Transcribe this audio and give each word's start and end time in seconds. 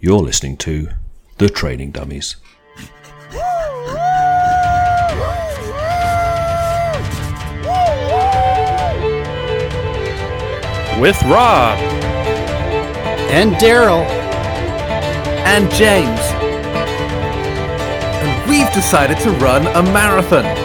You're 0.00 0.20
listening 0.20 0.56
to 0.58 0.90
The 1.38 1.48
Training 1.48 1.90
Dummies. 1.90 2.36
With 11.00 11.20
Rob. 11.24 11.78
and 13.30 13.54
Daryl. 13.56 14.04
and 15.46 15.70
James. 15.72 16.20
And 18.22 18.50
we've 18.50 18.72
decided 18.72 19.18
to 19.18 19.30
run 19.32 19.66
a 19.66 19.82
marathon. 19.82 20.57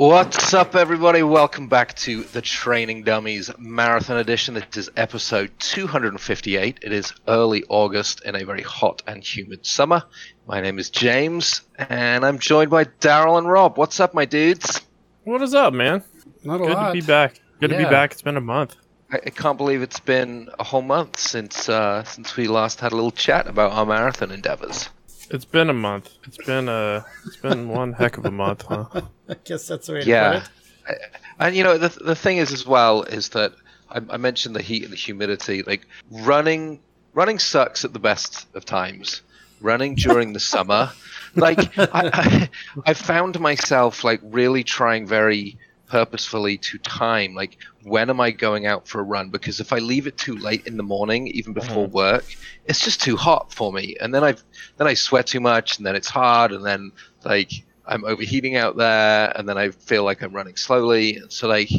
What's 0.00 0.54
up, 0.54 0.76
everybody? 0.76 1.22
Welcome 1.22 1.68
back 1.68 1.94
to 1.96 2.22
the 2.22 2.40
Training 2.40 3.02
Dummies 3.02 3.50
Marathon 3.58 4.16
Edition. 4.16 4.54
This 4.54 4.78
is 4.78 4.90
episode 4.96 5.50
258. 5.58 6.78
It 6.80 6.90
is 6.90 7.12
early 7.28 7.64
August 7.68 8.24
in 8.24 8.34
a 8.34 8.46
very 8.46 8.62
hot 8.62 9.02
and 9.06 9.22
humid 9.22 9.66
summer. 9.66 10.02
My 10.46 10.62
name 10.62 10.78
is 10.78 10.88
James, 10.88 11.60
and 11.76 12.24
I'm 12.24 12.38
joined 12.38 12.70
by 12.70 12.84
Daryl 12.84 13.36
and 13.36 13.46
Rob. 13.46 13.76
What's 13.76 14.00
up, 14.00 14.14
my 14.14 14.24
dudes? 14.24 14.80
What 15.24 15.42
is 15.42 15.52
up, 15.52 15.74
man? 15.74 16.02
Not 16.44 16.62
a 16.62 16.64
Good 16.64 16.72
lot. 16.72 16.86
to 16.86 16.92
be 16.94 17.02
back. 17.02 17.38
Good 17.60 17.68
to 17.68 17.76
be 17.76 17.84
back. 17.84 18.12
It's 18.12 18.22
been 18.22 18.38
a 18.38 18.40
month. 18.40 18.76
I, 19.12 19.16
I 19.16 19.28
can't 19.28 19.58
believe 19.58 19.82
it's 19.82 20.00
been 20.00 20.48
a 20.58 20.64
whole 20.64 20.80
month 20.80 21.18
since 21.18 21.68
uh, 21.68 22.04
since 22.04 22.38
we 22.38 22.48
last 22.48 22.80
had 22.80 22.92
a 22.92 22.94
little 22.94 23.10
chat 23.10 23.46
about 23.46 23.72
our 23.72 23.84
marathon 23.84 24.30
endeavors. 24.30 24.88
It's 25.30 25.44
been 25.44 25.70
a 25.70 25.74
month. 25.74 26.10
It's 26.26 26.36
been 26.38 26.68
a. 26.68 27.04
It's 27.26 27.36
been 27.36 27.68
one 27.80 27.92
heck 27.92 28.18
of 28.18 28.24
a 28.26 28.30
month, 28.30 28.62
huh? 28.62 28.86
I 29.28 29.34
guess 29.44 29.66
that's 29.68 29.86
the 29.86 29.94
way 29.94 30.00
to 30.02 30.08
Yeah. 30.08 30.40
put 30.86 30.94
it. 30.96 31.00
And 31.38 31.54
you 31.56 31.62
know 31.64 31.78
the 31.78 31.88
the 31.88 32.16
thing 32.16 32.38
is 32.38 32.52
as 32.52 32.66
well 32.66 33.02
is 33.04 33.28
that 33.30 33.52
I, 33.90 34.00
I 34.10 34.16
mentioned 34.16 34.56
the 34.56 34.62
heat 34.62 34.82
and 34.84 34.92
the 34.92 34.96
humidity. 34.96 35.62
Like 35.62 35.86
running, 36.10 36.80
running 37.14 37.38
sucks 37.38 37.84
at 37.84 37.92
the 37.92 37.98
best 37.98 38.46
of 38.54 38.64
times. 38.64 39.22
Running 39.60 39.94
during 39.94 40.32
the 40.32 40.40
summer, 40.40 40.90
like 41.36 41.78
I, 41.78 41.88
I, 41.92 42.48
I 42.86 42.94
found 42.94 43.38
myself 43.38 44.04
like 44.04 44.20
really 44.22 44.64
trying 44.64 45.06
very 45.06 45.58
purposefully 45.90 46.56
to 46.56 46.78
time 46.78 47.34
like 47.34 47.58
when 47.82 48.10
am 48.10 48.20
I 48.20 48.30
going 48.30 48.66
out 48.66 48.86
for 48.86 49.00
a 49.00 49.04
run? 49.04 49.30
Because 49.30 49.58
if 49.58 49.72
I 49.72 49.78
leave 49.78 50.06
it 50.06 50.16
too 50.16 50.36
late 50.36 50.66
in 50.66 50.76
the 50.76 50.82
morning, 50.82 51.26
even 51.28 51.52
before 51.52 51.86
work, 51.86 52.24
it's 52.66 52.84
just 52.84 53.02
too 53.02 53.16
hot 53.16 53.52
for 53.52 53.72
me. 53.72 53.96
And 54.00 54.14
then 54.14 54.22
I 54.22 54.34
then 54.76 54.86
I 54.86 54.94
sweat 54.94 55.26
too 55.26 55.40
much, 55.40 55.78
and 55.78 55.86
then 55.86 55.96
it's 55.96 56.08
hard, 56.08 56.52
and 56.52 56.64
then 56.64 56.92
like 57.24 57.50
I'm 57.86 58.04
overheating 58.04 58.56
out 58.56 58.76
there, 58.76 59.32
and 59.36 59.48
then 59.48 59.58
I 59.58 59.70
feel 59.70 60.04
like 60.04 60.22
I'm 60.22 60.32
running 60.32 60.56
slowly. 60.56 61.16
And 61.16 61.32
so 61.32 61.48
like 61.48 61.70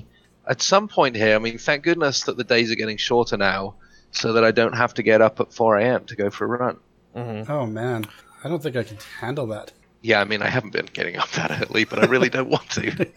at 0.48 0.62
some 0.62 0.88
point 0.88 1.16
here, 1.16 1.36
I 1.36 1.40
mean, 1.40 1.58
thank 1.58 1.84
goodness 1.84 2.23
that 2.23 2.36
the 2.36 2.44
days 2.44 2.72
are 2.72 2.75
getting 2.75 2.98
shorter 2.98 3.38
now, 3.38 3.75
so 4.12 4.34
that 4.34 4.44
I 4.44 4.52
don't 4.52 4.75
have 4.75 4.94
to 4.96 5.03
get 5.03 5.22
up 5.22 5.40
at 5.40 5.53
4 5.53 5.78
a.m. 5.78 6.06
to 6.06 6.16
go 6.16 6.30
for 6.30 6.46
a 6.46 6.48
run. 6.48 6.78
hmm 7.14 7.50
Oh 7.50 7.66
man, 7.66 8.06
I 8.44 8.50
don't 8.50 8.62
think 8.62 8.75
I 8.75 8.84
can 8.84 8.98
handle 9.20 9.48
that. 9.48 9.72
Yeah, 10.02 10.20
I 10.20 10.23
mean, 10.25 10.42
I 10.42 10.48
haven't 10.48 10.73
been 10.73 10.88
getting 10.88 11.18
up 11.18 11.30
that 11.31 11.52
early, 11.62 11.86
but 11.86 12.00
I 12.00 12.08
really 12.08 12.30
don't 12.30 12.50
want 12.50 12.70
to. 12.72 13.08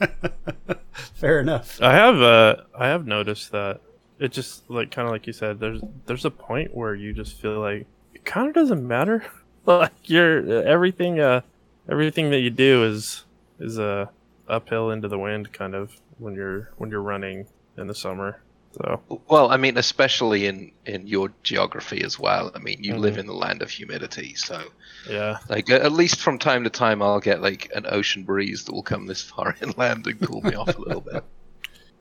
Fair 1.15 1.41
enough. 1.41 1.81
I 1.83 1.93
have. 1.95 2.21
Uh, 2.21 2.57
I 2.79 2.87
have 2.89 3.07
noticed 3.07 3.53
that 3.53 3.81
it 4.19 4.33
just 4.33 4.69
like 4.71 4.91
kind 4.91 5.07
of 5.07 5.13
like 5.13 5.27
you 5.27 5.33
said. 5.33 5.61
There's 5.61 5.81
there's 6.07 6.25
a 6.25 6.31
point 6.31 6.75
where 6.75 6.95
you 6.95 7.13
just 7.13 7.37
feel 7.41 7.61
like 7.61 7.87
it 8.15 8.25
kind 8.25 8.49
of 8.49 8.55
doesn't 8.55 8.87
matter. 8.87 9.25
Like 9.67 9.93
you're 10.11 10.63
everything. 10.67 11.21
Uh, 11.21 11.41
everything 11.89 12.29
that 12.33 12.41
you 12.41 12.51
do 12.51 12.85
is 12.85 13.25
is 13.59 13.79
uh, 13.79 14.09
uphill 14.47 14.91
into 14.91 15.09
the 15.09 15.19
wind, 15.19 15.55
kind 15.55 15.75
of 15.75 15.91
when 16.19 16.35
you're 16.35 16.71
when 16.77 16.91
you're 16.91 17.01
running 17.01 17.47
in 17.79 17.87
the 17.87 17.95
summer. 17.95 18.43
So 18.77 19.03
Well, 19.29 19.51
I 19.51 19.57
mean, 19.57 19.77
especially 19.79 20.47
in 20.47 20.73
in 20.87 21.07
your 21.07 21.33
geography 21.43 22.03
as 22.03 22.19
well. 22.19 22.51
I 22.55 22.59
mean, 22.59 22.83
you 22.83 22.97
live 22.97 23.17
Mhm. 23.17 23.21
in 23.21 23.27
the 23.27 23.35
land 23.35 23.63
of 23.63 23.71
humidity, 23.71 24.35
so 24.35 24.73
yeah, 25.05 25.39
like 25.49 25.71
at 25.71 25.93
least 25.93 26.21
from 26.21 26.39
time 26.39 26.65
to 26.65 26.71
time, 26.71 27.03
I'll 27.03 27.21
get 27.21 27.41
like 27.43 27.71
an 27.75 27.87
ocean 27.89 28.25
breeze 28.25 28.65
that 28.65 28.73
will 28.73 28.83
come 28.83 29.07
this 29.07 29.23
far 29.23 29.57
inland 29.63 30.07
and 30.07 30.21
cool 30.21 30.43
me 30.43 30.55
off 30.55 30.77
a 30.77 30.81
little 30.81 31.01
bit. 31.01 31.25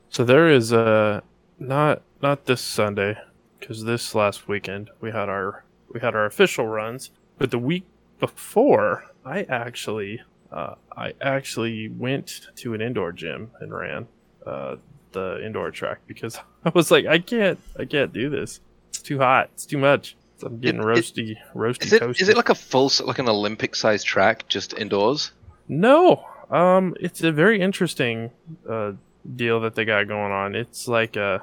So 0.10 0.24
there 0.24 0.50
is 0.50 0.72
uh 0.74 1.22
not 1.60 2.02
not 2.22 2.46
this 2.46 2.62
Sunday 2.62 3.18
because 3.60 3.84
this 3.84 4.16
last 4.16 4.48
weekend 4.48 4.90
we 5.02 5.12
had 5.12 5.30
our 5.30 5.66
we 5.94 6.00
had 6.00 6.16
our 6.16 6.26
official 6.26 6.68
runs, 6.68 7.12
but 7.38 7.52
the 7.52 7.60
week 7.60 7.86
before 8.20 9.06
I 9.26 9.44
actually 9.44 10.22
uh, 10.52 10.76
I 10.96 11.14
actually 11.22 11.90
went 11.90 12.42
to 12.58 12.74
an 12.74 12.82
indoor 12.82 13.12
gym 13.12 13.52
and 13.60 13.74
ran 13.74 14.08
uh, 14.46 14.78
the 15.14 15.44
indoor 15.46 15.72
track 15.72 16.00
because 16.08 16.38
I 16.66 16.70
was 16.74 16.92
like 16.92 17.06
I 17.06 17.20
can't 17.20 17.60
I 17.80 17.86
can't 17.86 18.12
do 18.14 18.30
this. 18.30 18.60
It's 18.90 19.02
too 19.02 19.20
hot. 19.20 19.50
It's 19.54 19.66
too 19.66 19.78
much. 19.78 20.16
I'm 20.44 20.60
getting 20.60 20.82
It- 20.82 20.84
it- 20.84 20.88
roasty 20.88 21.36
roasty 21.56 21.86
Is 21.86 21.94
it 21.94 22.02
toasty. 22.02 22.22
is 22.22 22.30
it 22.30 22.36
like 22.38 22.50
a 22.50 22.56
full 22.56 22.92
like 23.06 23.20
an 23.20 23.30
Olympic 23.30 23.76
sized 23.76 24.06
track 24.06 24.48
just 24.50 24.74
indoors? 24.78 25.32
No, 25.70 26.26
um, 26.52 26.96
it's 27.00 27.24
a 27.24 27.32
very 27.32 27.62
interesting 27.62 28.30
uh, 28.70 28.92
deal 29.38 29.62
that 29.62 29.76
they 29.76 29.86
got 29.86 30.08
going 30.10 30.34
on. 30.34 30.54
It's 30.56 30.88
like 30.90 31.16
a, 31.16 31.42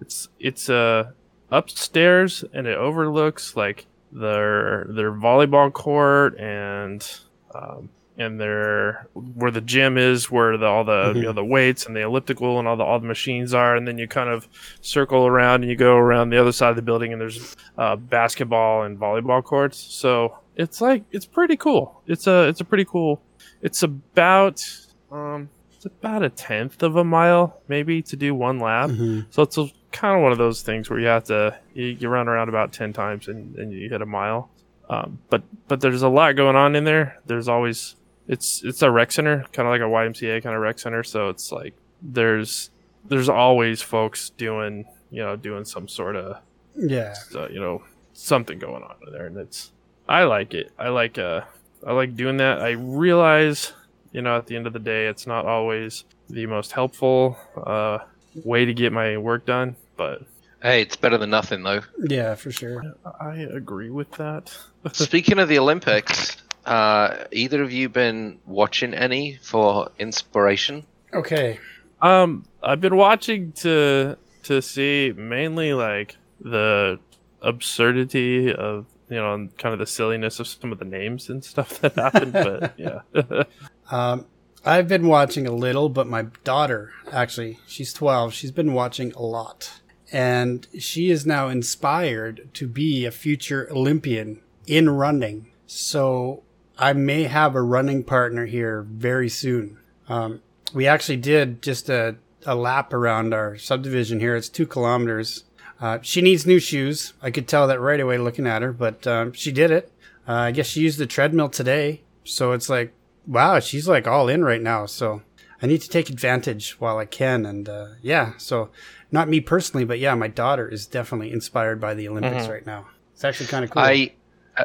it's 0.00 0.28
it's 0.40 0.68
uh, 0.68 1.12
upstairs 1.52 2.44
and 2.52 2.66
it 2.66 2.76
overlooks 2.76 3.54
like 3.56 3.86
their 4.10 4.86
their 4.90 5.12
volleyball 5.12 5.72
court 5.72 6.36
and 6.40 7.08
um, 7.54 7.88
and 8.18 8.40
their 8.40 9.06
where 9.14 9.50
the 9.50 9.60
gym 9.60 9.96
is, 9.96 10.30
where 10.30 10.56
the, 10.58 10.66
all 10.66 10.84
the 10.84 11.12
you 11.14 11.22
know 11.22 11.32
the 11.32 11.44
weights 11.44 11.86
and 11.86 11.94
the 11.94 12.00
elliptical 12.00 12.58
and 12.58 12.66
all 12.66 12.76
the 12.76 12.84
all 12.84 12.98
the 12.98 13.06
machines 13.06 13.54
are, 13.54 13.76
and 13.76 13.86
then 13.86 13.96
you 13.96 14.08
kind 14.08 14.28
of 14.28 14.48
circle 14.80 15.26
around 15.26 15.62
and 15.62 15.70
you 15.70 15.76
go 15.76 15.96
around 15.96 16.30
the 16.30 16.36
other 16.40 16.52
side 16.52 16.70
of 16.70 16.76
the 16.76 16.82
building 16.82 17.12
and 17.12 17.20
there's 17.20 17.56
uh, 17.78 17.94
basketball 17.96 18.82
and 18.82 18.98
volleyball 18.98 19.42
courts. 19.42 19.78
So 19.78 20.36
it's 20.56 20.80
like 20.80 21.04
it's 21.12 21.26
pretty 21.26 21.56
cool. 21.56 22.02
It's 22.06 22.26
a 22.26 22.48
it's 22.48 22.60
a 22.60 22.64
pretty 22.64 22.84
cool. 22.84 23.22
It's 23.62 23.82
about 23.82 24.64
um 25.12 25.48
it's 25.72 25.86
about 25.86 26.24
a 26.24 26.28
tenth 26.28 26.82
of 26.82 26.96
a 26.96 27.04
mile 27.04 27.60
maybe 27.68 28.02
to 28.02 28.16
do 28.16 28.34
one 28.34 28.58
lap. 28.58 28.90
Mhm. 28.90 29.26
So 29.30 29.42
it's 29.42 29.56
a, 29.56 29.68
kind 29.92 30.16
of 30.16 30.22
one 30.22 30.32
of 30.32 30.38
those 30.38 30.62
things 30.62 30.90
where 30.90 30.98
you 30.98 31.06
have 31.06 31.24
to 31.24 31.56
you, 31.72 31.84
you 31.86 32.08
run 32.08 32.26
around 32.28 32.48
about 32.48 32.72
ten 32.72 32.92
times 32.92 33.28
and, 33.28 33.54
and 33.56 33.72
you 33.72 33.88
hit 33.88 34.02
a 34.02 34.06
mile. 34.06 34.50
Um, 34.90 35.18
but 35.30 35.42
but 35.68 35.80
there's 35.80 36.02
a 36.02 36.08
lot 36.08 36.34
going 36.34 36.56
on 36.56 36.74
in 36.74 36.82
there. 36.84 37.18
There's 37.26 37.46
always 37.48 37.94
it's 38.28 38.62
it's 38.62 38.82
a 38.82 38.90
rec 38.90 39.10
center, 39.12 39.44
kind 39.52 39.66
of 39.66 39.72
like 39.72 39.80
a 39.80 39.84
YMCA 39.84 40.42
kind 40.42 40.54
of 40.54 40.62
rec 40.62 40.78
center. 40.78 41.02
So 41.02 41.28
it's 41.30 41.50
like 41.50 41.74
there's 42.02 42.70
there's 43.06 43.28
always 43.28 43.82
folks 43.82 44.30
doing 44.30 44.84
you 45.10 45.22
know 45.22 45.34
doing 45.36 45.64
some 45.64 45.88
sort 45.88 46.14
of 46.16 46.36
Yeah. 46.76 47.14
uh, 47.34 47.48
you 47.48 47.60
know 47.60 47.82
something 48.12 48.58
going 48.58 48.82
on 48.82 48.94
in 49.06 49.12
there, 49.12 49.26
and 49.26 49.36
it's 49.36 49.72
I 50.08 50.24
like 50.24 50.54
it. 50.54 50.70
I 50.78 50.88
like 50.90 51.18
uh 51.18 51.42
I 51.86 51.92
like 51.92 52.16
doing 52.16 52.36
that. 52.38 52.60
I 52.60 52.70
realize 52.72 53.72
you 54.12 54.22
know 54.22 54.36
at 54.36 54.46
the 54.46 54.56
end 54.56 54.66
of 54.66 54.72
the 54.72 54.78
day, 54.78 55.06
it's 55.06 55.26
not 55.26 55.46
always 55.46 56.04
the 56.30 56.44
most 56.46 56.72
helpful 56.72 57.38
uh, 57.56 57.98
way 58.44 58.64
to 58.66 58.74
get 58.74 58.92
my 58.92 59.16
work 59.16 59.46
done, 59.46 59.74
but 59.96 60.22
Hey, 60.60 60.82
it's 60.82 60.96
better 60.96 61.16
than 61.16 61.30
nothing 61.30 61.62
though. 61.62 61.80
Yeah, 62.08 62.34
for 62.34 62.50
sure. 62.50 62.82
I 63.20 63.36
agree 63.36 63.90
with 63.90 64.10
that. 64.12 64.54
Speaking 64.92 65.38
of 65.38 65.48
the 65.48 65.58
Olympics, 65.58 66.36
uh, 66.68 67.24
either 67.32 67.62
of 67.62 67.72
you 67.72 67.88
been 67.88 68.38
watching 68.46 68.92
any 68.94 69.38
for 69.42 69.90
inspiration? 69.98 70.84
Okay. 71.14 71.58
Um, 72.02 72.44
I've 72.62 72.80
been 72.80 72.96
watching 72.96 73.52
to 73.52 74.16
to 74.44 74.62
see 74.62 75.12
mainly 75.16 75.72
like 75.72 76.16
the 76.40 77.00
absurdity 77.42 78.52
of 78.52 78.86
you 79.08 79.16
know 79.16 79.34
and 79.34 79.56
kind 79.56 79.72
of 79.72 79.78
the 79.78 79.86
silliness 79.86 80.38
of 80.40 80.46
some 80.46 80.70
of 80.70 80.78
the 80.78 80.84
names 80.84 81.30
and 81.30 81.42
stuff 81.42 81.80
that 81.80 81.94
happened. 81.94 82.32
but 82.34 82.74
yeah, 82.78 83.00
Um, 83.90 84.26
I've 84.64 84.88
been 84.88 85.06
watching 85.06 85.46
a 85.46 85.52
little, 85.52 85.88
but 85.88 86.06
my 86.06 86.26
daughter, 86.44 86.92
actually, 87.10 87.58
she's 87.66 87.92
12, 87.94 88.34
she's 88.34 88.50
been 88.50 88.74
watching 88.74 89.12
a 89.12 89.22
lot. 89.22 89.80
And 90.12 90.66
she 90.78 91.10
is 91.10 91.24
now 91.24 91.48
inspired 91.48 92.50
to 92.54 92.66
be 92.66 93.06
a 93.06 93.10
future 93.10 93.66
Olympian 93.70 94.42
in 94.66 94.90
running. 94.90 95.52
So 95.66 96.42
I 96.78 96.92
may 96.92 97.24
have 97.24 97.54
a 97.54 97.62
running 97.62 98.04
partner 98.04 98.46
here 98.46 98.82
very 98.82 99.28
soon. 99.28 99.78
Um, 100.08 100.42
we 100.72 100.86
actually 100.86 101.16
did 101.16 101.60
just 101.62 101.88
a, 101.88 102.16
a 102.46 102.54
lap 102.54 102.92
around 102.92 103.34
our 103.34 103.58
subdivision 103.58 104.20
here. 104.20 104.36
It's 104.36 104.48
two 104.48 104.66
kilometers. 104.66 105.44
Uh, 105.80 105.98
she 106.02 106.22
needs 106.22 106.46
new 106.46 106.58
shoes. 106.58 107.14
I 107.22 107.30
could 107.30 107.48
tell 107.48 107.66
that 107.66 107.80
right 107.80 108.00
away 108.00 108.18
looking 108.18 108.46
at 108.46 108.62
her, 108.62 108.72
but 108.72 109.06
um, 109.06 109.32
she 109.32 109.52
did 109.52 109.70
it. 109.70 109.92
Uh, 110.26 110.32
I 110.32 110.50
guess 110.50 110.66
she 110.66 110.80
used 110.80 110.98
the 110.98 111.06
treadmill 111.06 111.48
today. 111.48 112.02
So 112.24 112.52
it's 112.52 112.68
like, 112.68 112.92
wow, 113.26 113.60
she's 113.60 113.88
like 113.88 114.06
all 114.06 114.28
in 114.28 114.44
right 114.44 114.62
now. 114.62 114.86
So 114.86 115.22
I 115.62 115.66
need 115.66 115.80
to 115.80 115.88
take 115.88 116.10
advantage 116.10 116.80
while 116.80 116.98
I 116.98 117.06
can. 117.06 117.46
And 117.46 117.68
uh, 117.68 117.88
yeah, 118.02 118.32
so 118.38 118.70
not 119.10 119.28
me 119.28 119.40
personally, 119.40 119.84
but 119.84 119.98
yeah, 119.98 120.14
my 120.14 120.28
daughter 120.28 120.68
is 120.68 120.86
definitely 120.86 121.32
inspired 121.32 121.80
by 121.80 121.94
the 121.94 122.08
Olympics 122.08 122.46
right 122.50 122.66
now. 122.66 122.86
It's 123.14 123.24
actually 123.24 123.46
kind 123.46 123.64
of 123.64 123.70
cool. 123.70 123.82
I 123.82 124.12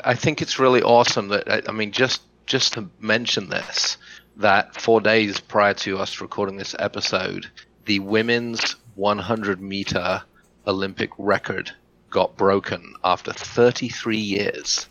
I 0.04 0.16
think 0.16 0.42
it's 0.42 0.60
really 0.60 0.82
awesome 0.82 1.30
that 1.30 1.50
I, 1.52 1.62
I 1.68 1.72
mean 1.72 1.92
just 1.92 2.22
just 2.46 2.74
to 2.74 2.90
mention 3.00 3.50
this 3.50 3.98
that 4.38 4.76
four 4.76 5.02
days 5.02 5.40
prior 5.40 5.74
to 5.74 6.00
us 6.00 6.20
recording 6.20 6.58
this 6.58 6.76
episode, 6.80 7.50
the 7.86 8.00
women's 8.00 8.76
100 8.96 9.62
meter 9.62 10.24
Olympic 10.66 11.12
record 11.18 11.72
got 12.10 12.36
broken 12.38 12.94
after 13.04 13.34
33 13.34 14.18
years. 14.18 14.88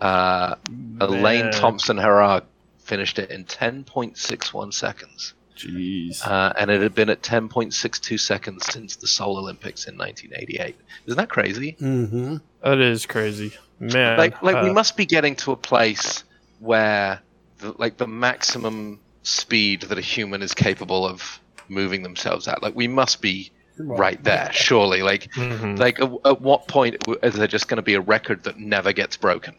Uh, 0.00 0.56
Elaine 1.00 1.52
Thompson 1.52 1.96
Herah 1.96 2.42
finished 2.78 3.18
it 3.18 3.30
in 3.30 3.44
10.61 3.44 4.74
seconds. 4.74 5.34
Jeez. 5.56 6.26
Uh, 6.26 6.52
and 6.58 6.70
it 6.70 6.80
had 6.80 6.94
been 6.94 7.10
at 7.10 7.22
10.62 7.22 8.18
seconds 8.18 8.66
since 8.66 8.96
the 8.96 9.06
Seoul 9.06 9.38
Olympics 9.38 9.86
in 9.86 9.96
1988. 9.96 10.76
Isn't 11.06 11.16
that 11.16 11.28
crazy? 11.28 11.76
Mm-hmm. 11.80 12.36
That 12.62 12.78
is 12.78 13.06
crazy, 13.06 13.52
man. 13.80 14.18
like 14.18 14.42
like 14.42 14.62
we 14.62 14.70
uh, 14.70 14.72
must 14.72 14.96
be 14.96 15.04
getting 15.04 15.36
to 15.36 15.52
a 15.52 15.56
place 15.56 16.24
where 16.60 17.20
the, 17.58 17.74
like 17.78 17.96
the 17.96 18.06
maximum 18.06 19.00
speed 19.22 19.82
that 19.82 19.98
a 19.98 20.02
human 20.02 20.42
is 20.42 20.54
capable 20.54 21.06
of 21.06 21.40
moving 21.68 22.02
themselves 22.02 22.48
at 22.48 22.62
like 22.62 22.74
we 22.74 22.88
must 22.88 23.22
be 23.22 23.50
right 23.78 24.22
there 24.24 24.50
surely 24.52 25.02
like 25.02 25.30
mhm. 25.32 25.78
like 25.78 25.98
at, 26.00 26.10
at 26.24 26.40
what 26.40 26.68
point 26.68 26.96
is 27.22 27.34
there 27.34 27.46
just 27.46 27.68
going 27.68 27.76
to 27.76 27.82
be 27.82 27.94
a 27.94 28.00
record 28.00 28.42
that 28.44 28.58
never 28.58 28.92
gets 28.92 29.16
broken 29.16 29.54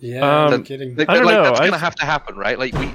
Yeah, 0.00 0.44
Um, 0.46 0.50
no 0.50 0.60
kidding. 0.62 0.96
like, 0.96 1.08
I 1.08 1.14
don't 1.14 1.24
like, 1.26 1.34
know, 1.34 1.42
that's 1.44 1.60
I- 1.60 1.62
going 1.64 1.72
to 1.72 1.78
have 1.78 1.94
to 1.96 2.06
happen 2.06 2.36
right 2.36 2.58
like 2.58 2.72
we 2.74 2.86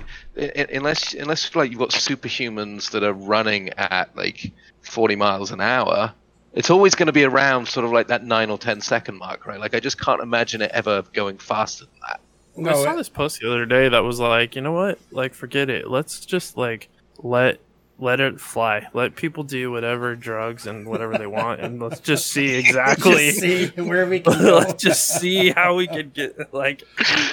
i- 0.41 0.51
i- 0.57 0.67
unless 0.73 1.13
unless 1.13 1.55
like 1.55 1.69
you've 1.69 1.79
got 1.79 1.89
superhumans 1.91 2.89
that 2.91 3.03
are 3.03 3.13
running 3.13 3.69
at 3.77 4.15
like 4.17 4.51
40 4.81 5.15
miles 5.15 5.51
an 5.51 5.61
hour 5.61 6.13
it's 6.53 6.69
always 6.69 6.95
going 6.95 7.07
to 7.07 7.13
be 7.13 7.23
around 7.23 7.67
sort 7.67 7.85
of 7.85 7.91
like 7.91 8.07
that 8.07 8.23
9 8.23 8.49
or 8.49 8.57
10 8.57 8.81
second 8.81 9.17
mark 9.19 9.45
right 9.45 9.59
like 9.59 9.75
i 9.75 9.79
just 9.79 9.99
can't 10.01 10.21
imagine 10.21 10.61
it 10.63 10.71
ever 10.73 11.03
going 11.13 11.37
faster 11.37 11.85
than 11.85 11.93
that 12.07 12.19
No, 12.57 12.71
I 12.71 12.73
saw 12.83 12.93
it- 12.93 12.97
this 12.97 13.09
post 13.09 13.39
the 13.39 13.49
other 13.51 13.65
day 13.65 13.89
that 13.89 14.03
was 14.03 14.19
like, 14.19 14.55
you 14.55 14.61
know 14.61 14.71
what? 14.71 14.97
Like, 15.11 15.33
forget 15.33 15.69
it. 15.69 15.89
Let's 15.89 16.25
just 16.25 16.57
like 16.57 16.87
let 17.19 17.59
let 17.97 18.19
it 18.19 18.41
fly. 18.41 18.87
Let 18.93 19.15
people 19.15 19.43
do 19.43 19.71
whatever 19.71 20.15
drugs 20.15 20.67
and 20.67 20.85
whatever 20.87 21.17
they 21.17 21.27
want, 21.27 21.61
and 21.61 21.81
let's 21.81 21.99
just 22.01 22.27
see 22.27 22.53
exactly. 22.55 23.27
Just 23.31 23.39
see 23.39 23.67
where 23.81 24.05
we 24.05 24.19
can 24.19 24.33
go. 24.41 24.57
let's 24.57 24.83
just 24.83 25.07
see 25.19 25.51
how 25.51 25.75
we 25.75 25.87
can 25.87 26.09
get 26.09 26.53
like 26.53 26.83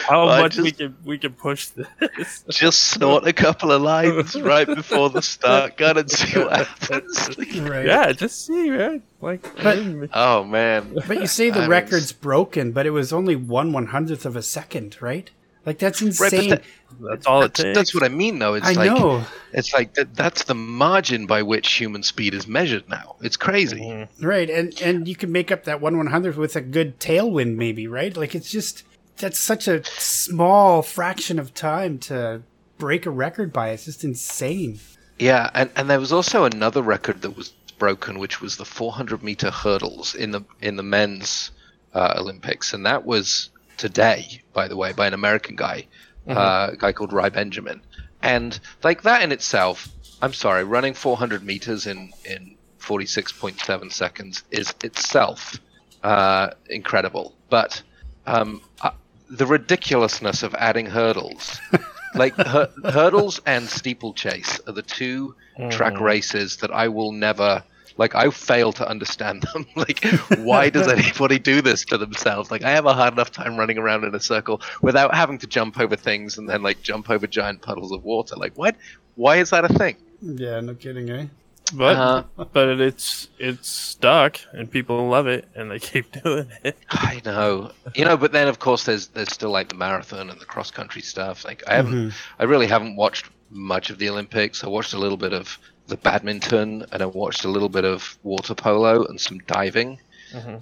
how 0.06 0.28
I 0.28 0.40
much 0.40 0.56
we 0.58 0.70
can 0.72 0.96
we 1.04 1.18
can 1.18 1.32
push 1.32 1.66
this. 1.68 2.44
just 2.50 2.78
snort 2.90 3.26
a 3.26 3.32
couple 3.32 3.72
of 3.72 3.82
lines 3.82 4.40
right 4.40 4.66
before 4.66 5.10
the 5.10 5.22
start 5.22 5.76
gun 5.78 5.98
and 5.98 6.10
see 6.10 6.38
what 6.38 6.66
happens. 6.66 7.38
right. 7.60 7.86
yeah, 7.86 8.12
just 8.12 8.46
see, 8.46 8.70
man. 8.70 9.02
Like, 9.20 9.42
But- 9.62 10.10
Oh 10.14 10.44
man. 10.44 10.96
But 11.06 11.20
you 11.20 11.26
say 11.26 11.50
the 11.50 11.58
I 11.58 11.60
mean, 11.62 11.70
record's 11.70 12.12
broken, 12.12 12.72
but 12.72 12.86
it 12.86 12.90
was 12.90 13.12
only 13.12 13.34
one 13.36 13.72
one 13.72 13.86
hundredth 13.86 14.24
of 14.26 14.36
a 14.36 14.42
second, 14.42 15.00
right? 15.02 15.30
Like 15.64 15.78
that's 15.78 16.02
Right, 16.02 16.16
but 16.18 16.32
insane. 16.32 16.50
that- 16.50 16.62
that's 17.00 17.26
all 17.26 17.40
it 17.42 17.48
That's, 17.54 17.62
takes. 17.62 17.76
that's 17.78 17.94
what 17.94 18.02
I 18.02 18.08
mean 18.08 18.38
though. 18.38 18.54
It's 18.54 18.66
I 18.66 18.72
like 18.72 18.90
know, 18.92 19.24
it's 19.52 19.72
like 19.72 19.94
that, 19.94 20.14
that's 20.14 20.44
the 20.44 20.54
margin 20.54 21.26
by 21.26 21.42
which 21.42 21.72
human 21.72 22.02
speed 22.02 22.34
is 22.34 22.46
measured 22.46 22.88
now. 22.88 23.16
It's 23.22 23.36
crazy. 23.36 23.80
Mhm. 23.80 24.08
right? 24.20 24.48
And 24.50 24.78
and 24.82 25.08
you 25.08 25.16
can 25.16 25.32
make 25.32 25.50
up 25.50 25.64
that 25.64 25.80
one 25.80 25.96
one 25.96 26.08
hundredth 26.08 26.36
with 26.36 26.54
a 26.56 26.60
good 26.60 27.00
tailwind, 27.00 27.56
maybe, 27.56 27.86
right? 27.86 28.14
Like 28.16 28.34
it's 28.34 28.50
just 28.50 28.82
that's 29.18 29.38
such 29.38 29.68
a 29.68 29.82
small 29.84 30.82
fraction 30.82 31.38
of 31.38 31.54
time 31.54 31.98
to 32.00 32.42
break 32.78 33.06
a 33.06 33.10
record 33.10 33.52
by. 33.52 33.70
It's 33.70 33.84
just 33.84 34.04
insane. 34.04 34.80
Yeah, 35.18 35.50
and, 35.54 35.70
and 35.76 35.88
there 35.88 36.00
was 36.00 36.12
also 36.12 36.44
another 36.44 36.82
record 36.82 37.22
that 37.22 37.36
was 37.36 37.50
broken, 37.78 38.18
which 38.18 38.40
was 38.40 38.56
the 38.56 38.64
400 38.64 39.22
meter 39.22 39.50
hurdles 39.50 40.14
in 40.14 40.32
the 40.32 40.42
in 40.60 40.76
the 40.76 40.82
men's 40.82 41.52
uh, 41.94 42.14
Olympics, 42.16 42.72
and 42.74 42.84
that 42.86 43.04
was 43.04 43.50
today, 43.82 44.40
by 44.52 44.68
the 44.68 44.76
way, 44.76 44.92
by 44.92 45.08
an 45.08 45.12
American 45.12 45.56
guy, 45.56 45.88
uh, 46.28 46.70
a 46.72 46.76
guy 46.76 46.92
called 46.92 47.12
Rai 47.12 47.30
Benjamin, 47.30 47.82
and 48.22 48.60
like 48.84 49.02
that 49.02 49.22
in 49.22 49.32
itself, 49.32 49.88
I'm 50.22 50.32
sorry, 50.32 50.62
running 50.62 50.94
400 50.94 51.42
meters 51.42 51.88
in 51.88 52.12
in 52.24 52.56
46.7 52.78 53.92
seconds 53.92 54.44
is 54.52 54.72
itself 54.84 55.58
uh, 56.04 56.50
incredible, 56.70 57.34
but 57.50 57.82
um, 58.24 58.60
uh, 58.82 58.90
the 59.28 59.46
ridiculousness 59.46 60.44
of 60.44 60.54
adding 60.54 60.86
hurdles. 60.86 61.60
like 62.14 62.36
hur- 62.36 62.70
hurdles 62.84 63.40
and 63.46 63.68
steeplechase 63.68 64.60
are 64.68 64.74
the 64.74 64.82
two 64.82 65.34
track 65.70 65.98
races 65.98 66.56
that 66.58 66.70
I 66.70 66.86
will 66.88 67.10
never 67.10 67.64
like 67.96 68.14
I 68.14 68.30
fail 68.30 68.72
to 68.74 68.88
understand 68.88 69.42
them. 69.54 69.66
like 69.76 70.04
why 70.38 70.70
does 70.70 70.88
anybody 70.98 71.38
do 71.38 71.60
this 71.62 71.84
to 71.86 71.98
themselves? 71.98 72.50
Like 72.50 72.62
I 72.64 72.70
have 72.70 72.86
a 72.86 72.94
hard 72.94 73.14
enough 73.14 73.30
time 73.30 73.56
running 73.56 73.78
around 73.78 74.04
in 74.04 74.14
a 74.14 74.20
circle 74.20 74.60
without 74.80 75.14
having 75.14 75.38
to 75.38 75.46
jump 75.46 75.78
over 75.78 75.96
things 75.96 76.38
and 76.38 76.48
then 76.48 76.62
like 76.62 76.82
jump 76.82 77.10
over 77.10 77.26
giant 77.26 77.62
puddles 77.62 77.92
of 77.92 78.04
water. 78.04 78.36
Like 78.36 78.56
what 78.56 78.76
why 79.14 79.36
is 79.36 79.50
that 79.50 79.64
a 79.64 79.68
thing? 79.74 79.96
Yeah, 80.20 80.60
no 80.60 80.74
kidding, 80.74 81.10
eh? 81.10 81.26
But 81.74 81.96
Uh, 81.96 82.44
but 82.52 82.80
it's 82.80 83.28
it's 83.38 83.68
stuck, 83.68 84.38
and 84.52 84.70
people 84.70 85.08
love 85.08 85.26
it, 85.26 85.48
and 85.54 85.70
they 85.70 85.78
keep 85.92 86.12
doing 86.22 86.48
it. 86.64 86.76
I 86.90 87.22
know. 87.24 87.70
You 87.94 88.04
know, 88.04 88.16
but 88.16 88.32
then 88.32 88.48
of 88.48 88.58
course 88.58 88.84
there's 88.84 89.08
there's 89.08 89.32
still 89.32 89.50
like 89.50 89.68
the 89.68 89.74
marathon 89.74 90.28
and 90.28 90.38
the 90.40 90.44
cross 90.44 90.70
country 90.70 91.02
stuff. 91.02 91.44
Like 91.44 91.62
I 91.66 91.74
haven't 91.76 92.12
I 92.38 92.44
really 92.44 92.66
haven't 92.66 92.96
watched 92.96 93.30
much 93.50 93.90
of 93.90 93.98
the 93.98 94.08
Olympics. 94.08 94.64
I 94.64 94.68
watched 94.68 94.92
a 94.92 94.98
little 94.98 95.16
bit 95.16 95.32
of 95.32 95.58
the 95.86 95.96
badminton 95.96 96.86
and 96.92 97.02
I 97.02 97.06
watched 97.06 97.44
a 97.44 97.48
little 97.48 97.68
bit 97.68 97.84
of 97.84 98.18
water 98.22 98.54
polo 98.54 99.04
and 99.04 99.20
some 99.20 99.38
diving. 99.40 99.98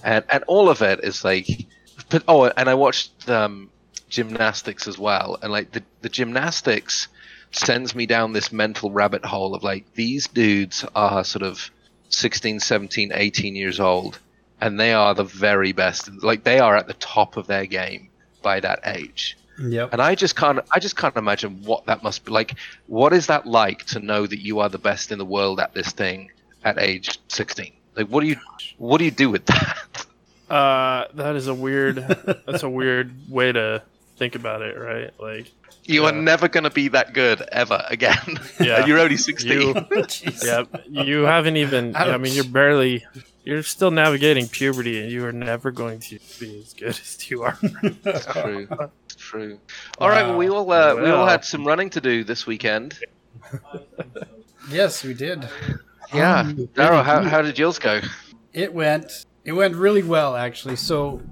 And 0.03 0.25
and 0.29 0.45
all 0.47 0.69
of 0.69 0.83
it 0.83 1.01
is 1.05 1.25
like 1.25 1.67
but 2.09 2.25
oh 2.27 2.45
and 2.47 2.69
I 2.69 2.75
watched 2.75 3.29
um 3.29 3.71
gymnastics 4.09 4.89
as 4.89 4.99
well. 4.99 5.39
And 5.43 5.53
like 5.53 5.73
the 5.73 5.83
the 6.01 6.09
gymnastics 6.09 7.09
sends 7.53 7.95
me 7.95 8.07
down 8.07 8.33
this 8.33 8.53
mental 8.53 8.91
rabbit 8.91 9.25
hole 9.25 9.55
of 9.55 9.63
like 9.63 9.85
these 9.95 10.29
dudes 10.29 10.85
are 10.95 11.25
sort 11.25 11.43
of 11.43 11.71
16, 12.11 12.61
17, 12.61 13.13
18 13.15 13.57
years 13.57 13.81
old 13.81 14.19
and 14.61 14.79
they 14.79 14.93
are 14.93 15.15
the 15.15 15.25
very 15.25 15.73
best. 15.73 16.11
Like 16.23 16.45
they 16.45 16.59
are 16.59 16.77
at 16.77 16.87
the 16.87 16.95
top 16.95 17.37
of 17.37 17.47
their 17.47 17.67
game 17.67 18.11
by 18.43 18.61
that 18.61 18.81
age. 18.85 19.37
Yep. 19.61 19.93
And 19.93 20.01
I 20.01 20.15
just 20.15 20.37
can't 20.37 20.61
I 20.73 20.79
just 20.79 20.97
can't 20.97 21.17
imagine 21.17 21.63
what 21.65 21.85
that 21.87 22.03
must 22.03 22.25
be 22.25 22.33
like. 22.33 22.55
What 22.87 23.13
is 23.13 23.27
that 23.27 23.47
like 23.47 23.85
to 23.87 24.01
know 24.01 24.27
that 24.27 24.39
you 24.41 24.61
are 24.61 24.69
the 24.69 24.79
best 24.79 25.13
in 25.13 25.19
the 25.19 25.25
world 25.25 25.61
at 25.61 25.75
this 25.75 25.93
thing 25.93 26.31
at 26.65 26.79
age 26.79 27.19
16? 27.29 27.73
Like 27.97 28.07
what 28.07 28.21
do 28.23 28.27
you 28.29 28.37
what 28.79 28.99
do 28.99 29.05
you 29.05 29.11
do 29.11 29.29
with 29.31 29.47
that? 29.47 30.07
Uh, 30.51 31.07
that 31.15 31.37
is 31.37 31.47
a 31.47 31.55
weird. 31.55 31.95
that's 32.45 32.65
a 32.65 32.69
weird 32.69 33.13
way 33.31 33.53
to 33.53 33.81
think 34.17 34.35
about 34.35 34.63
it, 34.63 34.77
right? 34.77 35.13
Like, 35.21 35.47
You 35.85 36.07
are 36.07 36.13
never 36.13 36.49
going 36.49 36.65
to 36.65 36.71
be 36.71 36.89
that 36.89 37.13
good 37.15 37.41
ever 37.53 37.85
again. 37.89 38.19
Yeah. 38.61 38.85
You're 38.85 38.99
only 38.99 39.17
16. 39.17 39.49
You- 39.49 39.75
yeah, 40.45 40.65
you 40.89 41.23
haven't 41.23 41.57
even. 41.57 41.95
I 41.95 42.17
mean, 42.19 42.33
you're 42.35 42.43
barely. 42.43 43.07
You're 43.45 43.63
still 43.63 43.93
navigating 43.93 44.49
puberty, 44.49 45.01
and 45.01 45.13
you 45.13 45.25
are 45.25 45.31
never 45.33 45.71
going 45.71 46.01
to 46.01 46.19
be 46.41 46.59
as 46.63 46.75
good 46.75 46.89
as 46.99 47.31
you 47.31 47.43
are. 47.45 47.57
It's 47.63 48.27
true. 48.27 48.67
It's 49.31 49.39
true. 49.39 49.61
All 49.99 50.09
right, 50.09 50.27
well, 50.27 50.37
we 50.37 50.49
all 50.49 50.73
uh, 50.73 50.97
we 50.97 51.09
all 51.09 51.25
had 51.25 51.45
some 51.45 51.65
running 51.65 51.89
to 51.91 52.01
do 52.01 52.25
this 52.25 52.47
weekend. 52.49 52.99
Yes, 54.71 55.05
we 55.05 55.15
did. 55.15 55.49
Yeah, 56.13 56.41
Um, 56.41 56.57
Daryl, 56.75 57.05
how, 57.05 57.23
how 57.23 57.41
did 57.41 57.57
yours 57.57 57.79
go? 57.79 58.01
It 58.53 58.75
went. 58.75 59.25
It 59.45 59.53
went 59.53 59.77
really 59.77 60.03
well, 60.03 60.35
actually. 60.37 60.75
So, 60.77 61.23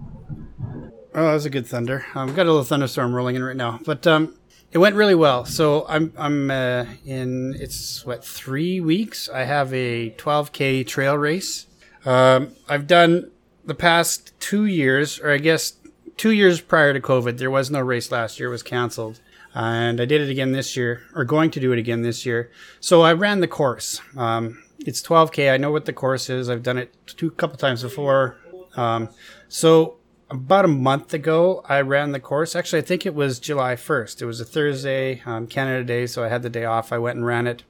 oh, 1.14 1.24
that 1.24 1.32
was 1.32 1.44
a 1.44 1.50
good 1.50 1.66
thunder. 1.66 2.06
I've 2.14 2.36
got 2.36 2.46
a 2.46 2.50
little 2.50 2.62
thunderstorm 2.62 3.12
rolling 3.12 3.34
in 3.34 3.42
right 3.42 3.56
now, 3.56 3.80
but 3.84 4.06
um, 4.06 4.38
it 4.70 4.78
went 4.78 4.94
really 4.94 5.16
well. 5.16 5.44
So 5.44 5.84
I'm 5.88 6.12
I'm 6.16 6.50
uh, 6.52 6.86
in. 7.04 7.56
It's 7.58 8.06
what 8.06 8.24
three 8.24 8.80
weeks. 8.80 9.28
I 9.28 9.42
have 9.42 9.74
a 9.74 10.10
12k 10.10 10.86
trail 10.86 11.18
race. 11.18 11.66
Um, 12.04 12.52
I've 12.68 12.86
done 12.86 13.32
the 13.64 13.74
past 13.74 14.32
two 14.38 14.66
years, 14.66 15.18
or 15.18 15.30
I 15.32 15.38
guess 15.38 15.72
two 16.18 16.32
years 16.32 16.60
prior 16.60 16.92
to 16.92 17.00
COVID. 17.00 17.38
There 17.38 17.50
was 17.50 17.70
no 17.70 17.80
race 17.80 18.12
last 18.12 18.38
year; 18.38 18.48
it 18.48 18.52
was 18.52 18.62
canceled. 18.62 19.20
And 19.54 20.00
I 20.00 20.04
did 20.04 20.20
it 20.20 20.30
again 20.30 20.52
this 20.52 20.76
year, 20.76 21.02
or 21.14 21.24
going 21.24 21.50
to 21.52 21.60
do 21.60 21.72
it 21.72 21.78
again 21.78 22.02
this 22.02 22.26
year. 22.26 22.50
So 22.80 23.00
I 23.02 23.14
ran 23.14 23.40
the 23.40 23.48
course. 23.48 24.02
Um, 24.16 24.62
it's 24.80 25.00
12k. 25.02 25.52
I 25.52 25.56
know 25.56 25.72
what 25.72 25.86
the 25.86 25.92
course 25.92 26.28
is. 26.28 26.50
I've 26.50 26.62
done 26.62 26.76
it 26.76 26.94
two 27.06 27.30
couple 27.30 27.56
times 27.56 27.82
before. 27.82 28.36
Um, 28.76 29.08
so 29.48 29.96
about 30.30 30.64
a 30.64 30.68
month 30.68 31.14
ago, 31.14 31.62
I 31.68 31.80
ran 31.80 32.12
the 32.12 32.20
course. 32.20 32.54
Actually, 32.54 32.80
I 32.80 32.84
think 32.84 33.06
it 33.06 33.14
was 33.14 33.38
July 33.38 33.74
1st. 33.74 34.22
It 34.22 34.26
was 34.26 34.40
a 34.40 34.44
Thursday, 34.44 35.22
um, 35.24 35.46
Canada 35.46 35.84
Day, 35.84 36.06
so 36.06 36.22
I 36.22 36.28
had 36.28 36.42
the 36.42 36.50
day 36.50 36.64
off. 36.64 36.92
I 36.92 36.98
went 36.98 37.16
and 37.16 37.26
ran 37.26 37.46
it. 37.46 37.62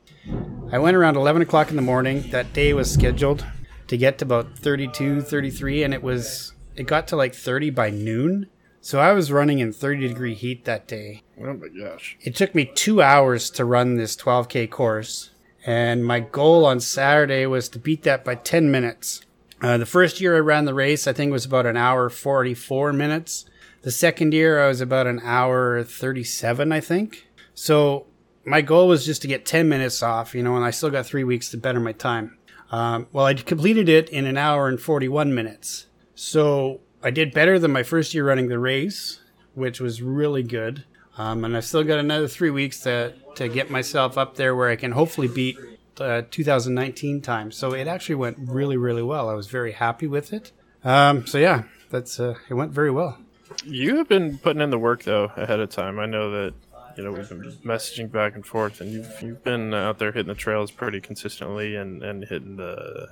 I 0.73 0.78
went 0.78 0.97
around 0.97 1.17
11 1.17 1.43
o'clock 1.43 1.71
in 1.71 1.76
the 1.76 1.83
morning. 1.83 2.28
That 2.31 2.52
day 2.52 2.75
was 2.75 2.93
scheduled 2.93 3.47
to 3.87 3.97
get 3.97 4.19
to 4.19 4.25
about 4.25 4.59
32, 4.59 5.23
33, 5.23 5.85
and 5.85 5.95
it 5.95 6.02
was 6.02 6.52
it 6.78 6.87
got 6.87 7.08
to 7.08 7.16
like 7.16 7.35
30 7.35 7.70
by 7.70 7.90
noon. 7.90 8.49
So 8.80 9.00
I 9.00 9.12
was 9.12 9.32
running 9.32 9.58
in 9.58 9.73
30 9.73 10.08
degree 10.08 10.35
heat 10.35 10.64
that 10.64 10.87
day. 10.87 11.23
oh 11.40 11.52
my 11.54 11.68
gosh! 11.68 12.16
It 12.23 12.37
took 12.37 12.54
me 12.54 12.64
two 12.64 13.02
hours 13.02 13.50
to 13.50 13.64
run 13.64 13.97
this 13.97 14.16
12K 14.16 14.70
course, 14.70 15.30
and 15.66 16.04
my 16.04 16.20
goal 16.20 16.64
on 16.64 16.80
Saturday 16.80 17.44
was 17.44 17.68
to 17.70 17.78
beat 17.78 18.04
that 18.04 18.25
by 18.25 18.37
10 18.37 18.70
minutes. 18.70 19.23
Uh, 19.61 19.76
the 19.76 19.85
first 19.85 20.20
year 20.20 20.37
I 20.37 20.40
ran 20.40 20.64
the 20.64 20.73
race, 20.73 21.08
I 21.08 21.12
think 21.12 21.30
it 21.30 21.32
was 21.32 21.44
about 21.44 21.66
an 21.66 21.76
hour 21.76 22.08
44 22.08 22.92
minutes. 22.92 23.44
The 23.82 23.90
second 23.90 24.32
year, 24.32 24.62
I 24.62 24.68
was 24.68 24.80
about 24.80 25.08
an 25.08 25.20
hour 25.25 25.82
37, 25.82 26.70
I 26.70 26.80
think. 26.80 27.26
So 27.54 28.06
my 28.44 28.61
goal 28.61 28.87
was 28.87 29.04
just 29.04 29.23
to 29.23 29.28
get 29.28 29.44
10 29.44 29.68
minutes 29.68 30.02
off, 30.02 30.35
you 30.35 30.44
know, 30.44 30.54
and 30.54 30.64
I 30.64 30.70
still 30.70 30.90
got 30.90 31.06
three 31.06 31.25
weeks 31.25 31.50
to 31.50 31.56
better 31.56 31.80
my 31.80 31.92
time. 31.92 32.38
Um, 32.70 33.08
well, 33.12 33.26
I 33.26 33.35
completed 33.35 33.88
it 33.88 34.08
in 34.08 34.26
an 34.26 34.37
hour 34.37 34.68
and 34.68 34.80
41 34.80 35.35
minutes. 35.35 35.88
So 36.20 36.80
I 37.00 37.12
did 37.12 37.32
better 37.32 37.60
than 37.60 37.70
my 37.70 37.84
first 37.84 38.12
year 38.12 38.26
running 38.26 38.48
the 38.48 38.58
race, 38.58 39.20
which 39.54 39.78
was 39.80 40.02
really 40.02 40.42
good. 40.42 40.84
Um, 41.16 41.44
and 41.44 41.56
I've 41.56 41.64
still 41.64 41.84
got 41.84 42.00
another 42.00 42.26
three 42.26 42.50
weeks 42.50 42.80
to, 42.80 43.14
to 43.37 43.46
get 43.46 43.70
myself 43.70 44.18
up 44.18 44.34
there 44.34 44.56
where 44.56 44.68
I 44.68 44.75
can 44.75 44.90
hopefully 44.90 45.28
beat 45.28 45.56
uh, 46.00 46.22
2019 46.28 47.20
time. 47.20 47.52
So 47.52 47.72
it 47.72 47.87
actually 47.87 48.16
went 48.16 48.37
really, 48.40 48.76
really 48.76 49.02
well. 49.02 49.28
I 49.28 49.34
was 49.34 49.46
very 49.46 49.70
happy 49.70 50.08
with 50.08 50.32
it. 50.32 50.50
Um, 50.82 51.25
so 51.25 51.38
yeah, 51.38 51.62
that's 51.88 52.18
uh, 52.18 52.34
it 52.48 52.54
went 52.54 52.72
very 52.72 52.90
well. 52.90 53.16
You 53.64 53.98
have 53.98 54.08
been 54.08 54.38
putting 54.38 54.60
in 54.60 54.70
the 54.70 54.78
work 54.78 55.04
though 55.04 55.30
ahead 55.37 55.60
of 55.60 55.70
time. 55.70 56.00
I 56.00 56.06
know 56.06 56.32
that 56.32 56.54
you 56.99 57.05
know 57.05 57.12
we've 57.12 57.28
been 57.28 57.43
messaging 57.64 58.11
back 58.11 58.35
and 58.35 58.45
forth, 58.45 58.81
and 58.81 58.90
you've 58.93 59.23
you've 59.23 59.45
been 59.45 59.73
out 59.73 60.00
there 60.00 60.11
hitting 60.11 60.26
the 60.26 60.35
trails 60.35 60.73
pretty 60.73 61.00
consistently 61.00 61.76
and, 61.76 62.02
and 62.02 62.25
hitting 62.25 62.57
the 62.57 63.07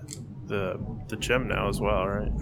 the 0.48 0.78
the 1.06 1.16
gym 1.16 1.46
now 1.46 1.68
as 1.68 1.80
well, 1.80 2.04
right? 2.06 2.32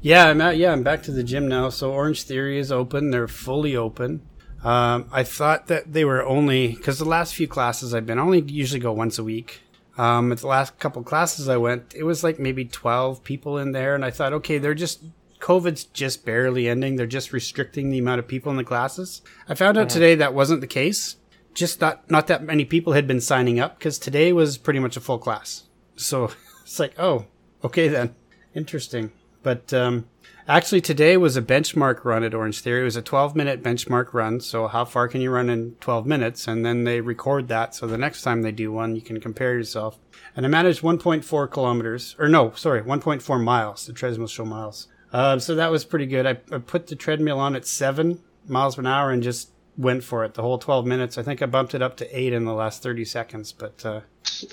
Yeah, 0.00 0.28
I'm 0.28 0.40
out. 0.40 0.56
yeah, 0.56 0.72
I'm 0.72 0.82
back 0.82 1.02
to 1.02 1.12
the 1.12 1.22
gym 1.22 1.46
now. 1.46 1.68
So 1.68 1.92
Orange 1.92 2.22
Theory 2.22 2.58
is 2.58 2.72
open. 2.72 3.10
They're 3.10 3.28
fully 3.28 3.76
open. 3.76 4.22
Um, 4.64 5.06
I 5.12 5.24
thought 5.24 5.66
that 5.66 5.92
they 5.92 6.06
were 6.06 6.24
only 6.24 6.68
because 6.68 6.98
the 6.98 7.04
last 7.04 7.34
few 7.34 7.46
classes 7.46 7.92
I've 7.92 8.06
been 8.06 8.18
I 8.18 8.22
only 8.22 8.40
usually 8.40 8.80
go 8.80 8.92
once 8.92 9.18
a 9.18 9.24
week. 9.24 9.60
Um, 9.98 10.32
at 10.32 10.38
the 10.38 10.46
last 10.46 10.78
couple 10.78 11.02
classes 11.02 11.50
I 11.50 11.58
went, 11.58 11.94
it 11.94 12.02
was 12.02 12.24
like 12.24 12.38
maybe 12.40 12.64
12 12.64 13.22
people 13.22 13.58
in 13.58 13.72
there, 13.72 13.94
and 13.94 14.04
I 14.04 14.10
thought, 14.10 14.32
okay, 14.32 14.56
they're 14.56 14.74
just 14.74 15.04
COVID's 15.44 15.84
just 15.84 16.24
barely 16.24 16.70
ending. 16.70 16.96
They're 16.96 17.06
just 17.06 17.30
restricting 17.30 17.90
the 17.90 17.98
amount 17.98 18.18
of 18.18 18.26
people 18.26 18.50
in 18.50 18.56
the 18.56 18.64
classes. 18.64 19.20
I 19.46 19.54
found 19.54 19.76
out 19.76 19.90
today 19.90 20.14
that 20.14 20.32
wasn't 20.32 20.62
the 20.62 20.66
case. 20.66 21.16
Just 21.52 21.82
not 21.82 22.10
not 22.10 22.28
that 22.28 22.42
many 22.42 22.64
people 22.64 22.94
had 22.94 23.06
been 23.06 23.20
signing 23.20 23.60
up 23.60 23.78
because 23.78 23.98
today 23.98 24.32
was 24.32 24.56
pretty 24.56 24.78
much 24.78 24.96
a 24.96 25.02
full 25.02 25.18
class. 25.18 25.64
So 25.96 26.30
it's 26.62 26.80
like, 26.80 26.98
oh, 26.98 27.26
okay 27.62 27.88
then, 27.88 28.14
interesting. 28.54 29.12
But 29.42 29.74
um, 29.74 30.08
actually, 30.48 30.80
today 30.80 31.18
was 31.18 31.36
a 31.36 31.42
benchmark 31.42 32.06
run 32.06 32.24
at 32.24 32.32
Orange 32.32 32.60
Theory. 32.60 32.80
It 32.80 32.84
was 32.84 32.96
a 32.96 33.02
12 33.02 33.36
minute 33.36 33.62
benchmark 33.62 34.14
run. 34.14 34.40
So 34.40 34.66
how 34.66 34.86
far 34.86 35.08
can 35.08 35.20
you 35.20 35.30
run 35.30 35.50
in 35.50 35.76
12 35.78 36.06
minutes? 36.06 36.48
And 36.48 36.64
then 36.64 36.84
they 36.84 37.02
record 37.02 37.48
that. 37.48 37.74
So 37.74 37.86
the 37.86 37.98
next 37.98 38.22
time 38.22 38.40
they 38.40 38.50
do 38.50 38.72
one, 38.72 38.96
you 38.96 39.02
can 39.02 39.20
compare 39.20 39.52
yourself. 39.52 39.98
And 40.34 40.46
I 40.46 40.48
managed 40.48 40.80
1.4 40.80 41.50
kilometers, 41.50 42.16
or 42.18 42.28
no, 42.28 42.52
sorry, 42.52 42.80
1.4 42.80 43.44
miles. 43.44 43.86
The 43.86 43.92
treadmill 43.92 44.26
show 44.26 44.46
miles. 44.46 44.88
Um, 45.14 45.38
so 45.40 45.54
that 45.54 45.70
was 45.70 45.84
pretty 45.84 46.06
good. 46.06 46.26
I, 46.26 46.30
I 46.52 46.58
put 46.58 46.88
the 46.88 46.96
treadmill 46.96 47.38
on 47.38 47.54
at 47.56 47.66
seven 47.66 48.20
miles 48.48 48.74
per 48.76 48.84
hour 48.86 49.10
and 49.10 49.22
just 49.22 49.50
went 49.78 50.02
for 50.04 50.24
it 50.24 50.34
the 50.34 50.42
whole 50.42 50.58
12 50.58 50.84
minutes. 50.86 51.16
I 51.18 51.22
think 51.22 51.40
I 51.40 51.46
bumped 51.46 51.74
it 51.74 51.82
up 51.82 51.96
to 51.98 52.18
eight 52.18 52.32
in 52.32 52.44
the 52.44 52.52
last 52.52 52.82
30 52.82 53.04
seconds, 53.04 53.52
but 53.52 53.84
uh, 53.86 54.00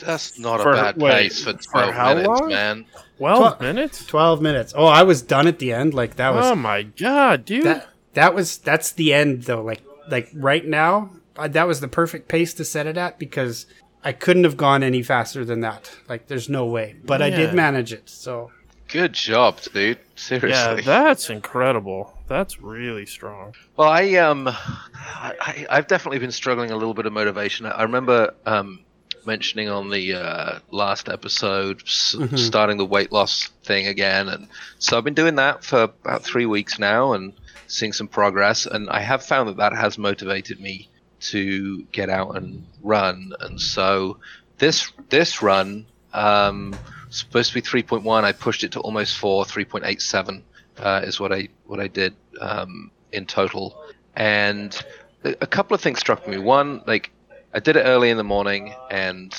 That's 0.06 0.38
not 0.40 0.62
For- 0.62 0.72
a 0.72 0.76
bad 0.76 0.98
wait, 1.02 1.12
pace 1.14 1.44
for 1.44 1.54
for 1.54 1.60
12 1.72 1.94
how 1.94 2.10
minutes, 2.14 2.28
long? 2.28 2.50
man. 2.50 2.86
Twelve 3.18 3.58
Tw- 3.58 3.62
minutes. 3.62 4.06
12 4.06 4.42
minutes. 4.42 4.74
Oh, 4.76 4.86
I 4.86 5.04
was 5.04 5.22
done 5.24 5.48
at 5.48 5.60
the 5.60 5.74
end. 5.74 5.94
Like 5.96 6.16
that 6.18 6.34
was 6.34 6.46
Oh 6.46 6.56
my 6.56 6.84
god, 6.84 7.46
dude! 7.46 7.64
that 7.66 7.88
that 8.14 8.34
was 8.36 8.58
that's 8.60 8.92
the 8.92 9.14
end 9.14 9.44
though. 9.44 9.62
Like 9.64 9.82
like 10.10 10.30
right 10.34 10.66
now, 10.66 11.12
uh, 11.38 11.48
that 11.50 11.68
was 11.68 11.82
the 11.82 11.88
perfect 11.88 12.28
pace 12.28 12.54
to 12.56 12.66
set 12.66 12.88
it 12.88 12.98
at 12.98 13.20
because 13.20 13.66
I 14.04 14.12
couldn't 14.14 14.44
have 14.44 14.58
gone 14.58 14.82
any 14.84 15.04
faster 15.04 15.46
than 15.46 15.60
that. 15.62 15.92
Like 16.10 16.28
there's 16.28 16.50
no 16.50 16.66
way. 16.66 16.96
But 17.04 17.22
I 17.22 17.30
did 17.30 17.54
manage 17.54 17.94
it. 17.94 18.10
So 18.10 18.52
Good 18.92 19.14
job, 19.14 19.60
dude. 19.74 20.00
Seriously. 20.16 20.50
yeah, 20.52 20.82
that's 20.84 21.30
incredible. 21.30 22.18
That's 22.28 22.62
really 22.62 23.06
strong. 23.06 23.54
Well, 23.78 23.88
I 23.90 24.16
um, 24.16 24.48
I, 24.48 25.34
I- 25.40 25.66
I've 25.70 25.88
definitely 25.88 26.20
been 26.20 26.32
struggling 26.32 26.72
a 26.72 26.76
little 26.76 26.94
bit 26.94 27.06
of 27.06 27.14
motivation. 27.14 27.66
I 27.66 27.84
remember 27.84 28.34
um, 28.46 28.80
mentioning 29.26 29.70
on 29.70 29.90
the 29.90 30.14
uh, 30.16 30.60
last 30.72 31.08
episode 31.10 31.82
s- 31.84 32.16
starting 32.36 32.78
the 32.78 32.86
weight 32.86 33.12
loss 33.12 33.48
thing 33.64 33.88
again, 33.88 34.28
and 34.30 34.48
so 34.80 34.98
I've 34.98 35.04
been 35.04 35.14
doing 35.14 35.36
that 35.36 35.64
for 35.64 35.84
about 35.84 36.24
three 36.24 36.46
weeks 36.46 36.78
now 36.80 37.14
and 37.14 37.34
seeing 37.68 37.94
some 37.94 38.08
progress. 38.10 38.66
And 38.66 38.90
I 38.90 39.00
have 39.02 39.24
found 39.26 39.48
that 39.50 39.58
that 39.58 39.74
has 39.74 39.98
motivated 39.98 40.60
me 40.60 40.90
to 41.22 41.84
get 41.92 42.10
out 42.10 42.36
and 42.36 42.66
run. 42.82 43.32
And 43.40 43.60
so 43.62 44.18
this 44.58 44.92
this 45.10 45.42
run 45.42 45.86
um, 46.14 46.76
supposed 47.12 47.50
to 47.50 47.56
be 47.56 47.62
3.1. 47.62 48.24
I 48.24 48.32
pushed 48.32 48.64
it 48.64 48.72
to 48.72 48.80
almost 48.80 49.18
four, 49.18 49.46
3.87 49.46 50.42
uh, 50.80 51.02
is 51.04 51.20
what 51.20 51.32
I 51.32 51.50
what 51.66 51.80
I 51.80 51.88
did 51.88 52.16
um, 52.40 52.92
in 53.12 53.26
total. 53.26 53.84
And 54.16 54.78
a 55.24 55.48
couple 55.48 55.76
of 55.76 55.82
things 55.82 56.00
struck 56.00 56.28
me. 56.28 56.38
One, 56.38 56.82
like 56.88 57.12
I 57.54 57.60
did 57.60 57.76
it 57.76 57.84
early 57.84 58.10
in 58.10 58.18
the 58.18 58.24
morning, 58.24 58.74
and 58.90 59.34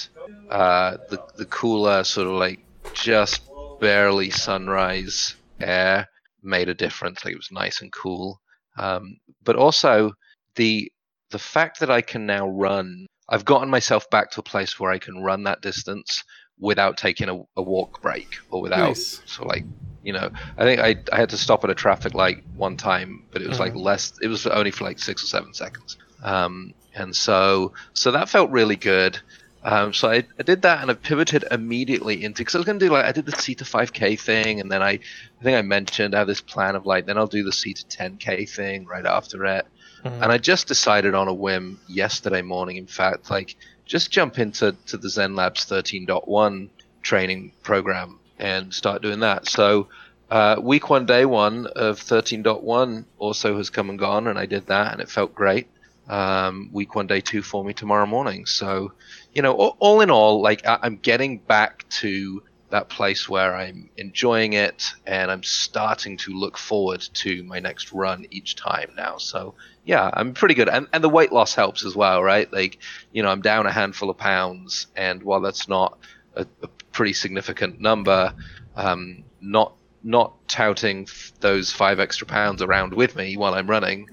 uh, 0.50 0.98
the 1.10 1.22
the 1.36 1.46
cooler 1.46 2.04
sort 2.04 2.28
of 2.28 2.34
like 2.34 2.60
just 2.94 3.42
barely 3.80 4.30
sunrise 4.30 5.34
air 5.60 6.08
made 6.42 6.68
a 6.68 6.74
difference. 6.74 7.24
Like 7.24 7.34
it 7.34 7.38
was 7.38 7.52
nice 7.52 7.82
and 7.82 7.92
cool. 7.92 8.40
Um, 8.78 9.18
but 9.42 9.56
also 9.56 10.12
the 10.56 10.90
the 11.30 11.38
fact 11.38 11.80
that 11.80 11.90
I 11.90 12.02
can 12.02 12.26
now 12.26 12.48
run, 12.48 13.06
I've 13.28 13.44
gotten 13.44 13.70
myself 13.70 14.08
back 14.10 14.30
to 14.32 14.40
a 14.40 14.44
place 14.44 14.78
where 14.78 14.92
I 14.92 14.98
can 14.98 15.22
run 15.22 15.44
that 15.44 15.62
distance 15.62 16.22
without 16.62 16.96
taking 16.96 17.28
a, 17.28 17.42
a 17.56 17.62
walk 17.62 18.00
break 18.00 18.36
or 18.50 18.62
without 18.62 18.90
Nice. 18.90 19.20
so 19.26 19.44
like 19.44 19.64
you 20.02 20.12
know 20.12 20.30
I 20.56 20.64
think 20.64 20.80
I, 20.80 20.96
I 21.12 21.16
had 21.18 21.30
to 21.30 21.36
stop 21.36 21.64
at 21.64 21.70
a 21.70 21.74
traffic 21.74 22.14
light 22.14 22.44
one 22.56 22.76
time, 22.76 23.24
but 23.32 23.42
it 23.42 23.48
was 23.48 23.58
like 23.60 23.74
less. 23.74 24.12
It 24.22 24.28
was 24.28 24.46
only 24.46 24.70
for 24.70 24.84
like 24.84 24.98
six 24.98 25.22
or 25.22 25.26
seven 25.26 25.52
seconds. 25.52 25.98
Um, 26.22 26.72
and 26.94 27.14
so 27.14 27.72
so 27.92 28.12
that 28.12 28.28
felt 28.28 28.50
really 28.50 28.76
good. 28.76 29.18
Um, 29.64 29.92
so 29.92 30.10
I, 30.10 30.24
I 30.38 30.42
did 30.42 30.62
that 30.62 30.82
and 30.82 30.90
I 30.90 30.94
pivoted 30.94 31.44
immediately 31.50 32.24
into 32.24 32.38
because 32.40 32.56
I 32.56 32.58
was 32.58 32.66
going 32.66 32.80
to 32.80 32.86
do 32.86 32.92
like 32.92 33.04
I 33.04 33.12
did 33.12 33.26
the 33.26 33.32
C 33.32 33.54
to 33.56 33.64
5K 33.64 34.18
thing 34.18 34.58
and 34.60 34.70
then 34.70 34.82
I 34.82 34.98
I 35.40 35.42
think 35.42 35.56
I 35.56 35.62
mentioned 35.62 36.14
I 36.14 36.18
have 36.18 36.26
this 36.26 36.40
plan 36.40 36.74
of 36.74 36.84
like 36.86 37.06
then 37.06 37.16
I'll 37.18 37.28
do 37.28 37.44
the 37.44 37.52
C 37.52 37.72
to 37.74 37.84
10K 37.84 38.48
thing 38.48 38.86
right 38.86 39.06
after 39.06 39.44
it. 39.44 39.66
And 40.04 40.32
I 40.32 40.38
just 40.38 40.66
decided 40.66 41.14
on 41.14 41.28
a 41.28 41.32
whim 41.32 41.78
yesterday 41.86 42.42
morning, 42.42 42.76
in 42.76 42.88
fact, 42.88 43.30
like 43.30 43.54
just 43.92 44.10
jump 44.10 44.38
into 44.38 44.74
to 44.86 44.96
the 44.96 45.10
Zen 45.10 45.36
Labs 45.36 45.66
13.1 45.66 46.70
training 47.02 47.52
program 47.62 48.18
and 48.38 48.72
start 48.72 49.02
doing 49.02 49.20
that. 49.20 49.46
So 49.46 49.88
uh, 50.30 50.56
week 50.62 50.88
one, 50.88 51.04
day 51.04 51.26
one 51.26 51.66
of 51.66 52.00
13.1 52.00 53.04
also 53.18 53.58
has 53.58 53.68
come 53.68 53.90
and 53.90 53.98
gone, 53.98 54.28
and 54.28 54.38
I 54.38 54.46
did 54.46 54.68
that, 54.68 54.92
and 54.92 55.02
it 55.02 55.10
felt 55.10 55.34
great. 55.34 55.68
Um, 56.08 56.70
week 56.72 56.94
one, 56.94 57.06
day 57.06 57.20
two 57.20 57.42
for 57.42 57.62
me 57.62 57.74
tomorrow 57.74 58.06
morning. 58.06 58.46
So, 58.46 58.92
you 59.34 59.42
know, 59.42 59.52
all, 59.52 59.76
all 59.78 60.00
in 60.00 60.10
all, 60.10 60.40
like 60.40 60.66
I, 60.66 60.78
I'm 60.80 60.96
getting 60.96 61.36
back 61.36 61.86
to 62.00 62.42
that 62.72 62.88
place 62.88 63.28
where 63.28 63.54
I'm 63.54 63.90
enjoying 63.98 64.54
it, 64.54 64.82
and 65.06 65.30
I'm 65.30 65.42
starting 65.42 66.16
to 66.18 66.32
look 66.32 66.56
forward 66.56 67.02
to 67.14 67.42
my 67.44 67.60
next 67.60 67.92
run 67.92 68.26
each 68.30 68.56
time 68.56 68.90
now. 68.96 69.18
So, 69.18 69.54
yeah, 69.84 70.10
I'm 70.12 70.32
pretty 70.32 70.54
good, 70.54 70.70
and 70.70 70.88
and 70.92 71.04
the 71.04 71.08
weight 71.10 71.32
loss 71.32 71.54
helps 71.54 71.84
as 71.84 71.94
well, 71.94 72.22
right? 72.22 72.50
Like, 72.50 72.78
you 73.12 73.22
know, 73.22 73.28
I'm 73.28 73.42
down 73.42 73.66
a 73.66 73.70
handful 73.72 74.08
of 74.08 74.16
pounds, 74.16 74.86
and 74.96 75.22
while 75.22 75.40
that's 75.42 75.68
not 75.68 75.98
a, 76.34 76.46
a 76.62 76.68
pretty 76.92 77.12
significant 77.12 77.78
number, 77.78 78.34
um, 78.74 79.24
not 79.40 79.74
not 80.02 80.48
touting 80.48 81.02
f- 81.02 81.32
those 81.40 81.70
five 81.70 82.00
extra 82.00 82.26
pounds 82.26 82.62
around 82.62 82.94
with 82.94 83.14
me 83.16 83.36
while 83.36 83.54
I'm 83.54 83.68
running 83.68 84.08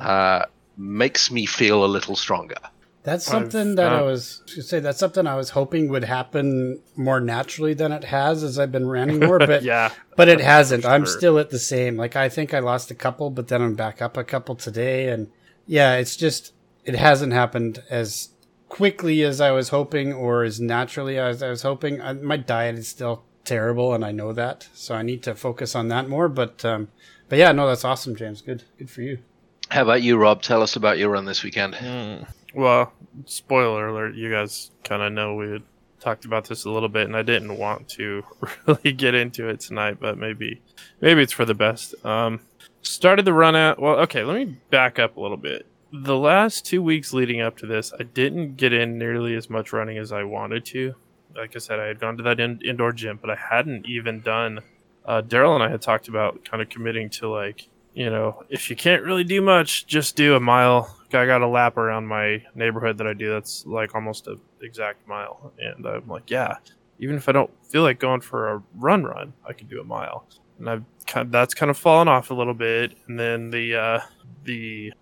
uh, 0.00 0.46
makes 0.76 1.30
me 1.30 1.44
feel 1.46 1.84
a 1.84 1.86
little 1.86 2.16
stronger. 2.16 2.56
That's 3.04 3.28
I've 3.28 3.32
something 3.32 3.74
that 3.74 3.92
I 3.92 4.00
was 4.00 4.42
to 4.46 4.62
say. 4.62 4.80
That's 4.80 4.98
something 4.98 5.26
I 5.26 5.34
was 5.34 5.50
hoping 5.50 5.90
would 5.90 6.04
happen 6.04 6.80
more 6.96 7.20
naturally 7.20 7.74
than 7.74 7.92
it 7.92 8.04
has 8.04 8.42
as 8.42 8.58
I've 8.58 8.72
been 8.72 8.86
running 8.86 9.20
more. 9.20 9.38
But 9.38 9.62
Yeah, 9.62 9.90
but 10.16 10.28
it 10.28 10.40
hasn't. 10.40 10.86
I'm 10.86 11.04
still 11.04 11.38
at 11.38 11.50
the 11.50 11.58
same. 11.58 11.98
Like 11.98 12.16
I 12.16 12.30
think 12.30 12.54
I 12.54 12.60
lost 12.60 12.90
a 12.90 12.94
couple, 12.94 13.28
but 13.28 13.48
then 13.48 13.60
I'm 13.60 13.74
back 13.74 14.00
up 14.00 14.16
a 14.16 14.24
couple 14.24 14.54
today, 14.54 15.08
and 15.08 15.30
yeah, 15.66 15.96
it's 15.96 16.16
just 16.16 16.54
it 16.86 16.94
hasn't 16.94 17.34
happened 17.34 17.82
as 17.90 18.30
quickly 18.70 19.22
as 19.22 19.38
I 19.38 19.50
was 19.50 19.68
hoping 19.68 20.14
or 20.14 20.42
as 20.42 20.58
naturally 20.58 21.18
as 21.18 21.42
I 21.42 21.50
was 21.50 21.60
hoping. 21.60 22.00
I, 22.00 22.14
my 22.14 22.38
diet 22.38 22.78
is 22.78 22.88
still 22.88 23.22
terrible, 23.44 23.92
and 23.92 24.02
I 24.02 24.12
know 24.12 24.32
that, 24.32 24.68
so 24.72 24.94
I 24.94 25.02
need 25.02 25.22
to 25.24 25.34
focus 25.34 25.74
on 25.74 25.88
that 25.88 26.08
more. 26.08 26.30
But 26.30 26.64
um, 26.64 26.88
but 27.28 27.38
yeah, 27.38 27.52
no, 27.52 27.66
that's 27.66 27.84
awesome, 27.84 28.16
James. 28.16 28.40
Good, 28.40 28.64
good 28.78 28.88
for 28.88 29.02
you. 29.02 29.18
How 29.68 29.82
about 29.82 30.00
you, 30.00 30.16
Rob? 30.16 30.40
Tell 30.40 30.62
us 30.62 30.76
about 30.76 30.96
your 30.96 31.10
run 31.10 31.26
this 31.26 31.42
weekend. 31.42 32.26
Well, 32.54 32.92
spoiler 33.26 33.88
alert, 33.88 34.14
you 34.14 34.30
guys 34.30 34.70
kind 34.84 35.02
of 35.02 35.12
know 35.12 35.34
we 35.34 35.62
talked 36.00 36.24
about 36.24 36.44
this 36.44 36.64
a 36.64 36.70
little 36.70 36.88
bit, 36.88 37.06
and 37.06 37.16
I 37.16 37.22
didn't 37.22 37.56
want 37.56 37.88
to 37.90 38.22
really 38.66 38.92
get 38.92 39.14
into 39.14 39.48
it 39.48 39.60
tonight, 39.60 39.98
but 40.00 40.18
maybe 40.18 40.60
maybe 41.00 41.22
it's 41.22 41.32
for 41.32 41.44
the 41.44 41.54
best. 41.54 41.94
Um, 42.04 42.40
started 42.82 43.24
the 43.24 43.32
run 43.32 43.56
out. 43.56 43.80
Well, 43.80 43.96
okay, 44.00 44.22
let 44.22 44.36
me 44.36 44.56
back 44.70 44.98
up 44.98 45.16
a 45.16 45.20
little 45.20 45.36
bit. 45.36 45.66
The 45.92 46.16
last 46.16 46.66
two 46.66 46.82
weeks 46.82 47.12
leading 47.12 47.40
up 47.40 47.56
to 47.58 47.66
this, 47.66 47.92
I 47.98 48.02
didn't 48.02 48.56
get 48.56 48.72
in 48.72 48.98
nearly 48.98 49.34
as 49.34 49.48
much 49.48 49.72
running 49.72 49.98
as 49.98 50.12
I 50.12 50.24
wanted 50.24 50.64
to. 50.66 50.94
Like 51.36 51.54
I 51.56 51.58
said, 51.58 51.80
I 51.80 51.86
had 51.86 52.00
gone 52.00 52.16
to 52.16 52.22
that 52.24 52.40
in- 52.40 52.60
indoor 52.64 52.92
gym, 52.92 53.18
but 53.20 53.30
I 53.30 53.36
hadn't 53.36 53.86
even 53.86 54.20
done. 54.20 54.60
Uh, 55.04 55.22
Daryl 55.22 55.54
and 55.54 55.62
I 55.62 55.68
had 55.68 55.82
talked 55.82 56.08
about 56.08 56.44
kind 56.44 56.62
of 56.62 56.68
committing 56.68 57.10
to 57.10 57.28
like 57.28 57.68
you 57.94 58.10
know, 58.10 58.42
if 58.48 58.68
you 58.68 58.76
can't 58.76 59.04
really 59.04 59.24
do 59.24 59.40
much, 59.40 59.86
just 59.86 60.16
do 60.16 60.34
a 60.34 60.40
mile. 60.40 60.96
I 61.14 61.26
got 61.26 61.42
a 61.42 61.46
lap 61.46 61.76
around 61.76 62.06
my 62.06 62.42
neighborhood 62.54 62.98
that 62.98 63.06
I 63.06 63.14
do. 63.14 63.30
That's 63.30 63.64
like 63.66 63.94
almost 63.94 64.26
an 64.26 64.40
exact 64.62 65.06
mile, 65.06 65.52
and 65.58 65.86
I'm 65.86 66.08
like, 66.08 66.30
yeah, 66.30 66.56
even 66.98 67.16
if 67.16 67.28
I 67.28 67.32
don't 67.32 67.50
feel 67.64 67.82
like 67.82 67.98
going 67.98 68.20
for 68.20 68.52
a 68.52 68.62
run, 68.74 69.04
run, 69.04 69.32
I 69.46 69.52
can 69.52 69.66
do 69.66 69.80
a 69.80 69.84
mile. 69.84 70.26
And 70.58 70.70
I've 70.70 70.84
kind 71.06 71.26
of, 71.26 71.32
that's 71.32 71.54
kind 71.54 71.70
of 71.70 71.76
fallen 71.76 72.08
off 72.08 72.30
a 72.30 72.34
little 72.34 72.54
bit. 72.54 72.96
And 73.08 73.18
then 73.18 73.50
the 73.50 73.74
uh, 73.74 74.00
the 74.44 74.92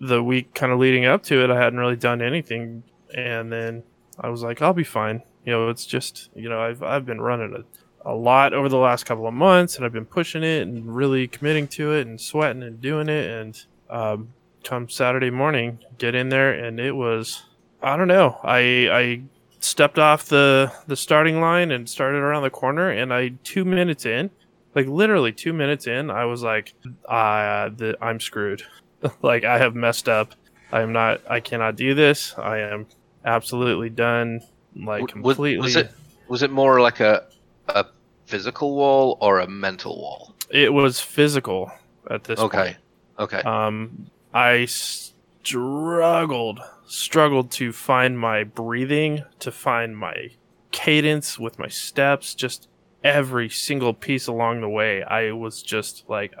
the 0.00 0.22
week 0.22 0.54
kind 0.54 0.72
of 0.72 0.78
leading 0.78 1.04
up 1.04 1.22
to 1.24 1.42
it, 1.44 1.50
I 1.50 1.56
hadn't 1.56 1.78
really 1.78 1.96
done 1.96 2.22
anything. 2.22 2.82
And 3.14 3.52
then 3.52 3.82
I 4.18 4.28
was 4.28 4.42
like, 4.42 4.62
I'll 4.62 4.72
be 4.72 4.84
fine. 4.84 5.22
You 5.44 5.52
know, 5.52 5.68
it's 5.68 5.86
just 5.86 6.30
you 6.34 6.48
know 6.48 6.60
I've 6.60 6.82
I've 6.82 7.06
been 7.06 7.20
running 7.20 7.54
a, 7.54 8.10
a 8.10 8.14
lot 8.14 8.52
over 8.52 8.68
the 8.68 8.76
last 8.76 9.04
couple 9.04 9.26
of 9.26 9.34
months, 9.34 9.76
and 9.76 9.84
I've 9.84 9.92
been 9.92 10.06
pushing 10.06 10.42
it 10.42 10.62
and 10.62 10.94
really 10.94 11.28
committing 11.28 11.68
to 11.68 11.92
it 11.92 12.06
and 12.06 12.20
sweating 12.20 12.62
and 12.62 12.80
doing 12.80 13.08
it. 13.08 13.30
And 13.30 13.64
um, 13.88 14.32
come 14.64 14.88
Saturday 14.88 15.30
morning, 15.30 15.78
get 15.98 16.14
in 16.14 16.28
there, 16.28 16.52
and 16.52 16.78
it 16.80 16.92
was 16.92 17.42
I 17.82 17.96
don't 17.96 18.08
know. 18.08 18.38
I 18.42 18.58
I 18.90 19.22
stepped 19.60 19.98
off 19.98 20.26
the 20.26 20.72
the 20.86 20.96
starting 20.96 21.40
line 21.40 21.70
and 21.70 21.88
started 21.88 22.18
around 22.18 22.42
the 22.42 22.50
corner, 22.50 22.90
and 22.90 23.12
I 23.12 23.32
two 23.44 23.64
minutes 23.64 24.04
in, 24.06 24.30
like 24.74 24.86
literally 24.86 25.32
two 25.32 25.52
minutes 25.52 25.86
in, 25.86 26.10
I 26.10 26.24
was 26.24 26.42
like, 26.42 26.74
uh, 27.06 27.70
the, 27.70 27.96
I'm 28.00 28.20
screwed. 28.20 28.62
like 29.22 29.44
I 29.44 29.58
have 29.58 29.74
messed 29.74 30.08
up. 30.08 30.34
I 30.72 30.82
am 30.82 30.92
not. 30.92 31.20
I 31.28 31.40
cannot 31.40 31.76
do 31.76 31.94
this. 31.94 32.34
I 32.38 32.58
am 32.58 32.86
absolutely 33.24 33.90
done. 33.90 34.40
Like 34.76 35.06
W- 35.08 35.22
was- 35.22 35.36
completely. 35.36 35.58
Was, 35.58 35.76
it 35.76 35.90
was 36.28 36.42
it 36.42 36.50
more 36.50 36.80
like 36.80 37.00
a 37.00 37.26
a 37.68 37.86
physical 38.26 38.76
wall 38.76 39.18
or 39.20 39.40
a 39.40 39.46
mental 39.48 39.96
wall? 40.00 40.34
It 40.50 40.72
was 40.72 41.00
physical 41.00 41.70
at 42.10 42.24
this 42.24 42.38
point. 42.40 42.54
Okay. 42.54 42.76
Okay. 43.18 43.38
Um, 43.42 44.06
I 44.32 44.66
struggled, 44.66 46.60
struggled 46.86 47.50
to 47.52 47.72
find 47.72 48.18
my 48.18 48.44
breathing, 48.44 49.24
to 49.40 49.50
find 49.50 49.96
my 49.96 50.30
cadence 50.70 51.38
with 51.38 51.58
my 51.58 51.68
steps, 51.68 52.34
just 52.34 52.68
every 53.02 53.48
single 53.48 53.94
piece 53.94 54.26
along 54.26 54.60
the 54.60 54.68
way. 54.68 55.02
I 55.02 55.32
was 55.32 55.62
just 55.62 56.04
like, 56.08 56.34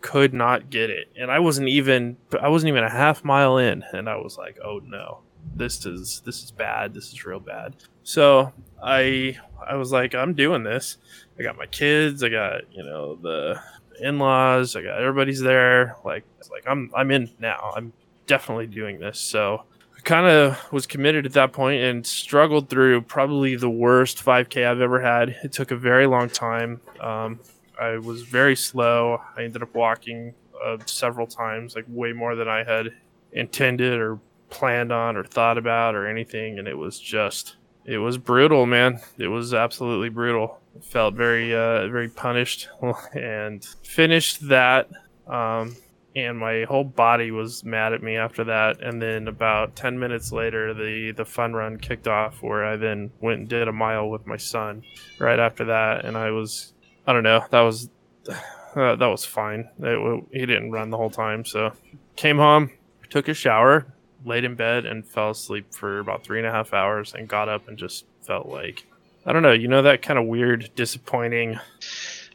could 0.00 0.34
not 0.34 0.68
get 0.68 0.90
it. 0.90 1.08
And 1.16 1.30
I 1.30 1.38
wasn't 1.38 1.68
even, 1.68 2.16
I 2.40 2.48
wasn't 2.48 2.68
even 2.68 2.84
a 2.84 2.90
half 2.90 3.24
mile 3.24 3.56
in. 3.58 3.84
And 3.92 4.08
I 4.08 4.16
was 4.16 4.36
like, 4.36 4.58
oh 4.62 4.80
no, 4.84 5.20
this 5.54 5.86
is, 5.86 6.22
this 6.24 6.42
is 6.42 6.50
bad. 6.50 6.92
This 6.92 7.12
is 7.12 7.24
real 7.24 7.40
bad. 7.40 7.76
So 8.02 8.52
I, 8.82 9.38
I 9.66 9.76
was 9.76 9.92
like, 9.92 10.14
I'm 10.14 10.34
doing 10.34 10.64
this. 10.64 10.98
I 11.38 11.42
got 11.42 11.56
my 11.56 11.66
kids. 11.66 12.22
I 12.22 12.28
got, 12.28 12.62
you 12.72 12.82
know, 12.82 13.16
the 13.16 13.60
in-laws. 14.00 14.76
I 14.76 14.82
got 14.82 15.00
everybody's 15.00 15.40
there. 15.40 15.96
Like, 16.04 16.24
like 16.50 16.64
I'm, 16.66 16.90
I'm 16.94 17.10
in 17.10 17.30
now. 17.38 17.72
I'm 17.74 17.92
definitely 18.26 18.66
doing 18.66 18.98
this. 18.98 19.18
So 19.18 19.64
I 19.96 20.00
kind 20.00 20.26
of 20.26 20.72
was 20.72 20.86
committed 20.86 21.26
at 21.26 21.32
that 21.32 21.52
point 21.52 21.82
and 21.82 22.06
struggled 22.06 22.68
through 22.68 23.02
probably 23.02 23.56
the 23.56 23.70
worst 23.70 24.24
5K 24.24 24.66
I've 24.66 24.80
ever 24.80 25.00
had. 25.00 25.30
It 25.42 25.52
took 25.52 25.70
a 25.70 25.76
very 25.76 26.06
long 26.06 26.28
time. 26.28 26.80
Um, 27.00 27.40
I 27.80 27.98
was 27.98 28.22
very 28.22 28.56
slow. 28.56 29.20
I 29.36 29.44
ended 29.44 29.62
up 29.62 29.74
walking 29.74 30.34
uh, 30.62 30.78
several 30.86 31.26
times, 31.26 31.74
like 31.74 31.84
way 31.88 32.12
more 32.12 32.34
than 32.36 32.48
I 32.48 32.64
had 32.64 32.92
intended 33.32 33.98
or 33.98 34.20
planned 34.50 34.92
on 34.92 35.16
or 35.16 35.24
thought 35.24 35.58
about 35.58 35.94
or 35.94 36.06
anything. 36.06 36.58
And 36.58 36.68
it 36.68 36.76
was 36.76 36.98
just, 37.00 37.56
it 37.84 37.98
was 37.98 38.18
brutal, 38.18 38.66
man. 38.66 39.00
It 39.18 39.28
was 39.28 39.54
absolutely 39.54 40.10
brutal. 40.10 40.60
Felt 40.80 41.14
very, 41.14 41.54
uh, 41.54 41.88
very 41.88 42.08
punished 42.08 42.68
and 43.14 43.64
finished 43.82 44.48
that. 44.48 44.88
Um, 45.26 45.76
and 46.14 46.38
my 46.38 46.64
whole 46.64 46.84
body 46.84 47.30
was 47.30 47.64
mad 47.64 47.92
at 47.92 48.02
me 48.02 48.16
after 48.16 48.44
that. 48.44 48.82
And 48.82 49.00
then 49.00 49.28
about 49.28 49.76
10 49.76 49.98
minutes 49.98 50.32
later, 50.32 50.74
the, 50.74 51.12
the 51.12 51.24
fun 51.24 51.54
run 51.54 51.78
kicked 51.78 52.06
off 52.06 52.42
where 52.42 52.64
I 52.64 52.76
then 52.76 53.10
went 53.20 53.40
and 53.40 53.48
did 53.48 53.68
a 53.68 53.72
mile 53.72 54.08
with 54.08 54.26
my 54.26 54.36
son 54.36 54.82
right 55.18 55.38
after 55.38 55.64
that. 55.66 56.04
And 56.04 56.16
I 56.16 56.30
was, 56.30 56.74
I 57.06 57.12
don't 57.12 57.22
know, 57.22 57.44
that 57.50 57.60
was, 57.60 57.88
uh, 58.28 58.96
that 58.96 59.06
was 59.06 59.24
fine. 59.24 59.70
It, 59.78 60.24
he 60.32 60.46
didn't 60.46 60.70
run 60.70 60.90
the 60.90 60.98
whole 60.98 61.10
time. 61.10 61.44
So 61.44 61.72
came 62.16 62.38
home, 62.38 62.70
took 63.08 63.28
a 63.28 63.34
shower, 63.34 63.86
laid 64.24 64.44
in 64.44 64.54
bed 64.54 64.84
and 64.86 65.06
fell 65.06 65.30
asleep 65.30 65.72
for 65.72 65.98
about 65.98 66.24
three 66.24 66.38
and 66.38 66.46
a 66.46 66.52
half 66.52 66.72
hours 66.72 67.14
and 67.14 67.28
got 67.28 67.48
up 67.48 67.68
and 67.68 67.78
just 67.78 68.04
felt 68.20 68.46
like, 68.46 68.86
I 69.24 69.32
don't 69.32 69.42
know, 69.42 69.52
you 69.52 69.68
know, 69.68 69.82
that 69.82 70.02
kind 70.02 70.18
of 70.18 70.26
weird, 70.26 70.70
disappointing, 70.74 71.58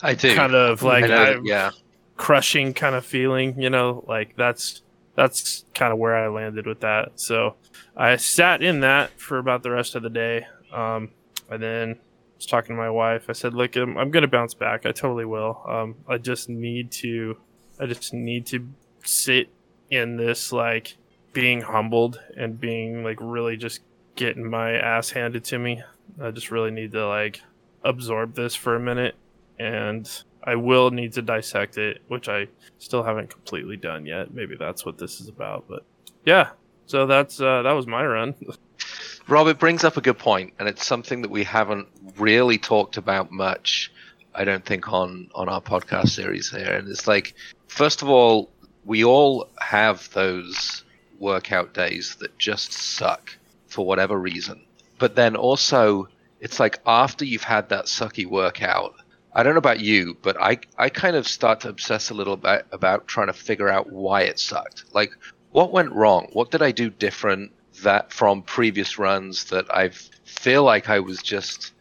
I 0.02 0.14
do. 0.16 0.34
kind 0.36 0.56
of 0.56 0.84
like, 0.84 1.06
I 1.06 1.38
yeah. 1.44 1.72
crushing 2.16 2.74
kind 2.74 2.96
of 2.96 3.06
feeling, 3.06 3.60
you 3.62 3.70
know, 3.70 4.04
like 4.08 4.36
that's 4.36 4.82
that's 5.16 5.66
kind 5.74 5.92
of 5.92 6.00
where 6.00 6.16
I 6.16 6.28
landed 6.28 6.68
with 6.68 6.82
that. 6.82 7.20
So 7.20 7.56
I 7.96 8.16
sat 8.18 8.62
in 8.62 8.82
that 8.82 9.20
for 9.20 9.40
about 9.40 9.64
the 9.64 9.72
rest 9.72 9.96
of 9.96 10.04
the 10.04 10.10
day. 10.10 10.46
Um, 10.72 11.10
and 11.50 11.62
then 11.62 12.00
was 12.38 12.46
talking 12.46 12.76
to 12.76 12.82
my 12.82 12.90
wife. 12.90 13.26
I 13.30 13.34
said, 13.34 13.54
"Look, 13.54 13.76
I'm, 13.76 13.98
I'm 13.98 14.12
going 14.12 14.22
to 14.22 14.28
bounce 14.28 14.54
back. 14.54 14.86
I 14.86 14.92
totally 14.92 15.26
will. 15.26 15.62
Um, 15.68 15.96
I 16.08 16.18
just 16.18 16.50
need 16.50 16.92
to, 16.94 17.38
I 17.80 17.86
just 17.86 18.14
need 18.14 18.46
to 18.48 18.68
sit 19.04 19.50
in 19.90 20.18
this 20.18 20.52
like 20.52 20.98
being 21.34 21.62
humbled 21.62 22.20
and 22.36 22.60
being 22.60 23.04
like 23.04 23.18
really 23.20 23.58
just 23.58 23.82
getting 24.16 24.50
my 24.50 24.74
ass 24.74 25.12
handed 25.12 25.44
to 25.46 25.60
me. 25.60 25.82
I 26.22 26.32
just 26.32 26.52
really 26.52 26.72
need 26.72 26.92
to 26.94 27.08
like 27.08 27.42
absorb 27.84 28.36
this 28.36 28.56
for 28.56 28.76
a 28.76 28.80
minute 28.80 29.16
and 29.60 30.10
I 30.44 30.56
will 30.56 30.92
need 30.92 31.14
to 31.14 31.22
dissect 31.22 31.78
it, 31.78 32.02
which 32.08 32.30
I 32.30 32.48
still 32.80 33.04
haven't 33.04 33.30
completely 33.30 33.76
done 33.76 34.06
yet. 34.06 34.34
Maybe 34.34 34.56
that's 34.56 34.86
what 34.86 34.98
this 34.98 35.20
is 35.20 35.28
about, 35.28 35.66
but 35.68 35.84
yeah. 36.26 36.52
So 36.86 37.06
that's 37.06 37.42
uh, 37.42 37.64
that 37.64 37.74
was 37.74 37.86
my 37.86 38.06
run. 38.06 38.34
Rob, 39.28 39.48
it 39.48 39.60
brings 39.60 39.84
up 39.84 39.98
a 39.98 40.02
good 40.02 40.18
point, 40.18 40.54
and 40.58 40.70
it's 40.70 40.86
something 40.86 41.22
that 41.22 41.30
we 41.30 41.44
haven't 41.44 41.90
really 42.18 42.58
talked 42.58 42.96
about 42.96 43.30
much. 43.30 43.92
I 44.34 44.46
don't 44.46 44.66
think 44.66 44.92
on 44.94 45.30
on 45.36 45.50
our 45.50 45.62
podcast 45.62 46.10
series 46.10 46.50
here, 46.50 46.76
and 46.76 46.88
it's 46.88 47.08
like, 47.08 47.34
first 47.68 48.02
of 48.02 48.08
all, 48.08 48.50
we 48.86 49.04
all 49.04 49.50
have 49.60 50.10
those 50.14 50.86
workout 51.20 51.74
days 51.74 52.16
that 52.22 52.38
just 52.38 52.72
suck 52.72 53.36
for 53.68 53.86
whatever 53.86 54.18
reason. 54.18 54.64
But 55.00 55.16
then 55.16 55.36
also, 55.36 56.08
it's 56.40 56.60
like 56.60 56.80
after 56.86 57.26
you've 57.26 57.44
had 57.44 57.70
that 57.70 57.86
sucky 57.86 58.26
workout, 58.26 58.96
I 59.34 59.44
don't 59.44 59.54
know 59.54 59.60
about 59.60 59.80
you, 59.80 60.18
but 60.22 60.40
I 60.42 60.60
I 60.78 60.90
kind 60.90 61.16
of 61.16 61.28
start 61.28 61.62
to 61.62 61.70
obsess 61.70 62.10
a 62.10 62.16
little 62.16 62.38
bit 62.38 62.66
about 62.72 63.08
trying 63.08 63.28
to 63.28 63.34
figure 63.34 63.70
out 63.70 63.92
why 63.92 64.24
it 64.24 64.40
sucked. 64.40 64.86
Like, 64.94 65.12
what 65.52 65.72
went 65.72 65.92
wrong? 65.92 66.30
What 66.34 66.52
did 66.52 66.62
I 66.62 66.72
do 66.72 66.90
different 66.90 67.52
that 67.84 68.12
from 68.12 68.42
previous 68.42 68.98
runs 68.98 69.46
that 69.46 69.66
I 69.70 69.90
feel 70.26 70.64
like 70.64 70.90
I 70.90 71.00
was 71.00 71.22
just 71.22 71.74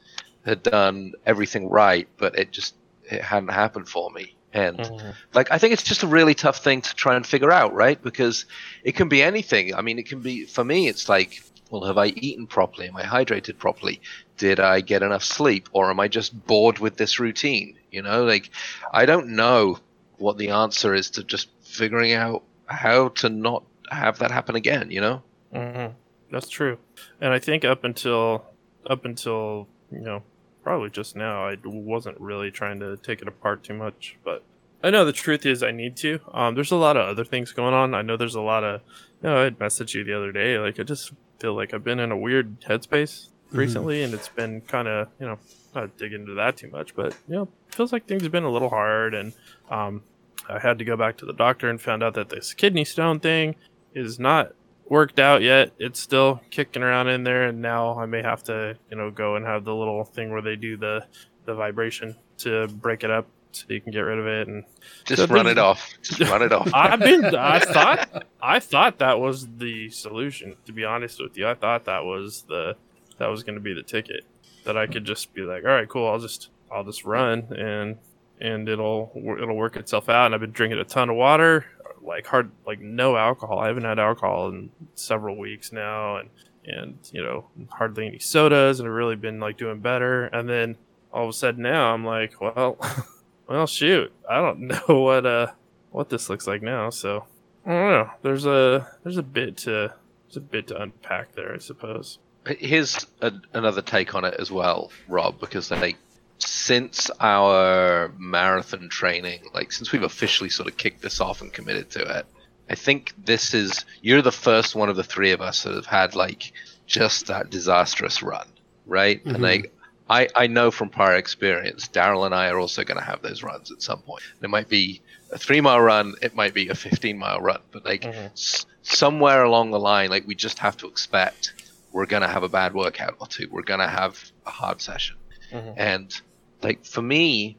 had 0.45 0.63
done 0.63 1.15
everything 1.25 1.69
right, 1.69 2.09
but 2.19 2.39
it 2.39 2.53
just 2.53 2.75
it 3.05 3.23
hadn't 3.23 3.49
happened 3.49 3.89
for 3.89 4.11
me. 4.11 4.35
And 4.53 4.79
mm-hmm. 4.79 5.11
like 5.35 5.51
I 5.51 5.59
think 5.59 5.73
it's 5.73 5.83
just 5.83 6.03
a 6.03 6.07
really 6.07 6.35
tough 6.35 6.59
thing 6.59 6.81
to 6.83 6.95
try 6.95 7.17
and 7.17 7.27
figure 7.27 7.53
out, 7.53 7.75
right? 7.75 8.01
Because 8.01 8.47
it 8.85 8.93
can 8.93 9.09
be 9.09 9.23
anything. 9.23 9.75
I 9.75 9.83
mean, 9.83 9.99
it 9.99 10.07
can 10.07 10.21
be 10.21 10.45
for 10.45 10.65
me. 10.65 10.89
It's 10.89 11.09
like, 11.09 11.43
well, 11.71 11.85
have 11.85 11.99
I 11.99 12.07
eaten 12.07 12.47
properly? 12.47 12.89
Am 12.89 12.97
I 12.97 13.03
hydrated 13.03 13.59
properly? 13.59 14.01
Did 14.37 14.61
I 14.61 14.81
get 14.81 15.03
enough 15.03 15.25
sleep, 15.25 15.69
or 15.73 15.91
am 15.91 16.01
I 16.01 16.09
just 16.09 16.47
bored 16.47 16.79
with 16.79 16.97
this 16.97 17.19
routine? 17.19 17.79
You 17.91 18.03
know, 18.03 18.25
like 18.25 18.51
I 18.93 19.07
don't 19.07 19.29
know 19.29 19.79
what 20.19 20.39
the 20.39 20.51
answer 20.51 20.95
is 20.95 21.11
to 21.11 21.25
just 21.25 21.49
figuring 21.63 22.13
out 22.13 22.43
how 22.67 23.09
to 23.09 23.29
not 23.29 23.65
have 23.91 24.19
that 24.19 24.31
happen 24.31 24.57
again. 24.57 24.91
You 24.91 25.01
know? 25.01 25.23
hmm 25.53 25.87
That's 26.31 26.49
true, 26.49 26.79
and 27.21 27.33
I 27.33 27.39
think 27.39 27.65
up 27.65 27.85
until 27.85 28.45
up 28.89 29.05
until 29.05 29.69
you 29.91 30.01
know 30.01 30.23
probably 30.67 30.91
just 30.91 31.15
now, 31.15 31.47
I 31.47 31.57
wasn't 31.65 32.21
really 32.21 32.51
trying 32.51 32.81
to 32.81 32.97
take 32.97 33.23
it 33.23 33.29
apart 33.29 33.63
too 33.63 33.73
much. 33.73 34.17
But 34.25 34.43
I 34.83 34.91
know 34.91 35.05
the 35.05 35.13
truth 35.13 35.47
is 35.47 35.63
I 35.63 35.71
need 35.71 35.97
to. 35.99 36.19
Um, 36.33 36.57
there's 36.57 36.73
a 36.73 36.77
lot 36.77 36.97
of 36.97 37.09
other 37.09 37.25
things 37.25 37.53
going 37.53 37.73
on. 37.73 37.95
I 37.95 38.03
know 38.03 38.17
there's 38.17 38.35
a 38.35 38.41
lot 38.41 38.65
of. 38.65 38.81
You 39.23 39.29
know, 39.29 39.39
I 39.39 39.45
had 39.45 39.61
messaged 39.61 39.95
you 39.95 40.03
the 40.03 40.17
other 40.17 40.33
day. 40.33 40.59
Like 40.59 40.81
I 40.81 40.83
just 40.83 41.13
feel 41.39 41.55
like 41.55 41.75
I've 41.75 41.85
been 41.85 42.01
in 42.01 42.11
a 42.13 42.17
weird 42.17 42.61
headspace 42.63 43.29
recently, 43.53 44.03
and 44.03 44.15
it's 44.15 44.29
been 44.29 44.61
kind 44.63 44.89
of 44.89 45.09
you 45.21 45.27
know 45.27 45.39
not 45.75 45.97
dig 45.97 46.13
into 46.13 46.35
that 46.35 46.57
too 46.57 46.69
much, 46.71 46.95
but 46.95 47.17
you 47.29 47.35
know 47.35 47.49
feels 47.69 47.93
like 47.93 48.07
things 48.07 48.23
have 48.23 48.33
been 48.33 48.45
a 48.45 48.51
little 48.51 48.71
hard, 48.71 49.15
and 49.15 49.33
um, 49.71 50.03
I 50.49 50.59
had 50.59 50.79
to 50.79 50.85
go 50.85 50.97
back 50.97 51.17
to 51.19 51.27
the 51.27 51.33
doctor 51.33 51.69
and 51.69 51.81
found 51.81 52.03
out 52.03 52.15
that 52.15 52.29
this 52.29 52.55
kidney 52.55 52.85
stone 52.85 53.21
thing 53.21 53.57
is 53.95 54.19
not 54.19 54.55
worked 54.89 55.19
out 55.19 55.43
yet. 55.43 55.73
It's 55.79 56.01
still 56.01 56.41
kicking 56.51 56.83
around 56.83 57.09
in 57.09 57.25
there, 57.25 57.45
and 57.45 57.61
now 57.61 57.99
I 57.99 58.07
may 58.07 58.23
have 58.23 58.43
to, 58.45 58.77
you 58.91 58.97
know, 58.97 59.11
go 59.11 59.37
and 59.37 59.45
have 59.45 59.65
the 59.65 59.75
little 59.75 60.05
thing 60.05 60.31
where 60.31 60.43
they 60.43 60.57
do 60.57 60.77
the 60.77 61.07
the 61.45 61.55
vibration 61.55 62.17
to 62.39 62.67
break 62.69 63.05
it 63.05 63.11
up 63.11 63.27
so 63.57 63.67
you 63.73 63.81
can 63.81 63.93
get 63.93 64.01
rid 64.01 64.19
of 64.19 64.27
it. 64.27 64.49
And 64.49 64.65
Just 65.05 65.29
run 65.31 65.45
there's- 65.47 65.53
it 65.53 65.59
off. 65.59 65.91
Just 66.03 66.21
run 66.31 66.43
it 66.43 66.53
off. 66.53 66.69
I've 66.75 67.01
been, 67.01 67.25
I 67.35 67.59
thought, 67.61 68.27
I 68.41 68.61
thought 68.61 68.99
that 68.99 69.19
was 69.21 69.47
the 69.57 69.91
solution. 69.91 70.57
To 70.67 70.73
be 70.73 70.85
honest 70.85 71.21
with 71.21 71.37
you, 71.37 71.49
I 71.49 71.55
thought 71.55 71.85
that 71.87 72.05
was 72.05 72.43
the 72.49 72.77
that 73.19 73.29
was 73.29 73.43
going 73.43 73.55
to 73.57 73.61
be 73.63 73.73
the 73.73 73.83
ticket. 73.83 74.25
That 74.65 74.77
I 74.77 74.87
could 74.87 75.05
just 75.05 75.33
be 75.33 75.43
like, 75.43 75.65
all 75.65 75.71
right, 75.71 75.89
cool, 75.89 76.09
I'll 76.09 76.19
just 76.19 76.51
I'll 76.73 76.85
just 76.85 77.05
run 77.05 77.49
and 77.57 77.97
and 78.41 78.69
it'll 78.69 79.11
it'll 79.15 79.57
work 79.57 79.77
itself 79.77 80.09
out. 80.09 80.27
And 80.27 80.35
I've 80.35 80.41
been 80.41 80.51
drinking 80.53 80.79
a 80.81 80.85
ton 80.85 81.09
of 81.09 81.17
water, 81.17 81.65
like 82.03 82.27
hard, 82.27 82.51
like 82.67 82.81
no 82.81 83.17
alcohol. 83.17 83.59
I 83.61 83.69
haven't 83.69 83.85
had 83.85 83.99
alcohol 83.99 84.49
in 84.49 84.71
several 84.95 85.37
weeks 85.39 85.73
now, 85.73 86.17
and 86.17 86.29
and 86.67 86.99
you 87.13 87.23
know 87.23 87.47
hardly 87.71 88.07
any 88.09 88.19
sodas, 88.19 88.81
and 88.81 88.89
I've 88.89 88.95
really 88.95 89.15
been 89.17 89.39
like 89.41 89.57
doing 89.57 89.79
better. 89.81 90.25
And 90.27 90.49
then 90.49 90.77
all 91.13 91.23
of 91.23 91.31
a 91.31 91.33
sudden 91.33 91.63
now 91.63 91.95
I'm 91.95 92.05
like, 92.05 92.41
well, 92.41 92.77
well, 93.49 93.67
shoot, 93.67 94.13
I 94.29 94.37
don't 94.41 94.61
know 94.89 95.01
what 95.01 95.27
uh 95.27 95.49
what 95.91 96.09
this 96.11 96.29
looks 96.29 96.47
like 96.47 96.63
now. 96.63 96.91
So 96.91 97.25
I 97.65 97.71
don't 97.71 97.91
know. 97.91 98.11
There's 98.23 98.47
a 98.47 98.89
there's 99.03 99.17
a 99.19 99.23
bit 99.23 99.57
to 99.59 99.93
there's 100.27 100.37
a 100.37 100.41
bit 100.41 100.67
to 100.69 100.81
unpack 100.83 101.35
there, 101.35 101.55
I 101.55 101.59
suppose. 101.59 102.19
Here's 102.47 103.05
a, 103.23 103.33
another 103.55 103.83
take 103.83 104.15
on 104.15 104.25
it 104.25 104.35
as 104.39 104.51
well, 104.53 104.91
Rob, 105.09 105.41
because 105.41 105.71
like 105.71 105.97
since 106.39 107.11
our 107.19 108.13
marathon 108.19 108.89
training, 108.89 109.41
like 109.55 109.73
since 109.73 109.91
we've 109.91 110.03
officially 110.03 110.51
sort 110.51 110.69
of 110.69 110.77
kicked 110.77 111.03
this 111.03 111.21
off 111.21 111.41
and 111.41 111.53
committed 111.53 111.91
to 111.91 112.19
it, 112.19 112.27
I 112.71 112.75
think 112.75 113.15
this 113.25 113.53
is 113.55 113.85
you're 114.03 114.23
the 114.23 114.31
first 114.33 114.75
one 114.77 114.89
of 114.89 114.97
the 114.97 115.03
three 115.03 115.33
of 115.33 115.41
us 115.41 115.63
that 115.65 115.75
have 115.75 115.87
had 115.87 116.15
like 116.15 116.53
just 116.87 117.27
that 117.27 117.51
disastrous 117.51 118.23
run, 118.23 118.47
right? 118.87 119.25
And 119.25 119.39
Mhm. 119.39 119.41
like 119.43 119.73
I 120.09 120.29
I 120.35 120.47
know 120.47 120.71
from 120.71 120.89
prior 120.89 121.17
experience, 121.17 121.89
Daryl 121.89 122.27
and 122.27 122.35
I 122.35 122.49
are 122.51 122.59
also 122.59 122.85
going 122.85 122.99
to 122.99 123.05
have 123.05 123.23
those 123.23 123.43
runs 123.43 123.71
at 123.73 123.83
some 123.83 124.01
point. 124.03 124.23
It 124.43 124.51
might 124.51 124.69
be 124.69 125.01
a 125.33 125.39
three 125.39 125.61
mile 125.61 125.81
run, 125.81 126.15
it 126.23 126.35
might 126.35 126.55
be 126.55 126.69
a 126.69 126.75
15 126.75 127.19
mile 127.19 127.41
run, 127.41 127.61
but 127.73 127.85
like 127.85 128.03
Mhm. 128.03 128.31
s- 128.33 128.67
somewhere 128.83 129.43
along 129.43 129.71
the 129.73 129.81
line, 129.81 130.11
like 130.11 130.27
we 130.27 130.35
just 130.35 130.59
have 130.61 130.77
to 130.79 130.87
expect 130.87 131.55
we're 131.93 132.07
going 132.07 132.23
to 132.23 132.29
have 132.29 132.43
a 132.43 132.49
bad 132.49 132.75
workout 132.75 133.17
or 133.21 133.27
two. 133.27 133.49
We're 133.51 133.63
going 133.63 133.81
to 133.81 133.89
have 133.89 134.23
a 134.45 134.51
hard 134.51 134.81
session. 134.83 135.17
Mhm. 135.51 135.75
And 135.77 136.21
like 136.63 136.85
for 136.85 137.01
me, 137.03 137.57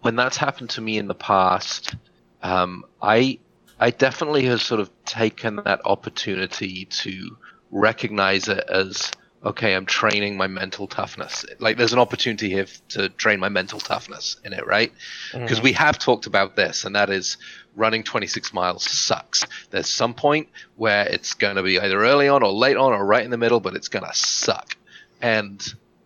when 0.00 0.16
that's 0.16 0.36
happened 0.36 0.70
to 0.70 0.80
me 0.80 0.98
in 0.98 1.06
the 1.06 1.14
past, 1.14 1.94
um, 2.42 2.84
I 3.00 3.38
I 3.78 3.90
definitely 3.90 4.44
have 4.46 4.60
sort 4.60 4.80
of 4.80 4.90
taken 5.06 5.56
that 5.56 5.80
opportunity 5.86 6.84
to 6.86 7.38
recognize 7.70 8.48
it 8.48 8.64
as 8.68 9.10
okay, 9.44 9.74
I'm 9.74 9.86
training 9.86 10.36
my 10.36 10.46
mental 10.46 10.86
toughness. 10.86 11.44
Like 11.58 11.76
there's 11.76 11.92
an 11.92 11.98
opportunity 11.98 12.50
here 12.50 12.66
to 12.90 13.08
train 13.08 13.40
my 13.40 13.48
mental 13.48 13.80
toughness 13.80 14.36
in 14.44 14.52
it, 14.52 14.66
right? 14.66 14.92
Because 15.32 15.62
we 15.62 15.72
have 15.72 15.98
talked 15.98 16.26
about 16.26 16.56
this, 16.56 16.84
and 16.84 16.94
that 16.96 17.10
is 17.10 17.38
running 17.76 18.02
26 18.02 18.52
miles 18.52 18.84
sucks. 18.84 19.46
There's 19.70 19.88
some 19.88 20.14
point 20.14 20.48
where 20.76 21.06
it's 21.06 21.34
going 21.34 21.56
to 21.56 21.62
be 21.62 21.78
either 21.78 22.04
early 22.04 22.28
on 22.28 22.42
or 22.42 22.52
late 22.52 22.76
on 22.76 22.92
or 22.92 23.04
right 23.04 23.24
in 23.24 23.30
the 23.30 23.38
middle, 23.38 23.60
but 23.60 23.74
it's 23.74 23.88
going 23.88 24.04
to 24.04 24.14
suck. 24.14 24.76
And 25.22 25.62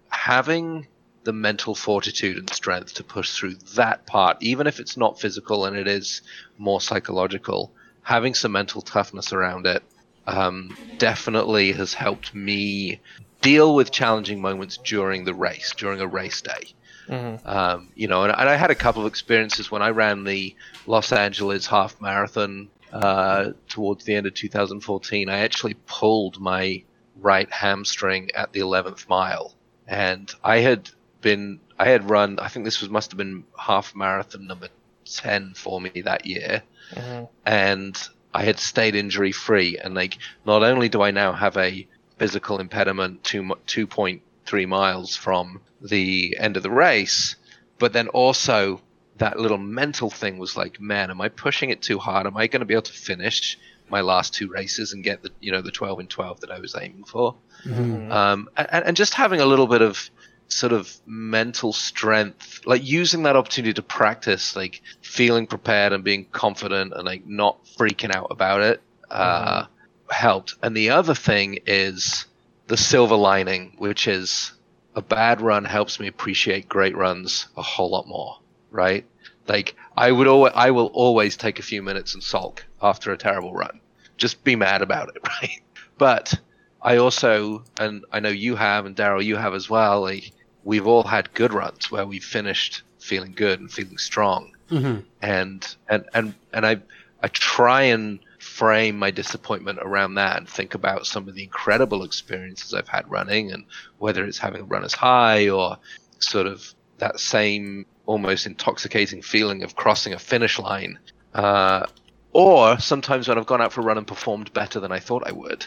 having 0.09 0.87
the 1.25 1.33
mental 1.33 1.75
fortitude 1.75 2.37
and 2.37 2.51
strength 2.51 2.95
to 2.95 3.05
push 3.05 3.33
through 3.33 3.55
that 3.75 4.07
part, 4.07 4.37
even 4.41 4.67
if 4.67 4.79
it's 4.79 4.97
not 4.97 5.19
physical 5.19 5.65
and 5.65 5.77
it 5.77 5.89
is 5.89 6.23
more 6.59 6.81
psychological, 6.81 7.73
having 8.03 8.35
some 8.35 8.53
mental 8.53 8.83
toughness 8.83 9.33
around 9.33 9.67
it 9.67 9.83
um, 10.27 10.77
definitely 10.99 11.73
has 11.73 11.95
helped 11.95 12.35
me 12.35 13.01
deal 13.45 13.75
with 13.75 13.91
challenging 13.91 14.41
moments 14.41 14.79
during 14.79 15.25
the 15.25 15.35
race, 15.35 15.73
during 15.77 16.01
a 16.01 16.07
race 16.07 16.41
day. 16.41 16.75
Mhm. 17.09 17.47
Um, 17.47 17.91
you 17.95 18.09
know, 18.09 18.25
and, 18.25 18.33
and 18.33 18.49
I 18.49 18.57
had 18.57 18.71
a 18.71 18.75
couple 18.75 19.03
of 19.03 19.09
experiences 19.09 19.71
when 19.71 19.83
I 19.83 19.91
ran 19.91 20.25
the 20.25 20.57
Los 20.87 21.13
Angeles 21.13 21.67
half 21.67 22.01
marathon 22.01 22.69
uh, 22.93 23.51
towards 23.69 24.05
the 24.05 24.15
end 24.15 24.27
of 24.27 24.35
2014. 24.35 25.29
I 25.29 25.39
actually 25.41 25.75
pulled 25.87 26.41
my 26.41 26.83
right 27.21 27.51
hamstring 27.53 28.31
at 28.35 28.53
the 28.53 28.61
11th 28.61 29.09
mile, 29.09 29.55
and 29.87 30.33
I 30.43 30.59
had 30.59 30.91
been, 31.21 31.61
I 31.79 31.89
had 31.89 32.09
run, 32.09 32.39
I 32.39 32.49
think 32.49 32.65
this 32.65 32.81
was 32.81 32.89
must 32.91 33.11
have 33.11 33.19
been 33.19 33.45
half 33.59 33.95
marathon 33.95 34.47
number 34.47 34.69
10 35.07 35.55
for 35.55 35.81
me 35.81 35.91
that 36.05 36.25
year, 36.25 36.63
Mhm. 36.95 37.29
and 37.45 38.09
I 38.33 38.45
had 38.45 38.59
stayed 38.59 38.95
injury 38.95 39.33
free. 39.33 39.79
And 39.79 39.95
like, 39.95 40.19
not 40.47 40.63
only 40.63 40.89
do 40.89 41.03
I 41.03 41.11
now 41.11 41.33
have 41.33 41.57
a 41.57 41.87
physical 42.19 42.61
impediment 42.61 43.25
two 43.25 43.57
two 43.67 43.87
point 43.87 44.23
three 44.47 44.67
miles 44.67 45.17
from 45.17 45.61
the 45.81 46.37
end 46.39 46.57
of 46.57 46.63
the 46.63 46.71
race, 46.71 47.37
but 47.79 47.93
then 47.93 48.09
also 48.09 48.81
that 49.19 49.39
little 49.39 49.59
mental 49.59 50.11
thing 50.11 50.39
was 50.39 50.57
like, 50.57 50.81
man, 50.81 51.11
am 51.11 51.21
I 51.21 51.29
pushing 51.29 51.71
it 51.71 51.81
too 51.81 51.99
hard? 51.99 52.27
Am 52.27 52.37
I 52.37 52.47
going 52.49 52.61
to 52.61 52.67
be 52.67 52.75
able 52.75 52.83
to 52.83 52.93
finish 52.93 53.59
my 53.89 54.01
last 54.01 54.35
two 54.35 54.49
races 54.49 54.93
and 54.93 55.05
get 55.05 55.23
the 55.23 55.31
you 55.41 55.53
know 55.53 55.61
the 55.63 55.71
twelve 55.71 55.99
and 56.01 56.09
twelve 56.09 56.41
that 56.41 56.51
I 56.51 56.59
was 56.59 56.75
aiming 56.75 57.05
for? 57.05 57.37
Mhm. 57.65 58.11
um, 58.11 58.49
and, 58.57 58.85
and 58.87 58.97
just 58.97 59.15
having 59.15 59.41
a 59.41 59.47
little 59.47 59.67
bit 59.67 59.83
of 59.83 60.11
sort 60.49 60.73
of 60.73 60.95
mental 61.07 61.73
strength, 61.73 62.61
like 62.67 62.85
using 62.85 63.23
that 63.23 63.35
opportunity 63.37 63.73
to 63.73 63.83
practice, 63.83 64.55
like 64.55 64.83
feeling 65.01 65.47
prepared 65.47 65.93
and 65.93 66.05
being 66.05 66.27
confident 66.33 66.93
and 66.95 67.05
like 67.05 67.27
not 67.27 67.65
freaking 67.79 68.15
out 68.15 68.29
about 68.31 68.61
it, 68.61 68.83
uh, 69.11 69.67
helped. 70.11 70.55
And 70.63 70.77
the 70.77 70.91
other 70.91 71.15
thing 71.15 71.59
is 71.67 72.27
the 72.67 72.77
silver 72.77 73.17
lining, 73.17 73.75
which 73.79 74.07
is 74.09 74.53
a 74.95 75.03
bad 75.03 75.41
run 75.41 75.65
helps 75.65 75.99
me 75.99 76.07
appreciate 76.07 76.69
great 76.69 76.97
runs 76.97 77.49
a 77.57 77.63
whole 77.63 77.91
lot 77.91 78.07
more, 78.07 78.39
right? 78.71 79.05
Like 79.49 79.75
I 79.97 80.11
would 80.13 80.27
always, 80.27 80.53
I 80.55 80.71
will 80.71 80.87
always 80.87 81.37
take 81.37 81.59
a 81.59 81.63
few 81.63 81.83
minutes 81.83 82.15
and 82.15 82.23
sulk 82.23 82.65
after 82.81 83.13
a 83.13 83.19
terrible 83.19 83.53
run, 83.53 83.81
just 84.17 84.43
be 84.45 84.57
mad 84.57 84.83
about 84.83 85.09
it, 85.15 85.19
right? 85.43 85.61
But 85.99 86.35
I 86.81 86.97
also, 86.99 87.65
and 87.79 88.05
I 88.13 88.21
know 88.21 88.29
you 88.31 88.57
have, 88.57 88.87
and 88.87 88.97
Daryl, 88.97 89.25
you 89.25 89.37
have 89.37 89.55
as 89.55 89.69
well. 89.69 90.03
Like 90.03 90.33
we've 90.65 90.87
all 90.87 91.03
had 91.03 91.35
good 91.35 91.53
runs 91.53 91.91
where 91.91 92.07
we 92.07 92.21
finished 92.21 92.83
feeling 92.99 93.33
good 93.33 93.61
and 93.61 93.71
feeling 93.71 93.99
strong, 93.99 94.53
Mhm. 94.71 95.05
and 95.21 95.77
and 95.89 96.05
and 96.15 96.35
and 96.53 96.67
I 96.67 96.79
I 97.23 97.29
try 97.29 97.83
and 97.83 98.19
frame 98.45 98.99
my 98.99 99.11
disappointment 99.11 99.79
around 99.81 100.15
that 100.15 100.37
and 100.37 100.49
think 100.49 100.75
about 100.75 101.07
some 101.07 101.29
of 101.29 101.35
the 101.35 101.43
incredible 101.43 102.05
experiences 102.05 102.75
I've 102.75 102.89
had 102.89 103.11
running, 103.11 103.53
and 103.53 103.65
whether 103.99 104.25
it's 104.25 104.39
having 104.39 104.61
a 104.63 104.65
runner's 104.65 104.95
high 104.95 105.49
or 105.49 105.79
sort 106.19 106.47
of 106.47 106.75
that 106.99 107.19
same 107.19 107.87
almost 108.07 108.47
intoxicating 108.47 109.23
feeling 109.23 109.63
of 109.63 109.75
crossing 109.75 110.13
a 110.13 110.19
finish 110.19 110.59
line, 110.59 110.99
uh, 111.33 111.87
or 112.33 112.79
sometimes 112.79 113.29
when 113.29 113.39
I've 113.39 113.47
gone 113.47 113.63
out 113.63 113.73
for 113.73 113.81
a 113.81 113.85
run 113.85 113.99
and 113.99 114.07
performed 114.07 114.53
better 114.53 114.79
than 114.79 114.93
I 114.93 115.01
thought 115.01 115.27
I 115.27 115.33
would. 115.33 115.67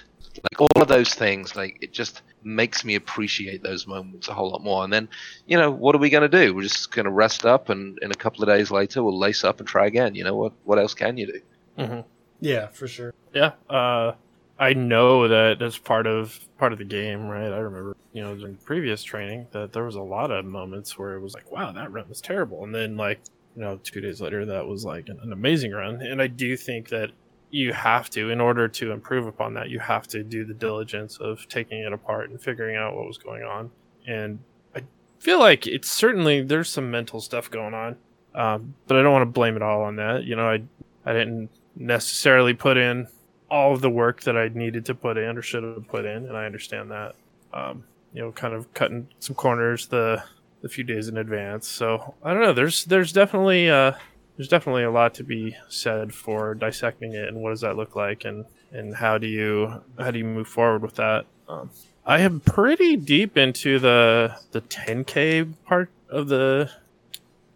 Like 0.51 0.61
all 0.61 0.81
of 0.81 0.87
those 0.87 1.15
things 1.15 1.55
like 1.55 1.79
it 1.81 1.91
just 1.91 2.21
makes 2.43 2.85
me 2.85 2.93
appreciate 2.93 3.63
those 3.63 3.87
moments 3.87 4.27
a 4.27 4.33
whole 4.33 4.51
lot 4.51 4.63
more. 4.63 4.83
And 4.83 4.93
then 4.93 5.09
you 5.47 5.57
know 5.57 5.71
what 5.71 5.95
are 5.95 5.99
we 5.99 6.11
going 6.11 6.29
to 6.29 6.45
do? 6.45 6.53
We're 6.53 6.61
just 6.61 6.91
going 6.91 7.05
to 7.05 7.11
rest 7.11 7.43
up 7.43 7.69
and 7.69 7.97
in 8.03 8.11
a 8.11 8.15
couple 8.15 8.43
of 8.43 8.49
days 8.49 8.69
later 8.69 9.01
we'll 9.01 9.17
lace 9.17 9.43
up 9.43 9.59
and 9.59 9.67
try 9.67 9.87
again. 9.87 10.13
You 10.13 10.23
know 10.23 10.35
what 10.35 10.53
what 10.63 10.77
else 10.77 10.93
can 10.93 11.17
you 11.17 11.25
do? 11.25 11.41
Mhm. 11.79 12.05
Yeah, 12.39 12.67
for 12.67 12.87
sure. 12.87 13.13
Yeah, 13.33 13.53
uh, 13.69 14.13
I 14.59 14.73
know 14.73 15.27
that 15.27 15.59
that's 15.59 15.77
part 15.77 16.07
of 16.07 16.39
part 16.57 16.73
of 16.73 16.79
the 16.79 16.85
game, 16.85 17.27
right? 17.27 17.51
I 17.51 17.57
remember, 17.57 17.95
you 18.13 18.21
know, 18.21 18.35
during 18.35 18.55
previous 18.57 19.03
training 19.03 19.47
that 19.51 19.73
there 19.73 19.83
was 19.83 19.95
a 19.95 20.01
lot 20.01 20.31
of 20.31 20.45
moments 20.45 20.97
where 20.97 21.15
it 21.15 21.21
was 21.21 21.33
like, 21.33 21.51
"Wow, 21.51 21.71
that 21.71 21.91
run 21.91 22.09
was 22.09 22.21
terrible," 22.21 22.63
and 22.63 22.73
then 22.73 22.97
like, 22.97 23.19
you 23.55 23.61
know, 23.61 23.79
two 23.83 24.01
days 24.01 24.21
later, 24.21 24.45
that 24.45 24.65
was 24.67 24.85
like 24.85 25.09
an, 25.09 25.19
an 25.21 25.31
amazing 25.33 25.71
run. 25.71 26.01
And 26.01 26.21
I 26.21 26.27
do 26.27 26.55
think 26.57 26.89
that 26.89 27.11
you 27.49 27.73
have 27.73 28.09
to, 28.11 28.29
in 28.29 28.41
order 28.41 28.67
to 28.67 28.91
improve 28.91 29.25
upon 29.25 29.53
that, 29.53 29.69
you 29.69 29.79
have 29.79 30.05
to 30.07 30.23
do 30.23 30.43
the 30.45 30.53
diligence 30.53 31.17
of 31.17 31.47
taking 31.47 31.79
it 31.79 31.93
apart 31.93 32.29
and 32.29 32.41
figuring 32.41 32.75
out 32.75 32.95
what 32.95 33.07
was 33.07 33.17
going 33.17 33.43
on. 33.43 33.71
And 34.05 34.39
I 34.75 34.81
feel 35.19 35.39
like 35.39 35.65
it's 35.67 35.89
certainly 35.89 36.41
there's 36.41 36.69
some 36.69 36.91
mental 36.91 37.21
stuff 37.21 37.49
going 37.49 37.73
on, 37.73 37.95
um, 38.35 38.75
but 38.87 38.97
I 38.97 39.01
don't 39.03 39.13
want 39.13 39.23
to 39.23 39.31
blame 39.31 39.55
it 39.55 39.61
all 39.61 39.83
on 39.83 39.95
that. 39.97 40.23
You 40.23 40.35
know, 40.35 40.49
I 40.49 40.63
I 41.05 41.13
didn't 41.13 41.49
necessarily 41.77 42.53
put 42.53 42.77
in 42.77 43.07
all 43.49 43.73
of 43.73 43.81
the 43.81 43.89
work 43.89 44.23
that 44.23 44.37
I 44.37 44.49
needed 44.49 44.85
to 44.85 44.95
put 44.95 45.17
in 45.17 45.37
or 45.37 45.41
should 45.41 45.63
have 45.63 45.87
put 45.87 46.05
in, 46.05 46.25
and 46.25 46.35
I 46.35 46.45
understand 46.45 46.91
that. 46.91 47.15
Um, 47.53 47.83
you 48.13 48.21
know, 48.21 48.31
kind 48.31 48.53
of 48.53 48.73
cutting 48.73 49.07
some 49.19 49.35
corners 49.35 49.87
the 49.87 50.23
the 50.61 50.69
few 50.69 50.83
days 50.83 51.07
in 51.07 51.17
advance. 51.17 51.67
So 51.67 52.15
I 52.23 52.33
don't 52.33 52.41
know. 52.41 52.53
There's 52.53 52.85
there's 52.85 53.11
definitely 53.11 53.69
uh, 53.69 53.93
there's 54.35 54.47
definitely 54.47 54.83
a 54.83 54.91
lot 54.91 55.13
to 55.15 55.23
be 55.23 55.55
said 55.69 56.13
for 56.13 56.55
dissecting 56.55 57.13
it 57.13 57.27
and 57.27 57.37
what 57.37 57.51
does 57.51 57.61
that 57.61 57.75
look 57.75 57.95
like 57.95 58.25
and 58.25 58.45
and 58.71 58.95
how 58.95 59.17
do 59.17 59.27
you 59.27 59.81
how 59.99 60.11
do 60.11 60.19
you 60.19 60.25
move 60.25 60.47
forward 60.47 60.81
with 60.81 60.95
that. 60.95 61.25
Um, 61.47 61.69
I 62.05 62.19
am 62.19 62.39
pretty 62.39 62.95
deep 62.95 63.37
into 63.37 63.79
the 63.79 64.35
the 64.51 64.61
10k 64.61 65.53
part 65.65 65.89
of 66.09 66.27
the 66.27 66.71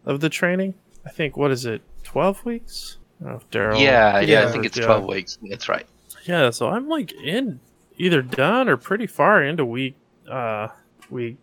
of 0.06 0.20
the 0.20 0.30
training. 0.30 0.74
I 1.06 1.10
think 1.10 1.36
what 1.38 1.52
is 1.52 1.66
it, 1.66 1.82
12 2.04 2.46
weeks? 2.46 2.98
I 3.22 3.26
don't 3.26 3.34
know 3.34 3.38
if 3.38 3.50
Daryl. 3.52 3.80
yeah, 3.80 4.20
yeah 4.20 4.42
yeah, 4.42 4.48
i 4.48 4.52
think 4.52 4.66
it's 4.66 4.78
yeah. 4.78 4.86
12 4.86 5.06
weeks 5.06 5.38
that's 5.50 5.70
right 5.70 5.86
Yeah, 6.26 6.50
so 6.50 6.70
I'm 6.70 6.88
like 6.90 7.12
in 7.14 7.60
either 7.98 8.22
done 8.22 8.68
or 8.68 8.78
pretty 8.78 9.08
far 9.08 9.44
into 9.44 9.66
week 9.66 9.96
uh 10.30 10.70
week 11.10 11.38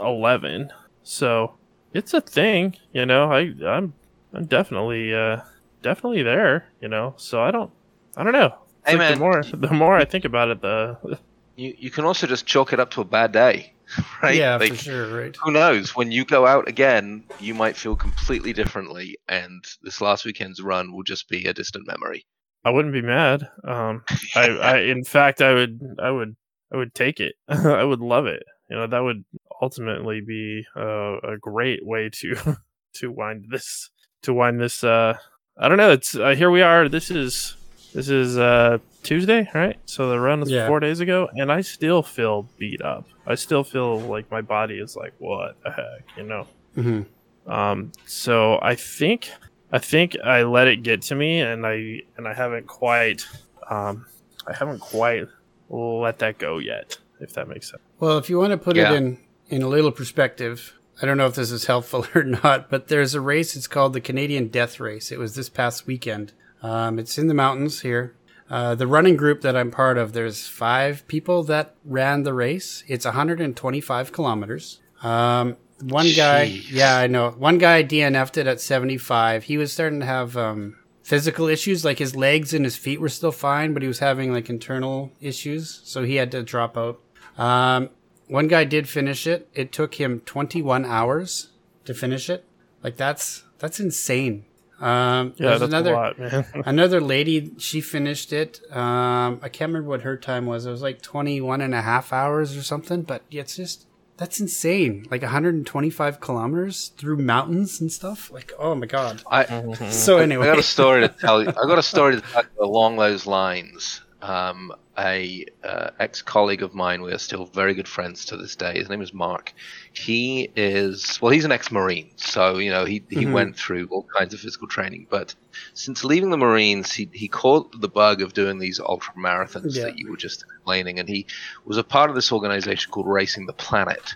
11. 0.00 0.72
So 1.02 1.54
it's 1.92 2.14
a 2.14 2.20
thing, 2.20 2.76
you 2.92 3.06
know. 3.06 3.30
I 3.32 3.52
I'm 3.64 3.92
I'm 4.32 4.46
definitely 4.46 5.14
uh 5.14 5.40
definitely 5.82 6.22
there, 6.22 6.66
you 6.80 6.88
know. 6.88 7.14
So 7.16 7.40
I 7.42 7.50
don't 7.50 7.70
I 8.16 8.24
don't 8.24 8.32
know. 8.32 8.54
Hey, 8.86 8.96
like 8.96 9.14
the 9.14 9.16
man. 9.16 9.18
more 9.18 9.42
the 9.42 9.72
more 9.74 9.96
I 9.96 10.04
think 10.04 10.24
about 10.24 10.48
it 10.48 10.60
the 10.60 11.18
you 11.56 11.74
you 11.78 11.90
can 11.90 12.04
also 12.04 12.26
just 12.26 12.46
chalk 12.46 12.72
it 12.72 12.80
up 12.80 12.90
to 12.92 13.00
a 13.00 13.04
bad 13.04 13.32
day 13.32 13.72
right 14.22 14.36
Yeah, 14.36 14.56
like 14.56 14.70
for 14.70 14.76
sure. 14.76 15.16
Right. 15.16 15.36
who 15.42 15.50
knows 15.52 15.94
when 15.96 16.10
you 16.12 16.24
go 16.24 16.46
out 16.46 16.68
again 16.68 17.24
you 17.40 17.54
might 17.54 17.76
feel 17.76 17.96
completely 17.96 18.52
differently 18.52 19.16
and 19.28 19.64
this 19.82 20.00
last 20.00 20.24
weekend's 20.24 20.60
run 20.62 20.92
will 20.92 21.02
just 21.02 21.28
be 21.28 21.46
a 21.46 21.54
distant 21.54 21.86
memory 21.86 22.24
I 22.66 22.70
wouldn't 22.70 22.94
be 22.94 23.02
mad. 23.02 23.46
Um 23.62 24.04
I 24.34 24.48
I 24.48 24.78
in 24.94 25.04
fact 25.04 25.42
I 25.42 25.52
would 25.52 25.80
I 26.02 26.10
would 26.10 26.34
I 26.72 26.76
would 26.78 26.94
take 26.94 27.20
it. 27.20 27.34
I 27.48 27.84
would 27.84 28.00
love 28.00 28.26
it. 28.26 28.42
You 28.70 28.76
know, 28.76 28.86
that 28.86 29.00
would 29.00 29.24
ultimately 29.60 30.22
be 30.22 30.64
uh, 30.74 31.18
a 31.18 31.36
great 31.38 31.84
way 31.84 32.08
to 32.20 32.56
to 32.94 33.12
wind 33.12 33.46
this 33.50 33.90
to 34.22 34.32
wind 34.32 34.60
this. 34.60 34.82
Uh, 34.82 35.14
I 35.58 35.68
don't 35.68 35.76
know. 35.76 35.90
It's 35.92 36.14
uh, 36.16 36.30
here 36.34 36.50
we 36.50 36.62
are. 36.62 36.88
This 36.88 37.10
is 37.10 37.54
this 37.94 38.08
is 38.08 38.36
uh, 38.36 38.78
Tuesday, 39.02 39.48
right? 39.54 39.78
So 39.86 40.10
the 40.10 40.18
run 40.20 40.40
was 40.40 40.50
Yeah. 40.50 40.66
four 40.66 40.80
days 40.80 41.00
ago, 41.00 41.28
and 41.36 41.50
I 41.52 41.60
still 41.62 42.02
feel 42.02 42.48
beat 42.58 42.82
up. 42.82 43.06
I 43.26 43.34
still 43.36 43.64
feel 43.64 43.98
like 44.00 44.30
my 44.30 44.40
body 44.42 44.78
is 44.78 44.96
like, 44.96 45.14
what 45.18 45.56
the 45.62 45.70
heck, 45.70 46.04
you 46.16 46.24
know? 46.24 46.46
hmm 46.74 47.02
Um, 47.46 47.92
so 48.06 48.58
I 48.62 48.74
think 48.74 49.30
I 49.72 49.78
think 49.78 50.16
I 50.24 50.42
let 50.44 50.68
it 50.68 50.82
get 50.82 51.02
to 51.02 51.14
me, 51.14 51.40
and 51.40 51.66
I 51.66 52.02
and 52.16 52.26
I 52.28 52.34
haven't 52.34 52.66
quite 52.66 53.26
um, 53.70 54.06
I 54.46 54.52
haven't 54.54 54.80
quite 54.80 55.26
let 55.68 56.18
that 56.18 56.38
go 56.38 56.58
yet. 56.58 56.98
If 57.20 57.32
that 57.34 57.48
makes 57.48 57.70
sense. 57.70 57.82
Well, 58.00 58.18
if 58.18 58.28
you 58.28 58.38
want 58.38 58.50
to 58.52 58.58
put 58.58 58.76
Yeah. 58.76 58.92
it 58.92 58.96
in 58.96 59.18
in 59.48 59.62
a 59.62 59.68
little 59.68 59.92
perspective, 59.92 60.74
I 61.00 61.06
don't 61.06 61.16
know 61.18 61.26
if 61.26 61.34
this 61.34 61.50
is 61.50 61.66
helpful 61.66 62.06
or 62.14 62.24
not, 62.24 62.68
but 62.70 62.88
there's 62.88 63.14
a 63.14 63.20
race. 63.20 63.56
It's 63.56 63.66
called 63.68 63.92
the 63.92 64.00
Canadian 64.00 64.48
Death 64.48 64.80
Race. 64.80 65.12
It 65.12 65.18
was 65.18 65.34
this 65.34 65.48
past 65.48 65.86
weekend. 65.86 66.32
Um, 66.64 66.98
it's 66.98 67.18
in 67.18 67.28
the 67.28 67.34
mountains 67.34 67.82
here. 67.82 68.16
Uh, 68.48 68.74
the 68.74 68.86
running 68.86 69.16
group 69.16 69.42
that 69.42 69.54
I'm 69.54 69.70
part 69.70 69.98
of, 69.98 70.14
there's 70.14 70.48
five 70.48 71.06
people 71.08 71.42
that 71.44 71.74
ran 71.84 72.22
the 72.22 72.32
race. 72.32 72.82
It's 72.88 73.04
125 73.04 74.12
kilometers. 74.12 74.80
Um, 75.02 75.56
one 75.82 76.10
guy, 76.16 76.44
yeah, 76.70 76.96
I 76.96 77.06
know. 77.06 77.32
One 77.32 77.58
guy 77.58 77.84
DNF'd 77.84 78.38
it 78.38 78.46
at 78.46 78.60
75. 78.62 79.44
He 79.44 79.58
was 79.58 79.72
starting 79.72 80.00
to 80.00 80.06
have 80.06 80.38
um, 80.38 80.78
physical 81.02 81.48
issues, 81.48 81.84
like 81.84 81.98
his 81.98 82.16
legs 82.16 82.54
and 82.54 82.64
his 82.64 82.76
feet 82.76 83.00
were 83.00 83.10
still 83.10 83.32
fine, 83.32 83.74
but 83.74 83.82
he 83.82 83.88
was 83.88 83.98
having 83.98 84.32
like 84.32 84.48
internal 84.48 85.12
issues, 85.20 85.82
so 85.84 86.02
he 86.02 86.16
had 86.16 86.32
to 86.32 86.42
drop 86.42 86.78
out. 86.78 86.98
Um, 87.36 87.90
one 88.28 88.48
guy 88.48 88.64
did 88.64 88.88
finish 88.88 89.26
it. 89.26 89.48
It 89.52 89.70
took 89.70 89.96
him 89.96 90.20
21 90.20 90.86
hours 90.86 91.50
to 91.84 91.92
finish 91.92 92.30
it. 92.30 92.46
Like 92.82 92.96
that's 92.96 93.44
that's 93.58 93.78
insane. 93.78 94.46
Um, 94.80 95.34
Yeah, 95.36 95.50
that's 95.50 95.62
another 95.62 95.92
a 95.92 95.96
lot, 95.96 96.18
man. 96.18 96.44
another 96.66 97.00
lady. 97.00 97.52
She 97.58 97.80
finished 97.80 98.32
it. 98.32 98.60
Um, 98.70 99.38
I 99.42 99.48
can't 99.48 99.70
remember 99.70 99.88
what 99.88 100.02
her 100.02 100.16
time 100.16 100.46
was. 100.46 100.66
It 100.66 100.70
was 100.70 100.82
like 100.82 101.00
21 101.02 101.60
and 101.60 101.74
a 101.74 101.82
half 101.82 102.12
hours 102.12 102.56
or 102.56 102.62
something. 102.62 103.02
But 103.02 103.22
it's 103.30 103.56
just 103.56 103.86
that's 104.16 104.40
insane. 104.40 105.06
Like 105.10 105.22
125 105.22 106.20
kilometers 106.20 106.92
through 106.96 107.18
mountains 107.18 107.80
and 107.80 107.90
stuff. 107.90 108.30
Like 108.30 108.52
oh 108.58 108.74
my 108.74 108.86
god. 108.86 109.22
I, 109.30 109.44
So 109.90 110.18
anyway. 110.18 110.48
I 110.48 110.50
got 110.50 110.58
a 110.58 110.62
story 110.62 111.02
to 111.02 111.08
tell 111.08 111.42
you. 111.42 111.48
I 111.48 111.66
got 111.66 111.78
a 111.78 111.82
story 111.82 112.16
to 112.16 112.20
tell 112.32 112.42
you 112.42 112.64
along 112.64 112.96
those 112.96 113.26
lines. 113.26 114.00
Um, 114.24 114.72
a 114.96 115.44
uh, 115.62 115.90
ex 115.98 116.22
colleague 116.22 116.62
of 116.62 116.72
mine, 116.72 117.02
we 117.02 117.12
are 117.12 117.18
still 117.18 117.44
very 117.44 117.74
good 117.74 117.86
friends 117.86 118.24
to 118.26 118.38
this 118.38 118.56
day. 118.56 118.72
His 118.78 118.88
name 118.88 119.02
is 119.02 119.12
Mark. 119.12 119.52
He 119.92 120.50
is 120.56 121.20
well, 121.20 121.30
he's 121.30 121.44
an 121.44 121.52
ex 121.52 121.70
Marine, 121.70 122.10
so 122.16 122.56
you 122.56 122.70
know 122.70 122.86
he 122.86 123.04
he 123.10 123.26
Mhm. 123.26 123.32
went 123.32 123.56
through 123.56 123.88
all 123.90 124.06
kinds 124.16 124.32
of 124.32 124.40
physical 124.40 124.66
training. 124.66 125.08
But 125.10 125.34
since 125.74 126.04
leaving 126.04 126.30
the 126.30 126.38
Marines, 126.38 126.90
he 126.92 127.10
he 127.12 127.28
caught 127.28 127.78
the 127.78 127.88
bug 127.88 128.22
of 128.22 128.32
doing 128.32 128.58
these 128.58 128.80
ultra 128.80 129.12
marathons 129.14 129.76
Yeah. 129.76 129.84
that 129.84 129.98
you 129.98 130.10
were 130.10 130.16
just 130.16 130.42
explaining, 130.42 130.98
and 130.98 131.08
he 131.08 131.26
was 131.66 131.76
a 131.76 131.84
part 131.84 132.08
of 132.08 132.16
this 132.16 132.32
organization 132.32 132.90
called 132.90 133.06
Racing 133.06 133.44
the 133.44 133.52
Planet 133.52 134.14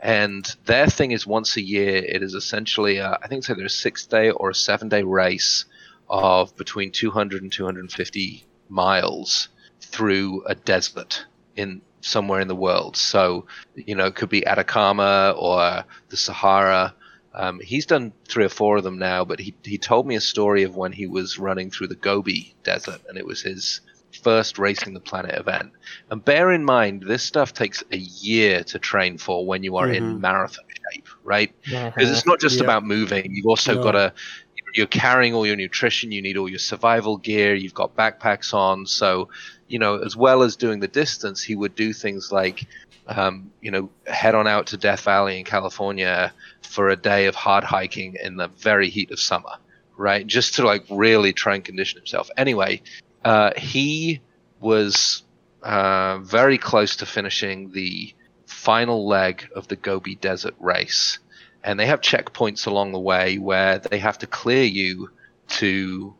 and 0.00 0.54
their 0.66 0.86
thing 0.86 1.10
is 1.12 1.26
once 1.26 1.56
a 1.56 1.62
year. 1.62 1.96
It 1.96 2.22
is 2.22 2.34
essentially, 2.34 2.98
a, 2.98 3.18
I 3.22 3.26
think 3.26 3.38
it's 3.38 3.48
either 3.50 3.64
a 3.64 3.70
six 3.70 4.06
day 4.06 4.30
or 4.30 4.50
a 4.50 4.54
seven 4.54 4.88
day 4.90 5.02
race 5.02 5.64
of 6.10 6.54
between 6.56 6.92
200 6.92 7.42
and 7.42 7.50
250 7.50 8.44
miles 8.68 9.48
through 9.80 10.44
a 10.46 10.54
desert 10.54 11.24
in 11.56 11.80
somewhere 12.00 12.40
in 12.40 12.48
the 12.48 12.54
world. 12.54 12.96
So, 12.96 13.46
you 13.74 13.94
know, 13.94 14.06
it 14.06 14.14
could 14.14 14.28
be 14.28 14.46
Atacama 14.46 15.34
or 15.36 15.84
the 16.10 16.16
Sahara. 16.16 16.94
Um, 17.32 17.60
he's 17.60 17.86
done 17.86 18.12
three 18.28 18.44
or 18.44 18.50
four 18.50 18.76
of 18.76 18.84
them 18.84 18.98
now, 18.98 19.24
but 19.24 19.40
he, 19.40 19.54
he 19.64 19.78
told 19.78 20.06
me 20.06 20.14
a 20.14 20.20
story 20.20 20.62
of 20.64 20.76
when 20.76 20.92
he 20.92 21.06
was 21.06 21.38
running 21.38 21.70
through 21.70 21.88
the 21.88 21.96
Gobi 21.96 22.54
Desert, 22.62 23.00
and 23.08 23.18
it 23.18 23.26
was 23.26 23.42
his 23.42 23.80
first 24.22 24.58
Racing 24.58 24.94
the 24.94 25.00
Planet 25.00 25.36
event. 25.36 25.72
And 26.10 26.24
bear 26.24 26.52
in 26.52 26.64
mind, 26.64 27.02
this 27.02 27.24
stuff 27.24 27.52
takes 27.52 27.82
a 27.90 27.96
year 27.96 28.62
to 28.64 28.78
train 28.78 29.18
for 29.18 29.44
when 29.46 29.64
you 29.64 29.76
are 29.76 29.90
in 29.90 30.04
Mhm. 30.04 30.20
marathon 30.20 30.64
shape, 30.92 31.08
right? 31.24 31.52
Because 31.64 32.10
it's 32.10 32.26
not 32.26 32.38
just 32.38 32.58
Yeah. 32.58 32.64
about 32.64 32.84
moving. 32.84 33.26
You've 33.34 33.46
also 33.46 33.74
No. 33.74 33.82
got 33.82 33.92
to, 33.92 34.12
you're 34.74 34.86
carrying 34.86 35.34
all 35.34 35.46
your 35.46 35.56
nutrition. 35.56 36.12
You 36.12 36.20
need 36.20 36.36
all 36.36 36.48
your 36.48 36.58
survival 36.58 37.16
gear. 37.16 37.54
You've 37.54 37.74
got 37.74 37.96
backpacks 37.96 38.52
on. 38.52 38.86
So, 38.86 39.28
you 39.68 39.78
know, 39.78 39.98
as 39.98 40.16
well 40.16 40.42
as 40.42 40.56
doing 40.56 40.80
the 40.80 40.88
distance, 40.88 41.42
he 41.42 41.54
would 41.54 41.74
do 41.74 41.92
things 41.92 42.32
like, 42.32 42.66
um, 43.06 43.52
you 43.60 43.70
know, 43.70 43.88
head 44.06 44.34
on 44.34 44.46
out 44.46 44.66
to 44.68 44.76
Death 44.76 45.02
Valley 45.02 45.38
in 45.38 45.44
California 45.44 46.32
for 46.62 46.88
a 46.88 46.96
day 46.96 47.26
of 47.26 47.36
hard 47.36 47.62
hiking 47.62 48.16
in 48.22 48.36
the 48.36 48.48
very 48.48 48.90
heat 48.90 49.12
of 49.12 49.20
summer, 49.20 49.56
right? 49.96 50.26
Just 50.26 50.56
to 50.56 50.66
like 50.66 50.84
really 50.90 51.32
try 51.32 51.54
and 51.54 51.64
condition 51.64 51.98
himself. 51.98 52.28
Anyway, 52.36 52.82
uh, 53.24 53.52
he 53.56 54.20
was 54.60 55.22
uh, 55.62 56.18
very 56.18 56.58
close 56.58 56.96
to 56.96 57.06
finishing 57.06 57.70
the 57.70 58.12
final 58.46 59.06
leg 59.06 59.48
of 59.54 59.68
the 59.68 59.76
Gobi 59.76 60.16
Desert 60.16 60.54
race. 60.58 61.18
And 61.64 61.80
they 61.80 61.86
have 61.86 62.00
checkpoints 62.00 62.66
along 62.66 62.92
the 62.92 63.00
way 63.00 63.38
where 63.38 63.78
they 63.78 63.98
have 63.98 64.18
to 64.18 64.26
clear 64.26 64.64
you 64.64 65.10
to 65.48 66.14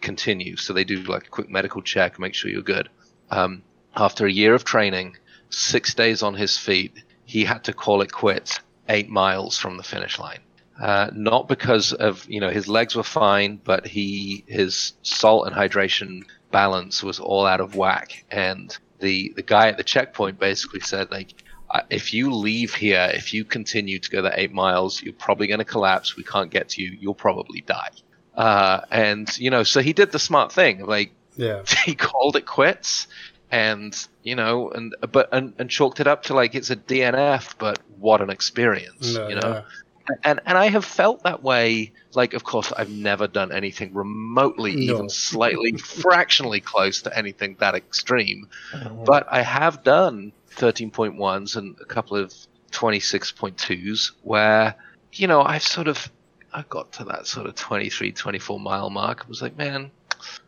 continue. 0.00 0.56
So 0.56 0.72
they 0.72 0.84
do 0.84 1.02
like 1.04 1.26
a 1.26 1.30
quick 1.30 1.48
medical 1.48 1.82
check, 1.82 2.18
make 2.18 2.34
sure 2.34 2.50
you're 2.50 2.62
good. 2.62 2.88
Um, 3.30 3.62
after 3.96 4.26
a 4.26 4.32
year 4.32 4.54
of 4.54 4.64
training, 4.64 5.16
six 5.50 5.94
days 5.94 6.22
on 6.22 6.34
his 6.34 6.58
feet, 6.58 6.92
he 7.24 7.44
had 7.44 7.64
to 7.64 7.72
call 7.72 8.02
it 8.02 8.12
quits 8.12 8.60
eight 8.88 9.08
miles 9.08 9.58
from 9.58 9.76
the 9.76 9.82
finish 9.82 10.18
line. 10.18 10.40
Uh, 10.80 11.10
not 11.12 11.48
because 11.48 11.92
of 11.92 12.24
you 12.28 12.40
know 12.40 12.50
his 12.50 12.68
legs 12.68 12.94
were 12.94 13.02
fine, 13.02 13.60
but 13.64 13.86
he 13.86 14.44
his 14.46 14.92
salt 15.02 15.46
and 15.46 15.56
hydration 15.56 16.22
balance 16.52 17.02
was 17.02 17.18
all 17.18 17.46
out 17.46 17.60
of 17.60 17.74
whack, 17.74 18.24
and 18.30 18.76
the 19.00 19.32
the 19.34 19.42
guy 19.42 19.68
at 19.68 19.76
the 19.76 19.82
checkpoint 19.82 20.38
basically 20.38 20.80
said 20.80 21.10
like 21.10 21.34
"I- 21.34 21.47
if 21.90 22.14
you 22.14 22.32
leave 22.32 22.74
here, 22.74 23.10
if 23.12 23.34
you 23.34 23.44
continue 23.44 23.98
to 23.98 24.10
go 24.10 24.22
the 24.22 24.38
eight 24.38 24.52
miles, 24.52 25.02
you're 25.02 25.12
probably 25.12 25.46
going 25.46 25.58
to 25.58 25.64
collapse. 25.64 26.16
We 26.16 26.24
can't 26.24 26.50
get 26.50 26.70
to 26.70 26.82
you. 26.82 26.96
You'll 26.98 27.14
probably 27.14 27.60
die. 27.60 27.90
Uh, 28.34 28.80
and 28.90 29.36
you 29.38 29.50
know, 29.50 29.64
so 29.64 29.80
he 29.80 29.92
did 29.92 30.12
the 30.12 30.18
smart 30.18 30.52
thing. 30.52 30.86
Like 30.86 31.12
yeah. 31.36 31.62
he 31.84 31.94
called 31.94 32.36
it 32.36 32.46
quits, 32.46 33.08
and 33.50 33.94
you 34.22 34.34
know, 34.36 34.70
and 34.70 34.94
but 35.10 35.28
and, 35.32 35.54
and 35.58 35.68
chalked 35.68 36.00
it 36.00 36.06
up 36.06 36.24
to 36.24 36.34
like 36.34 36.54
it's 36.54 36.70
a 36.70 36.76
DNF, 36.76 37.54
but 37.58 37.78
what 37.98 38.20
an 38.20 38.30
experience, 38.30 39.14
No, 39.14 39.28
you 39.28 39.34
know 39.34 39.64
yeah. 40.08 40.14
and 40.24 40.40
and 40.46 40.56
I 40.56 40.68
have 40.68 40.84
felt 40.84 41.24
that 41.24 41.42
way. 41.42 41.92
Like, 42.14 42.32
of 42.32 42.42
course, 42.42 42.72
I've 42.74 42.90
never 42.90 43.26
done 43.26 43.52
anything 43.52 43.92
remotely, 43.92 44.74
No. 44.74 44.94
even 44.94 45.08
slightly, 45.10 45.72
fractionally 45.76 46.60
close 46.60 47.02
to 47.02 47.16
anything 47.16 47.56
that 47.60 47.74
extreme. 47.74 48.48
Mm-hmm. 48.72 49.04
But 49.04 49.26
I 49.30 49.42
have 49.42 49.84
done 49.84 50.32
13.1s 50.58 51.56
and 51.56 51.76
a 51.80 51.84
couple 51.84 52.16
of 52.16 52.34
26.2s 52.72 54.12
where, 54.22 54.74
you 55.12 55.26
know, 55.26 55.42
I've 55.42 55.62
sort 55.62 55.88
of, 55.88 56.10
I 56.52 56.64
got 56.68 56.92
to 56.94 57.04
that 57.04 57.26
sort 57.26 57.46
of 57.46 57.54
23, 57.54 58.12
24 58.12 58.60
mile 58.60 58.90
mark. 58.90 59.24
I 59.24 59.28
was 59.28 59.40
like, 59.40 59.56
man, 59.56 59.90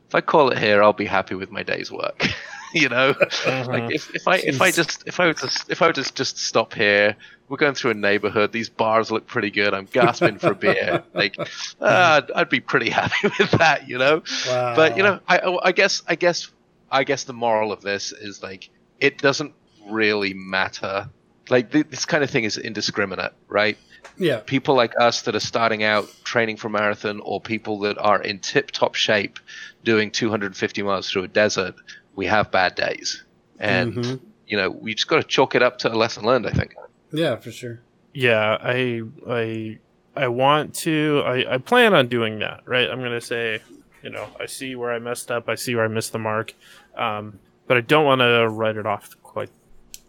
if 0.08 0.14
I 0.14 0.20
call 0.20 0.50
it 0.50 0.58
here, 0.58 0.82
I'll 0.82 0.92
be 0.92 1.06
happy 1.06 1.34
with 1.34 1.50
my 1.50 1.62
day's 1.62 1.90
work. 1.90 2.26
you 2.74 2.88
know, 2.88 3.14
like 3.46 3.92
if, 3.92 4.14
if 4.14 4.28
I 4.28 4.36
if 4.36 4.60
I 4.60 4.70
just 4.70 5.06
if 5.06 5.20
I 5.20 5.26
were 5.26 5.34
to 5.34 5.64
if 5.68 5.82
I 5.82 5.88
were 5.88 5.92
to 5.92 6.14
just 6.14 6.38
stop 6.38 6.74
here, 6.74 7.16
we're 7.48 7.56
going 7.56 7.74
through 7.74 7.92
a 7.92 7.94
neighborhood. 7.94 8.52
These 8.52 8.68
bars 8.68 9.10
look 9.10 9.26
pretty 9.26 9.50
good. 9.50 9.74
I'm 9.74 9.86
gasping 9.86 10.38
for 10.38 10.52
a 10.52 10.54
beer. 10.54 11.04
Like, 11.14 11.36
uh, 11.80 12.22
I'd 12.34 12.48
be 12.48 12.60
pretty 12.60 12.88
happy 12.88 13.28
with 13.38 13.50
that, 13.52 13.88
you 13.88 13.98
know. 13.98 14.22
Wow. 14.46 14.76
But 14.76 14.96
you 14.96 15.02
know, 15.02 15.20
I 15.28 15.58
I 15.62 15.72
guess 15.72 16.02
I 16.06 16.14
guess 16.14 16.50
I 16.90 17.04
guess 17.04 17.24
the 17.24 17.32
moral 17.32 17.72
of 17.72 17.82
this 17.82 18.12
is 18.12 18.42
like 18.42 18.70
it 19.00 19.18
doesn't 19.18 19.54
really 19.88 20.34
matter. 20.34 21.08
Like 21.48 21.70
th- 21.72 21.86
this 21.90 22.04
kind 22.04 22.22
of 22.24 22.30
thing 22.30 22.44
is 22.44 22.56
indiscriminate, 22.56 23.32
right? 23.48 23.76
yeah. 24.16 24.40
people 24.44 24.74
like 24.74 24.92
us 25.00 25.22
that 25.22 25.34
are 25.34 25.40
starting 25.40 25.82
out 25.82 26.06
training 26.24 26.56
for 26.56 26.68
marathon 26.68 27.20
or 27.20 27.40
people 27.40 27.78
that 27.80 27.96
are 27.98 28.20
in 28.22 28.38
tip 28.38 28.70
top 28.70 28.94
shape 28.94 29.38
doing 29.84 30.10
250 30.10 30.82
miles 30.82 31.10
through 31.10 31.24
a 31.24 31.28
desert, 31.28 31.74
we 32.16 32.26
have 32.26 32.50
bad 32.50 32.74
days. 32.74 33.22
And, 33.58 33.94
Mhm. 33.94 34.20
you 34.46 34.56
know, 34.58 34.70
we 34.70 34.94
just 34.94 35.06
got 35.08 35.16
to 35.16 35.22
chalk 35.22 35.54
it 35.54 35.62
up 35.62 35.78
to 35.78 35.92
a 35.92 35.96
lesson 35.96 36.24
learned, 36.24 36.46
I 36.46 36.50
think. 36.50 36.74
Yeah, 37.12 37.36
for 37.36 37.50
sure. 37.50 37.80
yeah 38.12 38.58
i 38.60 39.02
i 39.28 39.78
i 40.16 40.26
want 40.26 40.74
to 40.74 41.22
i 41.24 41.54
i 41.54 41.58
plan 41.58 41.94
on 41.94 42.08
doing 42.08 42.40
that 42.40 42.60
right 42.66 42.90
i'm 42.90 43.00
gonna 43.00 43.20
say 43.20 43.60
you 44.02 44.10
know 44.10 44.26
i 44.40 44.46
see 44.46 44.74
where 44.74 44.90
i 44.92 44.98
messed 44.98 45.30
up 45.30 45.48
i 45.48 45.54
see 45.54 45.76
where 45.76 45.84
i 45.84 45.88
missed 45.88 46.10
the 46.10 46.18
mark 46.18 46.52
um 46.96 47.38
but 47.68 47.76
i 47.76 47.80
don't 47.80 48.04
want 48.04 48.20
to 48.20 48.48
write 48.48 48.76
it 48.76 48.84
off 48.84 49.10
quite 49.22 49.48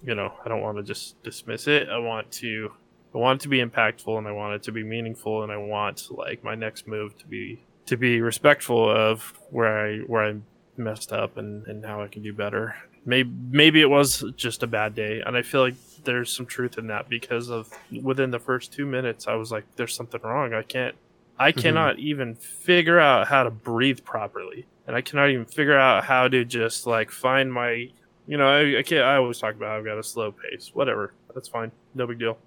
you 0.04 0.16
know 0.16 0.34
i 0.44 0.50
don't 0.50 0.62
want 0.62 0.78
to 0.78 0.84
just 0.84 1.22
dismiss 1.24 1.68
it. 1.68 1.90
I 1.90 1.98
want 1.98 2.32
to 2.34 2.72
i 3.14 3.18
want 3.18 3.42
it 3.42 3.44
to 3.44 3.50
be 3.50 3.60
impactful 3.60 4.18
and 4.18 4.28
i 4.28 4.32
want 4.32 4.56
it 4.56 4.64
to 4.64 4.72
be 4.72 4.84
meaningful 4.84 5.44
and 5.44 5.52
i 5.52 5.58
want 5.58 6.08
like 6.12 6.44
my 6.44 6.56
next 6.56 6.88
move 6.88 7.18
to 7.20 7.28
be 7.28 7.62
to 7.86 7.98
be 7.98 8.22
respectful 8.22 8.90
of 8.90 9.34
where 9.50 9.86
i 9.86 9.98
where 10.00 10.24
i 10.24 10.36
messed 10.78 11.12
up 11.12 11.38
and 11.38 11.66
and 11.68 11.86
how 11.86 12.02
i 12.02 12.08
can 12.08 12.22
do 12.22 12.34
better. 12.34 12.76
Maybe 13.06 13.32
maybe 13.50 13.82
it 13.82 13.90
was 13.90 14.24
just 14.36 14.64
a 14.64 14.68
bad 14.68 14.94
day, 14.94 15.22
and 15.26 15.36
I 15.36 15.42
feel 15.42 15.62
like 15.62 15.76
there's 16.04 16.36
some 16.36 16.46
truth 16.46 16.78
in 16.78 16.88
that 16.88 17.10
because 17.10 17.50
of 17.50 17.70
within 18.02 18.32
the 18.32 18.40
first 18.40 18.72
two 18.72 18.86
minutes, 18.86 19.28
I 19.28 19.34
was 19.36 19.52
like, 19.52 19.64
"There's 19.76 19.96
something 19.96 20.22
wrong. 20.24 20.54
I 20.54 20.62
can't, 20.62 20.96
I 21.40 21.52
mm-hmm. 21.52 21.62
cannot 21.62 22.00
even 22.00 22.36
figure 22.36 23.00
out 23.00 23.28
how 23.28 23.44
to 23.44 23.50
breathe 23.50 24.04
properly, 24.04 24.68
and 24.86 24.96
I 24.96 25.02
cannot 25.02 25.30
even 25.30 25.46
figure 25.46 25.78
out 25.78 26.04
how 26.04 26.28
to 26.28 26.46
just 26.46 26.86
like 26.86 27.10
find 27.10 27.52
my, 27.52 27.90
you 28.28 28.38
know, 28.38 28.48
I, 28.48 28.80
I 28.80 28.84
can't. 28.84 29.04
I 29.04 29.16
always 29.18 29.40
talk 29.40 29.56
about 29.56 29.78
I've 29.78 29.86
got 29.86 29.98
a 29.98 30.04
slow 30.04 30.32
pace. 30.32 30.72
Whatever, 30.74 31.14
that's 31.34 31.48
fine, 31.48 31.72
no 31.96 32.08
big 32.08 32.20
deal." 32.20 32.38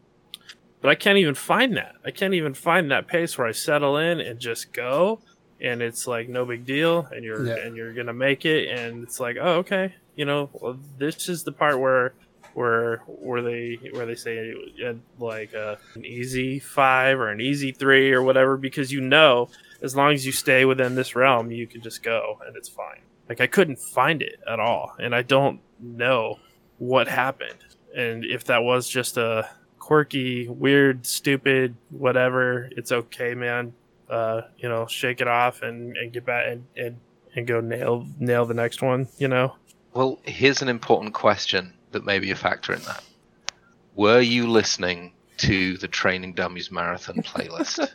But 0.81 0.91
I 0.91 0.95
can't 0.97 1.17
even 1.19 1.35
find 1.35 1.77
that. 1.77 1.95
I 2.05 2.11
can't 2.11 2.35
even 2.35 2.53
find 2.55 2.91
that 2.91 3.07
pace 3.07 3.39
where 3.39 3.47
I 3.47 3.53
settle 3.53 3.97
in 3.97 4.21
and 4.21 4.39
just 4.39 4.73
go 4.73 5.21
and 5.61 5.81
it's 5.81 6.07
like 6.07 6.29
no 6.29 6.45
big 6.45 6.67
deal 6.67 7.09
and 7.13 7.25
you're 7.25 7.47
Yeah. 7.47 7.57
and 7.65 7.75
you're 7.77 7.93
gonna 7.95 8.13
make 8.13 8.45
it 8.45 8.69
and 8.69 9.03
it's 9.05 9.19
like 9.21 9.37
oh 9.41 9.59
okay 9.59 9.95
you 10.17 10.25
know 10.25 10.51
well, 10.53 10.77
this 10.99 11.29
is 11.29 11.45
the 11.45 11.53
part 11.53 11.79
where 11.79 12.13
where 12.55 12.99
where 13.07 13.41
they 13.41 13.79
where 13.93 14.05
they 14.05 14.17
say 14.17 14.53
uh, 14.85 14.93
like 15.19 15.55
uh, 15.55 15.77
an 15.95 16.05
easy 16.05 16.59
five 16.59 17.19
or 17.19 17.29
an 17.29 17.41
easy 17.41 17.71
three 17.73 18.13
or 18.13 18.23
whatever 18.23 18.57
because 18.57 18.93
you 18.93 19.01
know 19.01 19.49
as 19.81 19.95
long 19.97 20.13
as 20.13 20.27
you 20.27 20.33
stay 20.33 20.65
within 20.65 20.97
this 20.97 21.15
realm 21.17 21.51
you 21.51 21.67
can 21.69 21.81
just 21.81 22.03
go 22.03 22.39
and 22.47 22.57
it's 22.57 22.69
fine 22.69 23.01
like 23.29 23.41
i 23.41 23.47
couldn't 23.47 23.79
find 23.79 24.23
it 24.23 24.41
at 24.49 24.61
all 24.61 24.95
and 24.99 25.15
i 25.15 25.23
don't 25.23 25.61
know 25.81 26.39
what 26.79 27.09
happened 27.09 27.59
and 27.97 28.25
if 28.25 28.45
that 28.45 28.63
was 28.63 28.89
just 28.89 29.17
a 29.17 29.49
quirky 29.79 30.49
weird 30.49 31.05
stupid 31.07 31.75
whatever 31.91 32.69
it's 32.77 32.91
okay 32.91 33.35
man 33.35 33.73
uh, 34.09 34.43
you 34.59 34.69
know, 34.69 34.87
shake 34.87 35.21
it 35.21 35.29
off 35.29 35.63
and, 35.63 35.97
and 35.97 36.13
get 36.13 36.25
back 36.25 36.47
and, 36.47 36.65
and, 36.77 36.97
and 37.35 37.47
go 37.47 37.61
nail 37.61 38.07
nail 38.19 38.47
the 38.47 38.55
next 38.55 38.83
one, 38.83 39.09
you 39.19 39.29
know? 39.29 39.55
Well, 39.93 40.19
here's 40.25 40.63
an 40.63 40.69
important 40.69 41.15
question 41.15 41.73
that 41.93 42.05
may 42.05 42.19
be 42.19 42.31
a 42.31 42.37
factor 42.37 42.73
in 42.73 42.83
that. 42.83 43.03
Were 43.95 44.21
you 44.21 44.49
listening 44.49 45.13
to 45.39 45.77
the 45.79 45.89
Training 45.89 46.35
Dummies 46.35 46.71
Marathon 46.71 47.23
playlist? 47.23 47.89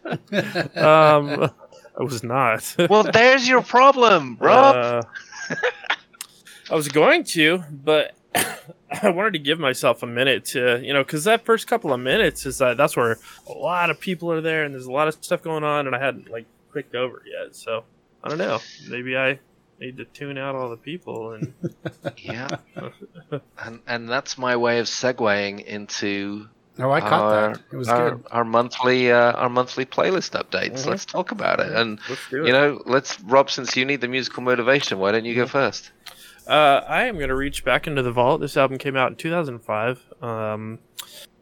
Um 0.78 1.52
I 2.00 2.04
was 2.04 2.24
not. 2.24 2.76
well, 2.90 3.04
there's 3.04 3.48
your 3.48 3.62
problem, 3.62 4.38
Rob. 4.40 4.76
Uh, 4.76 5.02
I 6.72 6.76
was 6.76 6.88
going 6.88 7.24
to, 7.26 7.64
but 7.72 8.16
I 8.36 9.10
wanted 9.10 9.34
to 9.34 9.40
give 9.40 9.60
myself 9.60 10.02
a 10.04 10.08
minute 10.08 10.46
to, 10.46 10.80
you 10.82 10.94
know, 10.94 11.04
because 11.04 11.26
that 11.26 11.44
first 11.46 11.68
couple 11.68 11.92
of 11.92 12.00
minutes 12.00 12.46
is 12.46 12.60
that 12.60 12.78
that's 12.78 12.96
where 12.96 13.18
a 13.48 13.52
lot 13.52 13.90
of 13.90 14.00
people 14.00 14.32
are 14.32 14.42
there 14.42 14.64
and 14.64 14.74
there's 14.74 14.86
a 14.86 14.92
lot 14.92 15.08
of 15.08 15.16
stuff 15.16 15.42
going 15.42 15.64
on, 15.64 15.88
and 15.88 15.96
I 15.96 16.00
hadn't 16.00 16.30
like 16.32 16.46
clicked 16.72 16.96
over 16.96 17.22
yet. 17.26 17.56
So 17.56 17.84
I 18.24 18.30
don't 18.30 18.38
know. 18.38 18.60
Maybe 18.88 19.18
I 19.18 19.40
need 19.80 19.98
to 19.98 20.06
tune 20.06 20.38
out 20.38 20.56
all 20.56 20.70
the 20.70 20.78
people 20.78 21.32
and 21.32 21.54
yeah. 22.18 22.58
And 23.58 23.80
and 23.88 24.10
that's 24.10 24.38
my 24.38 24.56
way 24.56 24.80
of 24.80 24.88
segueing 24.88 25.64
into 25.64 26.48
Oh, 26.80 26.92
I 26.92 27.02
caught 27.02 27.22
our, 27.22 27.54
that. 27.54 27.62
It 27.72 27.76
was 27.76 27.90
our, 27.90 28.12
good. 28.12 28.26
our 28.32 28.46
monthly 28.46 29.12
uh, 29.12 29.34
our 29.34 29.50
monthly 29.50 29.86
playlist 29.86 30.32
updates. 30.32 30.84
Mhm. 30.84 30.88
Let's 30.88 31.06
talk 31.06 31.32
about 31.32 31.60
it. 31.60 31.72
And 31.72 32.00
it. 32.10 32.20
you 32.32 32.54
know, 32.54 32.82
let's 32.86 33.20
Rob. 33.22 33.50
Since 33.50 33.76
you 33.76 33.86
need 33.86 34.02
the 34.02 34.08
musical 34.08 34.44
motivation, 34.44 35.00
why 35.00 35.12
don't 35.12 35.26
you 35.26 35.36
go 35.36 35.46
first? 35.46 35.92
Uh, 36.48 36.84
I 36.88 37.04
am 37.04 37.18
going 37.18 37.30
to 37.30 37.36
reach 37.36 37.64
back 37.64 37.86
into 37.86 38.02
the 38.02 38.12
vault. 38.12 38.42
This 38.42 38.58
album 38.58 38.78
came 38.80 38.96
out 38.96 39.12
in 39.12 39.18
2005. 39.18 40.02
Um, 40.22 40.80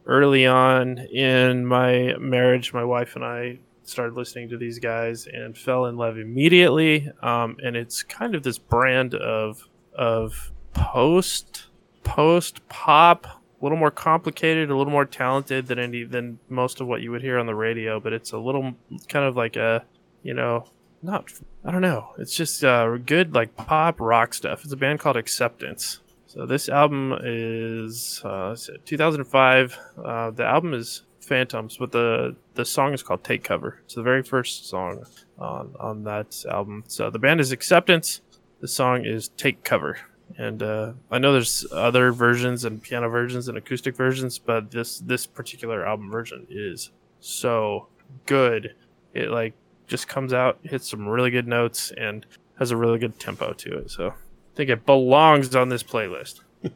early 0.06 0.46
on 0.46 0.98
in 0.98 1.64
my 1.64 2.14
marriage, 2.18 2.72
my 2.72 2.84
wife 2.84 3.14
and 3.14 3.24
I 3.24 3.58
started 3.84 4.14
listening 4.14 4.48
to 4.50 4.58
these 4.58 4.78
guys 4.78 5.26
and 5.26 5.56
fell 5.56 5.86
in 5.86 5.96
love 5.96 6.18
immediately. 6.18 7.10
Um, 7.22 7.56
and 7.62 7.76
it's 7.76 8.02
kind 8.02 8.34
of 8.34 8.42
this 8.42 8.58
brand 8.58 9.14
of 9.14 9.66
of 9.94 10.52
post 10.74 11.66
post 12.04 12.66
pop, 12.68 13.37
a 13.60 13.64
little 13.64 13.78
more 13.78 13.90
complicated, 13.90 14.70
a 14.70 14.76
little 14.76 14.92
more 14.92 15.04
talented 15.04 15.66
than 15.66 15.78
any 15.78 16.04
than 16.04 16.38
most 16.48 16.80
of 16.80 16.86
what 16.86 17.02
you 17.02 17.10
would 17.10 17.22
hear 17.22 17.38
on 17.38 17.46
the 17.46 17.54
radio. 17.54 17.98
But 18.00 18.12
it's 18.12 18.32
a 18.32 18.38
little 18.38 18.74
kind 19.08 19.24
of 19.24 19.36
like 19.36 19.56
a 19.56 19.84
you 20.22 20.34
know 20.34 20.68
not 21.02 21.32
I 21.64 21.70
don't 21.70 21.82
know. 21.82 22.14
It's 22.18 22.34
just 22.34 22.64
uh, 22.64 22.96
good 22.98 23.34
like 23.34 23.56
pop 23.56 24.00
rock 24.00 24.34
stuff. 24.34 24.64
It's 24.64 24.72
a 24.72 24.76
band 24.76 25.00
called 25.00 25.16
Acceptance. 25.16 26.00
So 26.26 26.46
this 26.46 26.68
album 26.68 27.18
is 27.22 28.20
uh, 28.24 28.54
2005. 28.84 29.78
Uh, 30.04 30.30
the 30.30 30.44
album 30.44 30.74
is 30.74 31.02
Phantoms, 31.20 31.76
but 31.78 31.92
the 31.92 32.36
the 32.54 32.64
song 32.64 32.94
is 32.94 33.02
called 33.02 33.24
Take 33.24 33.44
Cover. 33.44 33.80
It's 33.84 33.94
the 33.94 34.02
very 34.02 34.22
first 34.22 34.68
song 34.68 35.04
on 35.38 35.74
on 35.78 36.04
that 36.04 36.44
album. 36.48 36.84
So 36.86 37.10
the 37.10 37.18
band 37.18 37.40
is 37.40 37.52
Acceptance. 37.52 38.20
The 38.60 38.68
song 38.68 39.04
is 39.04 39.28
Take 39.28 39.62
Cover. 39.62 39.98
And 40.36 40.62
uh, 40.62 40.92
I 41.10 41.18
know 41.18 41.32
there's 41.32 41.66
other 41.72 42.12
versions 42.12 42.64
and 42.64 42.82
piano 42.82 43.08
versions 43.08 43.48
and 43.48 43.56
acoustic 43.58 43.96
versions, 43.96 44.38
but 44.38 44.70
this 44.70 44.98
this 45.00 45.26
particular 45.26 45.86
album 45.86 46.10
version 46.10 46.46
is 46.50 46.90
so 47.20 47.88
good. 48.26 48.74
It 49.14 49.30
like 49.30 49.54
just 49.86 50.06
comes 50.06 50.32
out, 50.32 50.58
hits 50.62 50.88
some 50.90 51.08
really 51.08 51.30
good 51.30 51.48
notes, 51.48 51.92
and 51.96 52.26
has 52.58 52.70
a 52.70 52.76
really 52.76 52.98
good 52.98 53.18
tempo 53.18 53.52
to 53.54 53.78
it. 53.78 53.90
So 53.90 54.08
I 54.10 54.12
think 54.54 54.70
it 54.70 54.84
belongs 54.86 55.54
on 55.56 55.68
this 55.70 55.82
playlist. 55.82 56.40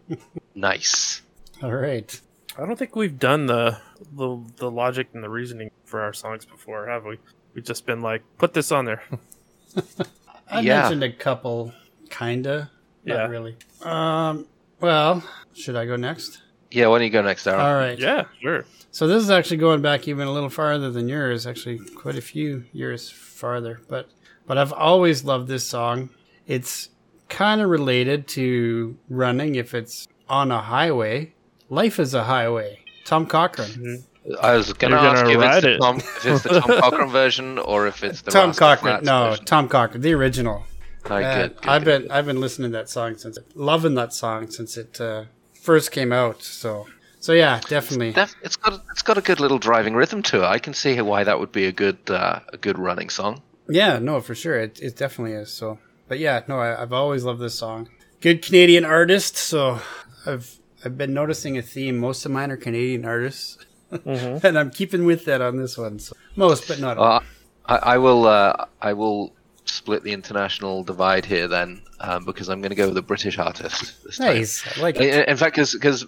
Nice. 0.54 1.22
All 1.62 1.72
right. 1.72 2.20
I 2.58 2.66
don't 2.66 2.78
think 2.78 2.94
we've 2.96 3.18
done 3.18 3.46
the 3.46 3.78
the, 4.16 4.38
the 4.56 4.70
logic 4.70 5.08
and 5.14 5.22
the 5.24 5.30
reasoning 5.30 5.70
for 5.84 6.00
our 6.02 6.12
songs 6.12 6.44
before, 6.44 6.86
have 6.88 7.04
we? 7.04 7.18
We've 7.54 7.64
just 7.64 7.86
been 7.86 8.00
like, 8.02 8.22
put 8.38 8.52
this 8.54 8.70
on 8.72 8.84
there. 8.84 9.02
I 10.50 10.60
Yeah. 10.60 10.80
mentioned 10.82 11.04
a 11.04 11.12
couple, 11.12 11.72
kinda. 12.10 12.70
Yeah. 13.04 13.16
Not 13.16 13.30
really. 13.30 13.56
Um. 13.82 14.46
Well, 14.80 15.22
should 15.54 15.76
I 15.76 15.86
go 15.86 15.96
next? 15.96 16.42
Yeah. 16.70 16.86
Why 16.88 16.98
don't 16.98 17.04
you 17.06 17.10
go 17.12 17.22
next, 17.22 17.46
Aaron? 17.46 17.60
All 17.60 17.74
right. 17.74 17.98
yeah, 17.98 18.24
sure. 18.40 18.64
So 18.90 19.06
this 19.06 19.22
is 19.22 19.30
actually 19.30 19.56
going 19.58 19.80
back 19.80 20.06
even 20.08 20.26
a 20.26 20.32
little 20.32 20.50
farther 20.50 20.90
than 20.90 21.08
yours. 21.08 21.46
Actually, 21.46 21.78
quite 21.94 22.16
a 22.16 22.20
few 22.22 22.64
years 22.72 23.10
farther. 23.10 23.80
But 23.88 24.08
but 24.46 24.58
I've 24.58 24.72
always 24.72 25.24
loved 25.24 25.48
this 25.48 25.64
song. 25.64 26.10
It's 26.46 26.88
kind 27.28 27.60
of 27.60 27.70
related 27.70 28.26
to 28.28 28.96
running 29.08 29.54
if 29.54 29.74
it's 29.74 30.06
on 30.28 30.50
a 30.50 30.60
highway. 30.60 31.32
Life 31.68 31.98
is 31.98 32.12
a 32.14 32.24
highway. 32.24 32.80
Tom 33.04 33.26
Cochrane. 33.26 34.04
I 34.40 34.54
was 34.56 34.72
going 34.74 34.92
to 34.92 34.98
You're 34.98 35.06
ask 35.06 35.24
gonna 35.24 35.38
if 35.38 35.42
it's, 35.42 35.62
the 35.62 35.74
it. 35.74 35.78
Tom, 35.78 35.96
if 35.96 36.26
it's 36.26 36.42
the 36.42 36.60
Tom 36.60 36.80
Cochrane 36.80 37.08
version 37.10 37.58
or 37.58 37.86
if 37.86 38.04
it's 38.04 38.22
the 38.22 38.30
Tom 38.30 38.50
Rascal 38.50 38.76
Cochran. 38.76 39.04
No, 39.04 39.30
version. 39.30 39.44
Tom 39.46 39.68
Cochrane, 39.68 40.00
the 40.02 40.12
original. 40.12 40.64
Oh, 41.06 41.20
good, 41.20 41.56
good, 41.60 41.68
I've 41.68 41.84
good, 41.84 42.02
been. 42.02 42.10
I've 42.10 42.26
been 42.26 42.40
listening 42.40 42.70
to 42.72 42.78
that 42.78 42.88
song 42.88 43.16
since 43.16 43.38
loving 43.54 43.94
that 43.94 44.12
song 44.12 44.50
since 44.50 44.76
it 44.76 45.00
uh, 45.00 45.24
first 45.60 45.90
came 45.92 46.12
out. 46.12 46.42
So 46.42 46.86
so 47.20 47.32
yeah, 47.32 47.60
definitely. 47.68 48.12
Def- 48.12 48.34
it's 48.42 48.56
got 48.56 48.74
a, 48.74 48.82
it's 48.90 49.02
got 49.02 49.18
a 49.18 49.20
good 49.20 49.40
little 49.40 49.58
driving 49.58 49.94
rhythm 49.94 50.22
to 50.24 50.38
it. 50.42 50.46
I 50.46 50.58
can 50.58 50.74
see 50.74 51.00
why 51.00 51.24
that 51.24 51.38
would 51.40 51.52
be 51.52 51.66
a 51.66 51.72
good 51.72 51.98
uh, 52.08 52.40
a 52.52 52.56
good 52.56 52.78
running 52.78 53.10
song. 53.10 53.42
Yeah, 53.68 53.98
no, 53.98 54.20
for 54.20 54.34
sure. 54.34 54.58
It, 54.58 54.80
it 54.80 54.96
definitely 54.96 55.34
is. 55.34 55.52
So, 55.52 55.78
but 56.08 56.18
yeah, 56.18 56.42
no, 56.48 56.58
I, 56.58 56.80
I've 56.82 56.92
always 56.92 57.24
loved 57.24 57.40
this 57.40 57.54
song. 57.58 57.88
Good 58.20 58.42
Canadian 58.42 58.84
artist. 58.84 59.36
So 59.36 59.80
I've 60.26 60.58
I've 60.84 60.98
been 60.98 61.14
noticing 61.14 61.56
a 61.58 61.62
theme. 61.62 61.98
Most 61.98 62.24
of 62.26 62.32
mine 62.32 62.50
are 62.50 62.56
Canadian 62.56 63.04
artists, 63.04 63.58
Mhm. 63.92 64.42
and 64.44 64.58
I'm 64.58 64.70
keeping 64.70 65.04
with 65.04 65.24
that 65.26 65.40
on 65.40 65.56
this 65.56 65.76
one. 65.78 65.98
So 65.98 66.14
most, 66.36 66.66
but 66.68 66.80
not 66.80 66.96
all. 66.98 67.04
Uh, 67.18 67.20
I, 67.66 67.76
I 67.76 67.98
will 67.98 68.26
uh, 68.26 68.66
I 68.80 68.92
will 68.94 69.32
split 69.64 70.02
the 70.02 70.12
international 70.12 70.82
divide 70.82 71.24
here 71.24 71.48
then 71.48 71.80
um, 72.00 72.24
because 72.24 72.48
I'm 72.48 72.60
going 72.60 72.70
to 72.70 72.76
go 72.76 72.88
with 72.88 72.96
a 72.96 73.02
British 73.02 73.38
artist 73.38 73.94
nice. 74.18 74.78
I 74.78 74.80
like 74.80 74.96
it. 74.96 75.14
In, 75.14 75.28
in 75.28 75.36
fact, 75.36 75.56
because 75.56 76.06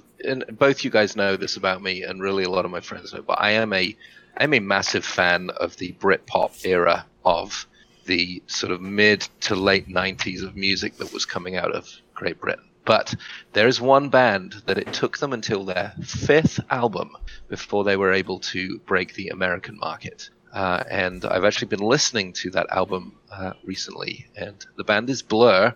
both 0.52 0.84
you 0.84 0.90
guys 0.90 1.16
know 1.16 1.36
this 1.36 1.56
about 1.56 1.82
me, 1.82 2.02
and 2.02 2.20
really 2.20 2.44
a 2.44 2.50
lot 2.50 2.64
of 2.64 2.70
my 2.70 2.80
friends 2.80 3.12
know, 3.12 3.22
but 3.22 3.40
I 3.40 3.50
am 3.50 3.72
a 3.72 3.96
I'm 4.36 4.54
a 4.54 4.60
massive 4.60 5.04
fan 5.04 5.50
of 5.50 5.76
the 5.76 5.92
Britpop 6.00 6.64
era 6.64 7.06
of 7.24 7.66
the 8.06 8.42
sort 8.46 8.72
of 8.72 8.80
mid 8.80 9.26
to 9.40 9.54
late 9.54 9.88
90s 9.88 10.42
of 10.42 10.56
music 10.56 10.96
that 10.98 11.12
was 11.12 11.24
coming 11.24 11.56
out 11.56 11.72
of 11.72 11.88
Great 12.14 12.40
Britain. 12.40 12.64
But 12.84 13.14
there 13.54 13.66
is 13.66 13.80
one 13.80 14.10
band 14.10 14.62
that 14.66 14.76
it 14.76 14.92
took 14.92 15.18
them 15.18 15.32
until 15.32 15.64
their 15.64 15.94
fifth 16.02 16.60
album 16.70 17.16
before 17.48 17.82
they 17.84 17.96
were 17.96 18.12
able 18.12 18.40
to 18.40 18.78
break 18.80 19.14
the 19.14 19.28
American 19.28 19.78
market. 19.78 20.28
Uh, 20.54 20.84
and 20.90 21.24
I've 21.24 21.44
actually 21.44 21.68
been 21.68 21.80
listening 21.80 22.32
to 22.34 22.50
that 22.50 22.66
album 22.70 23.12
uh, 23.32 23.52
recently, 23.64 24.26
and 24.36 24.54
the 24.76 24.84
band 24.84 25.10
is 25.10 25.20
Blur, 25.20 25.74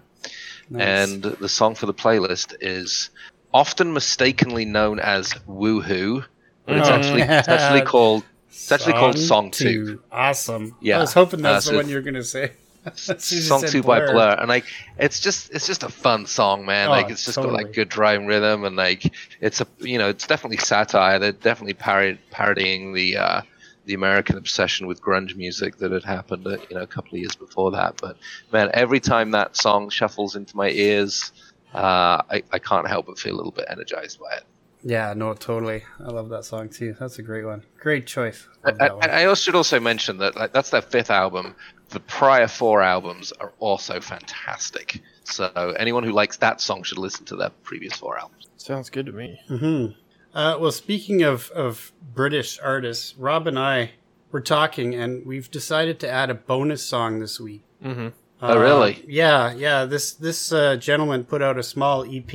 Nice. 0.71 0.83
and 1.11 1.23
the 1.23 1.49
song 1.49 1.75
for 1.75 1.87
the 1.87 1.95
playlist 1.95 2.55
is 2.61 3.11
often 3.53 3.93
mistakenly 3.93 4.65
known 4.65 5.01
as 5.01 5.33
Woohoo, 5.49 6.25
but 6.65 6.77
it's 6.79 6.89
Oh. 6.89 6.93
actually 6.93 7.23
it's 7.23 7.49
actually 7.57 7.83
called 7.83 8.23
it's 8.49 8.71
actually 8.73 8.93
called 8.95 9.19
Song 9.19 9.51
Two. 9.51 10.01
Awesome. 10.13 10.77
Yeah. 10.81 10.99
I 10.99 11.01
was 11.01 11.13
hoping 11.13 11.43
that's 11.43 11.67
Uh, 11.69 11.73
the 11.73 11.77
one 11.79 11.89
you 11.89 11.97
were 11.97 12.03
gonna 12.03 12.23
say. 12.23 12.53
As 12.85 13.01
soon 13.01 13.17
as 13.17 13.33
you 13.33 13.41
Song 13.43 13.63
Two 13.67 13.83
by 13.83 14.01
Blur, 14.01 14.37
and 14.39 14.49
like 14.49 14.65
it's 14.99 15.19
just 15.21 15.51
it's 15.53 15.67
just 15.67 15.83
a 15.83 15.89
fun 15.89 16.25
song, 16.27 16.65
man. 16.65 16.89
Oh, 16.89 16.93
like 16.93 17.11
it's 17.11 17.25
just 17.25 17.37
got 17.37 17.53
like 17.53 17.73
good 17.73 17.89
driving 17.89 18.27
rhythm, 18.27 18.65
and 18.65 18.77
like 18.77 19.13
it's 19.41 19.61
a 19.61 19.67
you 19.81 19.99
know 19.99 20.09
it's 20.09 20.27
definitely 20.27 20.59
satire. 20.59 21.19
They're 21.19 21.33
definitely 21.33 21.75
parod- 21.75 22.19
parodying 22.31 22.93
the 22.93 23.17
uh, 23.17 23.41
the 23.89 23.95
American 23.95 24.37
obsession 24.37 24.87
with 24.87 25.01
grunge 25.03 25.35
music 25.35 25.79
that 25.79 25.91
had 25.91 26.05
happened 26.05 26.47
uh, 26.47 26.59
you 26.69 26.77
know 26.77 26.83
a 26.83 26.87
couple 26.87 27.15
of 27.15 27.21
years 27.21 27.35
before 27.35 27.71
that. 27.73 27.97
But 28.01 28.17
man, 28.53 28.71
every 28.75 29.01
time 29.01 29.31
that 29.33 29.57
song 29.57 29.89
shuffles 29.89 30.37
into 30.37 30.57
my 30.57 30.69
ears, 30.69 31.33
uh, 31.75 32.23
I, 32.31 32.43
I 32.53 32.59
can't 32.59 32.87
help 32.87 33.07
but 33.07 33.19
feel 33.19 33.35
a 33.35 33.39
little 33.39 33.51
bit 33.51 33.65
energized 33.69 34.21
by 34.21 34.37
it. 34.37 34.45
Yeah, 34.83 35.15
no, 35.17 35.33
totally. 35.35 35.83
I 35.99 36.11
love 36.11 36.29
that 36.29 36.45
song 36.45 36.69
too. 36.69 36.95
That's 37.01 37.19
a 37.19 37.23
great 37.23 37.45
one. 37.45 37.65
Great 37.81 38.07
choice. 38.07 38.47
I. 38.65 38.89
I, 39.03 39.09
I 39.23 39.25
also 39.25 39.43
should 39.43 39.55
also 39.57 39.81
mention 39.81 40.19
that 40.19 40.37
like 40.37 40.53
that's 40.53 40.71
their 40.71 40.83
fifth 40.83 41.11
album. 41.11 41.57
The 41.89 42.01
prior 42.01 42.47
four 42.47 42.83
albums 42.83 43.33
are 43.41 43.55
also 43.59 44.01
fantastic. 44.01 45.01
So 45.25 45.75
anyone 45.79 46.05
who 46.05 46.13
likes 46.13 46.37
that 46.37 46.61
song 46.61 46.83
should 46.83 46.99
listen 46.99 47.25
to 47.27 47.37
their 47.37 47.51
previous 47.63 47.95
four 47.95 48.19
albums. 48.19 48.49
Sounds 48.59 48.91
good 48.91 49.07
to 49.07 49.13
me. 49.13 49.41
hmm 49.49 49.87
Uh, 50.35 50.57
well, 50.61 50.73
speaking 50.73 51.23
of, 51.23 51.51
of 51.51 51.93
British 52.15 52.59
artists, 52.63 53.15
Rob 53.17 53.47
and 53.47 53.59
I 53.59 53.93
were 54.31 54.41
talking, 54.41 54.95
and 54.95 55.25
we've 55.27 55.51
decided 55.51 55.99
to 56.01 56.09
add 56.11 56.31
a 56.31 56.35
bonus 56.35 56.83
song 56.85 57.19
this 57.19 57.41
week. 57.41 57.63
Mm-hmm. 57.83 58.09
Oh, 58.41 58.59
really? 58.59 59.05
Yeah, 59.09 59.53
yeah. 59.53 59.85
This 59.85 60.13
this 60.13 60.53
uh, 60.53 60.77
gentleman 60.77 61.25
put 61.25 61.43
out 61.43 61.59
a 61.59 61.63
small 61.63 62.05
EP 62.05 62.33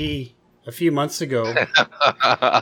a 0.66 0.72
few 0.72 0.92
months 0.92 1.22
ago, 1.22 1.46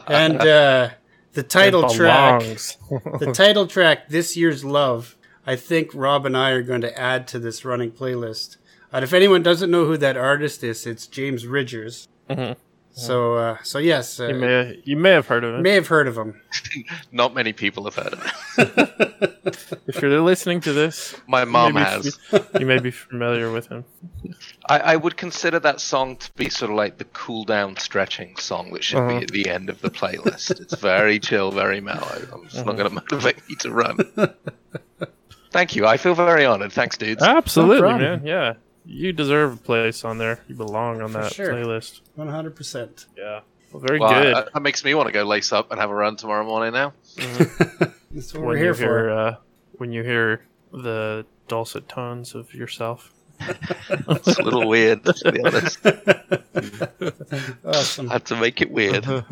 and 0.07 0.39
uh, 0.41 0.89
the 1.33 1.43
title 1.43 1.89
track, 1.89 2.41
the 3.19 3.31
title 3.33 3.65
track, 3.65 4.09
"This 4.09 4.37
Year's 4.37 4.63
Love." 4.63 5.15
I 5.47 5.55
think 5.55 5.89
Rob 5.95 6.27
and 6.27 6.37
I 6.37 6.51
are 6.51 6.61
going 6.61 6.81
to 6.81 6.99
add 6.99 7.27
to 7.29 7.39
this 7.39 7.65
running 7.65 7.91
playlist. 7.91 8.57
And 8.93 9.03
if 9.03 9.11
anyone 9.11 9.41
doesn't 9.41 9.71
know 9.71 9.85
who 9.85 9.97
that 9.97 10.17
artist 10.17 10.63
is, 10.63 10.85
it's 10.85 11.07
James 11.07 11.47
Ridgers. 11.47 12.07
Mhm. 12.29 12.57
So, 12.93 13.35
uh, 13.35 13.57
so 13.63 13.79
yes, 13.79 14.19
uh, 14.19 14.27
you 14.27 14.35
may 14.35 14.81
you 14.83 14.97
may 14.97 15.11
have 15.11 15.27
heard 15.27 15.43
of 15.43 15.55
it. 15.55 15.61
may 15.61 15.75
have 15.75 15.87
heard 15.87 16.07
of 16.07 16.17
him. 16.17 16.41
Not 17.11 17.33
many 17.33 17.53
people 17.53 17.85
have 17.85 17.95
heard 17.95 18.13
of 18.13 18.21
him. 18.23 19.27
If 19.87 20.01
you're 20.01 20.21
listening 20.21 20.61
to 20.61 20.73
this, 20.73 21.15
My 21.27 21.43
mom 21.45 21.73
may 21.73 21.81
be 21.81 21.85
has. 21.85 22.17
f- 22.31 22.47
you 22.59 22.65
may 22.65 22.79
be 22.79 22.91
familiar 22.91 23.51
with 23.51 23.67
him. 23.67 23.83
I, 24.69 24.79
I 24.79 24.95
would 24.95 25.17
consider 25.17 25.59
that 25.59 25.81
song 25.81 26.15
to 26.17 26.31
be 26.33 26.49
sort 26.49 26.71
of 26.71 26.77
like 26.77 26.97
the 26.97 27.05
cool 27.05 27.43
down 27.43 27.75
stretching 27.77 28.35
song 28.37 28.71
that 28.73 28.83
should 28.83 28.99
Uh-huh. 28.99 29.17
be 29.19 29.23
at 29.23 29.31
the 29.31 29.49
end 29.49 29.69
of 29.69 29.81
the 29.81 29.89
playlist. 29.89 30.51
it's 30.61 30.75
very 30.75 31.19
chill, 31.27 31.51
very 31.51 31.81
mellow. 31.81 32.15
I'm 32.31 32.47
just 32.47 32.65
not 32.65 32.77
going 32.77 32.89
to 32.89 32.95
motivate 32.95 33.37
me 33.49 33.55
to 33.55 33.71
run. 33.71 33.97
Thank 35.51 35.75
you. 35.75 35.85
I 35.85 35.97
feel 35.97 36.15
very 36.15 36.45
honored. 36.45 36.71
Thanks, 36.71 36.97
dudes. 36.97 37.21
Absolutely, 37.23 37.79
problem. 37.79 38.01
man. 38.01 38.25
Yeah, 38.25 38.53
you 38.85 39.13
deserve 39.13 39.53
a 39.53 39.57
place 39.57 40.03
on 40.05 40.17
there. 40.17 40.39
You 40.47 40.55
belong 40.55 41.01
on 41.01 41.11
For 41.11 41.21
that 41.21 41.33
sure. 41.33 41.53
playlist. 41.53 42.01
One 42.15 42.27
hundred 42.27 42.55
percent. 42.55 43.05
Yeah. 43.17 43.41
Well, 43.71 43.81
very 43.85 43.99
Well, 43.99 44.11
good. 44.23 44.33
uh, 44.33 44.45
that 44.53 44.61
makes 44.61 44.83
me 44.83 44.93
want 44.95 45.07
to 45.07 45.13
go 45.13 45.23
lace 45.23 45.53
up 45.53 45.71
and 45.71 45.79
have 45.79 45.89
a 45.89 45.95
run 45.95 46.15
tomorrow 46.17 46.43
morning 46.45 46.73
now. 46.73 46.93
That's 47.15 48.33
what 48.33 48.41
when 48.41 48.43
we're 48.45 48.57
here 48.57 48.65
you 48.67 48.73
hear, 48.73 48.87
for. 48.87 49.09
uh, 49.11 49.35
when 49.77 49.91
you 49.93 50.03
hear 50.03 50.41
the 50.73 51.25
dulcet 51.47 51.87
tones 51.87 52.35
of 52.35 52.53
yourself. 52.53 53.13
It's 53.39 54.37
a 54.37 54.43
little 54.43 54.67
weird, 54.67 55.03
to 55.03 55.31
be 55.31 55.41
honest. 55.41 55.79
Awesome. 57.65 58.09
I 58.09 58.13
had 58.13 58.25
to 58.25 58.35
make 58.35 58.61
it 58.61 58.71
weird. 58.71 59.05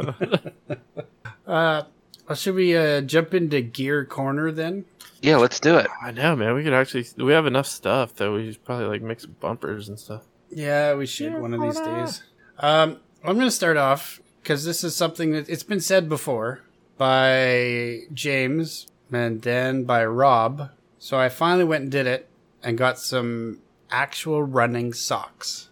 Uh, 1.46 1.82
well, 2.30 2.36
should 2.36 2.54
we 2.54 2.78
uh, 2.78 3.02
jump 3.02 3.34
into 3.34 3.60
Gear 3.60 4.06
Corner 4.06 4.52
then? 4.52 4.86
Yeah, 5.20 5.38
let's 5.38 5.60
do 5.60 5.78
it. 5.78 5.88
I 6.00 6.12
know, 6.12 6.36
man. 6.36 6.54
We 6.54 6.64
could 6.64 6.74
actually 6.74 7.08
we 7.18 7.34
have 7.34 7.48
enough 7.48 7.66
stuff 7.66 8.14
that 8.16 8.32
we 8.32 8.54
should 8.54 8.64
probably 8.64 8.86
like 8.86 9.02
make 9.02 9.20
some 9.20 9.36
bumpers 9.40 9.90
and 9.90 10.00
stuff. 10.00 10.22
Yeah, 10.52 10.94
we 10.94 11.08
should 11.08 11.42
one 11.42 11.56
of 11.56 11.62
these 11.62 11.80
days. 11.80 12.24
Um, 12.60 13.00
I'm 13.24 13.36
going 13.36 13.48
to 13.48 13.52
start 13.52 13.78
off 13.78 14.22
because 14.44 14.64
this 14.64 14.84
is 14.84 14.96
something 14.96 15.32
that 15.32 15.50
it's 15.50 15.64
been 15.64 15.82
said 15.82 16.08
before 16.08 16.62
by 17.00 18.02
James 18.14 18.86
and 19.12 19.42
then 19.42 19.84
by 19.84 20.06
Rob. 20.06 20.70
So 21.00 21.20
I 21.20 21.30
finally 21.30 21.66
went 21.66 21.84
and 21.84 21.92
did 21.92 22.06
it 22.06 22.30
and 22.62 22.78
got 22.78 23.00
some 23.00 23.60
actual 23.90 24.44
running 24.44 24.94
socks. 24.94 25.70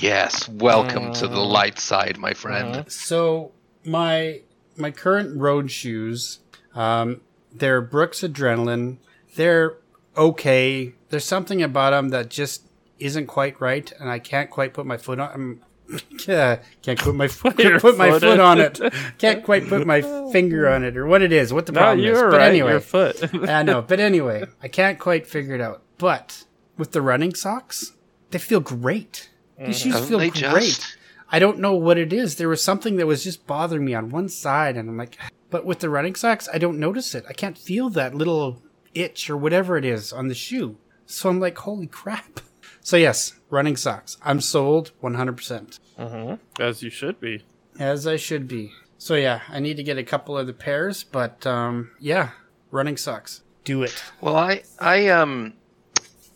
Yes, 0.00 0.48
welcome 0.48 1.12
to 1.14 1.28
the 1.28 1.40
light 1.40 1.78
side, 1.78 2.18
my 2.18 2.34
friend. 2.34 2.90
So 2.90 3.52
my 3.84 4.40
my 4.76 4.90
current 4.90 5.38
road 5.38 5.70
shoes, 5.70 6.40
um, 6.74 7.20
they're 7.52 7.80
Brooks 7.80 8.20
Adrenaline. 8.22 8.98
They're 9.36 9.76
okay. 10.16 10.94
There's 11.10 11.24
something 11.24 11.62
about 11.62 11.90
them 11.90 12.08
that 12.10 12.28
just 12.30 12.68
isn't 12.98 13.26
quite 13.26 13.60
right, 13.60 13.90
and 14.00 14.08
I 14.08 14.18
can't 14.18 14.50
quite 14.50 14.74
put 14.74 14.86
my 14.86 14.96
foot 14.96 15.18
on. 15.20 15.32
Um, 15.34 15.60
yeah, 16.26 16.60
can't 16.80 16.98
put 16.98 17.14
my 17.14 17.28
foot, 17.28 17.58
Your 17.58 17.78
put 17.80 17.98
my 17.98 18.10
foot 18.10 18.22
foot 18.22 18.40
on 18.40 18.60
it. 18.60 18.80
Can't 19.18 19.44
quite 19.44 19.68
put 19.68 19.86
my 19.86 20.00
finger 20.32 20.68
on 20.68 20.84
it, 20.84 20.96
or 20.96 21.06
what 21.06 21.20
it 21.22 21.32
is. 21.32 21.52
What 21.52 21.66
the 21.66 21.72
No, 21.72 21.80
problem 21.80 22.00
you 22.00 22.12
is. 22.12 22.22
were 22.22 22.30
But 22.30 22.40
anyway, 22.40 22.70
Your 22.72 22.80
foot. 22.80 23.34
I 23.48 23.62
know. 23.62 23.82
But 23.82 24.00
anyway, 24.00 24.44
I 24.62 24.68
can't 24.68 24.98
quite 24.98 25.26
figure 25.26 25.54
it 25.54 25.60
out. 25.60 25.82
But 25.98 26.44
with 26.78 26.92
the 26.92 27.02
running 27.02 27.34
socks, 27.34 27.92
they 28.30 28.38
feel 28.38 28.60
great. 28.60 29.28
These 29.58 29.80
shoes 29.80 29.92
Don't 29.94 30.08
feel 30.08 30.18
they 30.18 30.30
great. 30.30 30.40
just? 30.40 30.96
I 31.32 31.38
don't 31.38 31.58
know 31.58 31.72
what 31.72 31.96
it 31.96 32.12
is. 32.12 32.36
There 32.36 32.48
was 32.48 32.62
something 32.62 32.96
that 32.96 33.06
was 33.06 33.24
just 33.24 33.46
bothering 33.46 33.84
me 33.86 33.94
on 33.94 34.10
one 34.10 34.28
side, 34.28 34.76
and 34.76 34.88
I'm 34.88 34.98
like, 34.98 35.16
but 35.48 35.64
with 35.64 35.80
the 35.80 35.88
running 35.88 36.14
socks, 36.14 36.48
I 36.52 36.58
don't 36.58 36.78
notice 36.78 37.14
it. 37.14 37.24
I 37.26 37.32
can't 37.32 37.56
feel 37.56 37.88
that 37.90 38.14
little 38.14 38.62
itch 38.94 39.30
or 39.30 39.36
whatever 39.36 39.78
it 39.78 39.84
is 39.86 40.12
on 40.12 40.28
the 40.28 40.34
shoe. 40.34 40.76
So 41.06 41.30
I'm 41.30 41.40
like, 41.40 41.58
holy 41.58 41.86
crap. 41.86 42.40
So 42.84 42.96
yes, 42.96 43.34
running 43.48 43.76
socks. 43.76 44.16
I'm 44.22 44.40
sold 44.40 44.90
100%. 45.04 45.78
As 46.58 46.82
you 46.82 46.90
should 46.90 47.20
be. 47.20 47.44
As 47.78 48.08
I 48.08 48.16
should 48.16 48.48
be. 48.48 48.72
So 48.98 49.14
yeah, 49.14 49.42
I 49.48 49.60
need 49.60 49.76
to 49.76 49.84
get 49.84 49.98
a 49.98 50.02
couple 50.02 50.34
other 50.34 50.52
pairs, 50.52 51.04
but 51.04 51.46
um, 51.46 51.92
yeah, 52.00 52.30
running 52.72 52.96
socks. 52.96 53.42
Do 53.62 53.84
it. 53.84 54.02
Well, 54.20 54.34
I, 54.34 54.64
I, 54.80 55.08
um, 55.10 55.52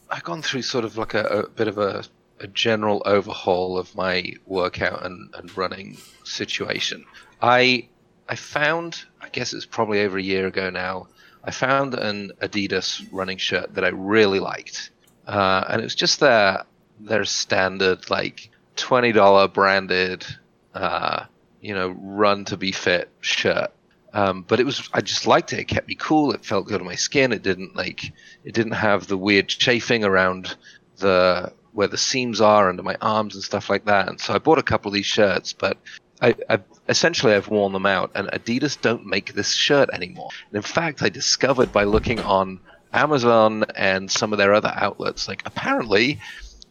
I've 0.08 0.22
gone 0.22 0.40
through 0.40 0.62
sort 0.62 0.84
of 0.84 0.96
like 0.96 1.14
a, 1.14 1.24
a 1.24 1.48
bit 1.48 1.66
of 1.66 1.78
a, 1.78 2.04
a 2.40 2.46
general 2.46 3.02
overhaul 3.06 3.78
of 3.78 3.94
my 3.94 4.32
workout 4.46 5.04
and, 5.04 5.34
and 5.34 5.56
running 5.56 5.96
situation. 6.24 7.04
I, 7.40 7.88
I 8.28 8.36
found, 8.36 9.04
I 9.20 9.28
guess 9.28 9.52
it's 9.52 9.66
probably 9.66 10.02
over 10.02 10.18
a 10.18 10.22
year 10.22 10.46
ago 10.46 10.70
now. 10.70 11.08
I 11.44 11.50
found 11.52 11.94
an 11.94 12.32
Adidas 12.42 13.06
running 13.12 13.38
shirt 13.38 13.74
that 13.74 13.84
I 13.84 13.88
really 13.88 14.40
liked, 14.40 14.90
uh, 15.26 15.64
and 15.68 15.80
it 15.80 15.84
was 15.84 15.94
just 15.94 16.18
their 16.18 16.64
their 16.98 17.24
standard 17.24 18.10
like 18.10 18.50
twenty 18.74 19.12
dollar 19.12 19.46
branded, 19.46 20.26
uh, 20.74 21.26
you 21.60 21.72
know, 21.72 21.90
run 22.00 22.44
to 22.46 22.56
be 22.56 22.72
fit 22.72 23.10
shirt. 23.20 23.70
Um, 24.12 24.42
but 24.48 24.58
it 24.58 24.66
was 24.66 24.88
I 24.92 25.02
just 25.02 25.26
liked 25.28 25.52
it. 25.52 25.60
It 25.60 25.68
kept 25.68 25.86
me 25.86 25.94
cool. 25.94 26.32
It 26.32 26.44
felt 26.44 26.66
good 26.66 26.80
on 26.80 26.86
my 26.86 26.96
skin. 26.96 27.32
It 27.32 27.42
didn't 27.42 27.76
like 27.76 28.12
it 28.44 28.52
didn't 28.52 28.72
have 28.72 29.06
the 29.06 29.16
weird 29.16 29.46
chafing 29.48 30.04
around 30.04 30.56
the 30.96 31.52
where 31.76 31.86
the 31.86 31.98
seams 31.98 32.40
are 32.40 32.70
under 32.70 32.82
my 32.82 32.96
arms 33.02 33.34
and 33.34 33.44
stuff 33.44 33.68
like 33.68 33.84
that. 33.84 34.08
And 34.08 34.18
so 34.18 34.32
I 34.32 34.38
bought 34.38 34.58
a 34.58 34.62
couple 34.62 34.88
of 34.88 34.94
these 34.94 35.04
shirts, 35.04 35.52
but 35.52 35.76
I, 36.22 36.34
I 36.48 36.60
essentially 36.88 37.34
I've 37.34 37.48
worn 37.48 37.74
them 37.74 37.84
out. 37.84 38.12
And 38.14 38.28
Adidas 38.28 38.80
don't 38.80 39.04
make 39.04 39.34
this 39.34 39.52
shirt 39.52 39.90
anymore. 39.92 40.30
And 40.48 40.56
in 40.56 40.62
fact, 40.62 41.02
I 41.02 41.10
discovered 41.10 41.72
by 41.72 41.84
looking 41.84 42.18
on 42.20 42.60
Amazon 42.94 43.66
and 43.76 44.10
some 44.10 44.32
of 44.32 44.38
their 44.38 44.54
other 44.54 44.72
outlets, 44.74 45.28
like 45.28 45.42
apparently 45.44 46.18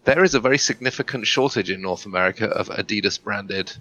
there 0.06 0.24
is 0.24 0.34
a 0.34 0.40
very 0.40 0.58
significant 0.58 1.28
shortage 1.28 1.70
in 1.70 1.84
North 1.84 2.08
America 2.08 2.48
of 2.48 2.70
Adidas 2.70 3.22
branded 3.22 3.72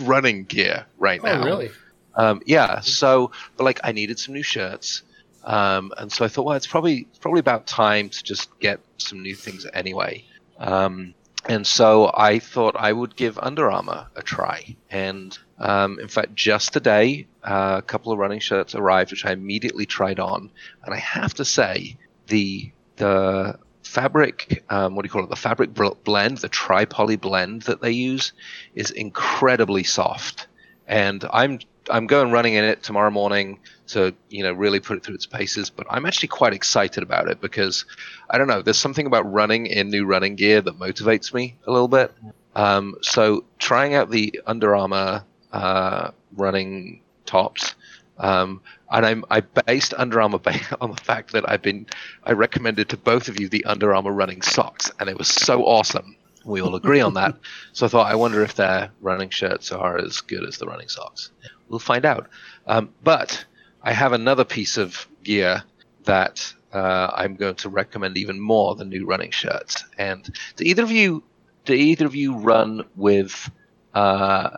running 0.00 0.42
gear 0.42 0.86
right 0.98 1.22
now. 1.22 1.34
Oh, 1.34 1.38
now. 1.38 1.44
really? 1.44 1.70
Um, 2.16 2.42
yeah. 2.46 2.80
So, 2.80 3.30
but 3.56 3.62
like, 3.62 3.78
I 3.84 3.92
needed 3.92 4.18
some 4.18 4.34
new 4.34 4.42
shirts, 4.42 5.02
um, 5.44 5.92
and 5.98 6.10
so 6.10 6.24
I 6.24 6.28
thought, 6.28 6.46
well, 6.46 6.56
it's 6.56 6.66
probably 6.66 7.06
it's 7.10 7.18
probably 7.18 7.40
about 7.40 7.68
time 7.68 8.08
to 8.08 8.24
just 8.24 8.58
get 8.58 8.80
some 8.98 9.22
new 9.22 9.36
things 9.36 9.66
anyway. 9.72 10.24
Um, 10.58 11.14
and 11.46 11.66
so 11.66 12.10
I 12.14 12.38
thought 12.38 12.74
I 12.76 12.92
would 12.92 13.16
give 13.16 13.38
Under 13.38 13.70
Armour 13.70 14.06
a 14.16 14.22
try. 14.22 14.76
And 14.90 15.36
um, 15.58 15.98
in 16.00 16.08
fact, 16.08 16.34
just 16.34 16.72
today, 16.72 17.26
uh, 17.42 17.76
a 17.78 17.82
couple 17.82 18.12
of 18.12 18.18
running 18.18 18.40
shirts 18.40 18.74
arrived, 18.74 19.10
which 19.10 19.26
I 19.26 19.32
immediately 19.32 19.84
tried 19.86 20.20
on. 20.20 20.50
And 20.82 20.94
I 20.94 20.98
have 20.98 21.34
to 21.34 21.44
say, 21.44 21.98
the 22.26 22.70
the 22.96 23.58
fabric, 23.82 24.64
um, 24.70 24.94
what 24.94 25.02
do 25.02 25.06
you 25.06 25.10
call 25.10 25.24
it? 25.24 25.30
The 25.30 25.36
fabric 25.36 25.74
bl- 25.74 25.88
blend, 26.04 26.38
the 26.38 26.48
tri 26.48 26.84
poly 26.84 27.16
blend 27.16 27.62
that 27.62 27.82
they 27.82 27.90
use, 27.90 28.32
is 28.74 28.90
incredibly 28.90 29.84
soft. 29.84 30.46
And 30.86 31.24
I'm 31.30 31.60
I'm 31.90 32.06
going 32.06 32.30
running 32.30 32.54
in 32.54 32.64
it 32.64 32.82
tomorrow 32.82 33.10
morning 33.10 33.58
to 33.88 34.14
you 34.30 34.42
know 34.42 34.52
really 34.52 34.80
put 34.80 34.96
it 34.96 35.04
through 35.04 35.14
its 35.14 35.26
paces. 35.26 35.70
But 35.70 35.86
I'm 35.90 36.06
actually 36.06 36.28
quite 36.28 36.52
excited 36.52 37.02
about 37.02 37.28
it 37.28 37.40
because 37.40 37.84
I 38.30 38.38
don't 38.38 38.48
know. 38.48 38.62
There's 38.62 38.78
something 38.78 39.06
about 39.06 39.30
running 39.30 39.66
in 39.66 39.90
new 39.90 40.06
running 40.06 40.36
gear 40.36 40.60
that 40.60 40.78
motivates 40.78 41.32
me 41.34 41.56
a 41.66 41.72
little 41.72 41.88
bit. 41.88 42.12
Um, 42.56 42.96
so 43.02 43.44
trying 43.58 43.94
out 43.94 44.10
the 44.10 44.40
Under 44.46 44.76
Armour 44.76 45.24
uh, 45.52 46.10
running 46.36 47.00
tops, 47.26 47.74
um, 48.18 48.60
and 48.90 49.04
I'm 49.04 49.24
I 49.30 49.40
based 49.40 49.94
Under 49.94 50.20
Armour 50.20 50.40
on 50.80 50.90
the 50.90 51.02
fact 51.02 51.32
that 51.32 51.48
I've 51.48 51.62
been 51.62 51.86
I 52.24 52.32
recommended 52.32 52.88
to 52.90 52.96
both 52.96 53.28
of 53.28 53.40
you 53.40 53.48
the 53.48 53.64
Under 53.64 53.94
Armour 53.94 54.12
running 54.12 54.42
socks, 54.42 54.90
and 55.00 55.08
it 55.08 55.18
was 55.18 55.28
so 55.28 55.64
awesome. 55.64 56.16
We 56.44 56.60
all 56.60 56.74
agree 56.74 57.00
on 57.00 57.14
that. 57.14 57.36
So 57.72 57.86
I 57.86 57.88
thought, 57.88 58.10
I 58.10 58.14
wonder 58.14 58.42
if 58.42 58.54
their 58.54 58.90
running 59.00 59.30
shirts 59.30 59.72
are 59.72 59.98
as 59.98 60.20
good 60.20 60.46
as 60.46 60.58
the 60.58 60.66
running 60.66 60.88
socks. 60.88 61.30
We'll 61.68 61.78
find 61.78 62.04
out. 62.04 62.28
Um, 62.66 62.90
but 63.02 63.44
I 63.82 63.92
have 63.92 64.12
another 64.12 64.44
piece 64.44 64.76
of 64.76 65.06
gear 65.22 65.62
that 66.04 66.54
uh, 66.72 67.10
I'm 67.14 67.34
going 67.36 67.54
to 67.56 67.68
recommend 67.68 68.18
even 68.18 68.40
more 68.40 68.74
than 68.74 68.88
new 68.88 69.06
running 69.06 69.30
shirts. 69.30 69.84
And 69.98 70.28
do 70.56 70.64
either 70.64 70.82
of 70.82 70.90
you, 70.90 71.22
do 71.64 71.72
either 71.72 72.06
of 72.06 72.14
you 72.14 72.36
run 72.36 72.84
with 72.96 73.50
uh, 73.94 74.50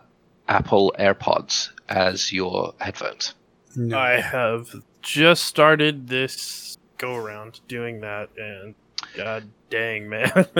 Apple 0.47 0.93
AirPods 0.99 1.69
as 1.89 2.33
your 2.33 2.73
headphones? 2.79 3.33
No. 3.75 3.97
I 3.97 4.19
have 4.19 4.75
just 5.01 5.45
started 5.45 6.07
this 6.07 6.77
go 6.97 7.15
around 7.15 7.59
doing 7.67 8.01
that, 8.01 8.29
and 8.37 8.75
god 9.15 9.47
dang, 9.69 10.09
man. 10.09 10.31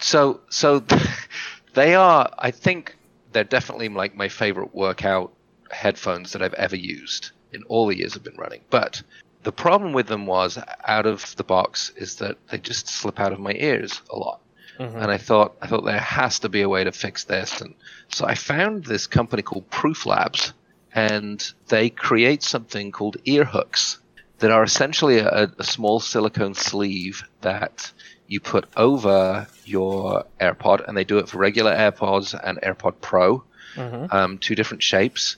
So, 0.00 0.40
so 0.50 0.82
they 1.74 1.94
are. 1.94 2.30
I 2.38 2.50
think 2.50 2.96
they're 3.32 3.44
definitely 3.44 3.88
like 3.88 4.16
my 4.16 4.28
favorite 4.28 4.74
workout 4.74 5.32
headphones 5.70 6.32
that 6.32 6.42
I've 6.42 6.54
ever 6.54 6.76
used 6.76 7.30
in 7.52 7.62
all 7.64 7.86
the 7.86 7.96
years 7.96 8.16
I've 8.16 8.24
been 8.24 8.36
running. 8.36 8.62
But 8.70 9.02
the 9.42 9.52
problem 9.52 9.92
with 9.92 10.06
them 10.06 10.26
was, 10.26 10.58
out 10.84 11.06
of 11.06 11.36
the 11.36 11.44
box, 11.44 11.92
is 11.96 12.16
that 12.16 12.36
they 12.50 12.58
just 12.58 12.88
slip 12.88 13.20
out 13.20 13.32
of 13.32 13.38
my 13.38 13.52
ears 13.52 14.00
a 14.10 14.16
lot. 14.16 14.40
Mhm. 14.78 15.02
And 15.02 15.10
I 15.10 15.18
thought, 15.18 15.56
I 15.62 15.66
thought 15.66 15.84
there 15.84 15.98
has 15.98 16.38
to 16.40 16.48
be 16.48 16.62
a 16.62 16.68
way 16.68 16.84
to 16.84 16.92
fix 16.92 17.24
this. 17.24 17.60
And 17.60 17.74
so 18.08 18.26
I 18.26 18.34
found 18.34 18.84
this 18.84 19.06
company 19.06 19.42
called 19.42 19.70
Proof 19.70 20.06
Labs, 20.06 20.52
and 20.94 21.52
they 21.68 21.90
create 21.90 22.42
something 22.42 22.90
called 22.92 23.18
ear 23.24 23.44
hooks 23.44 23.98
that 24.38 24.50
are 24.50 24.62
essentially 24.62 25.18
a, 25.18 25.50
a 25.58 25.64
small 25.64 26.00
silicone 26.00 26.54
sleeve 26.54 27.22
that 27.40 27.92
you 28.28 28.40
put 28.40 28.66
over 28.76 29.46
your 29.64 30.24
AirPod, 30.40 30.86
and 30.86 30.96
they 30.96 31.04
do 31.04 31.18
it 31.18 31.28
for 31.28 31.38
regular 31.38 31.74
AirPods 31.74 32.38
and 32.42 32.58
AirPod 32.60 32.94
Pro, 33.00 33.42
Mhm. 33.76 34.12
um, 34.12 34.38
two 34.38 34.54
different 34.54 34.82
shapes, 34.82 35.36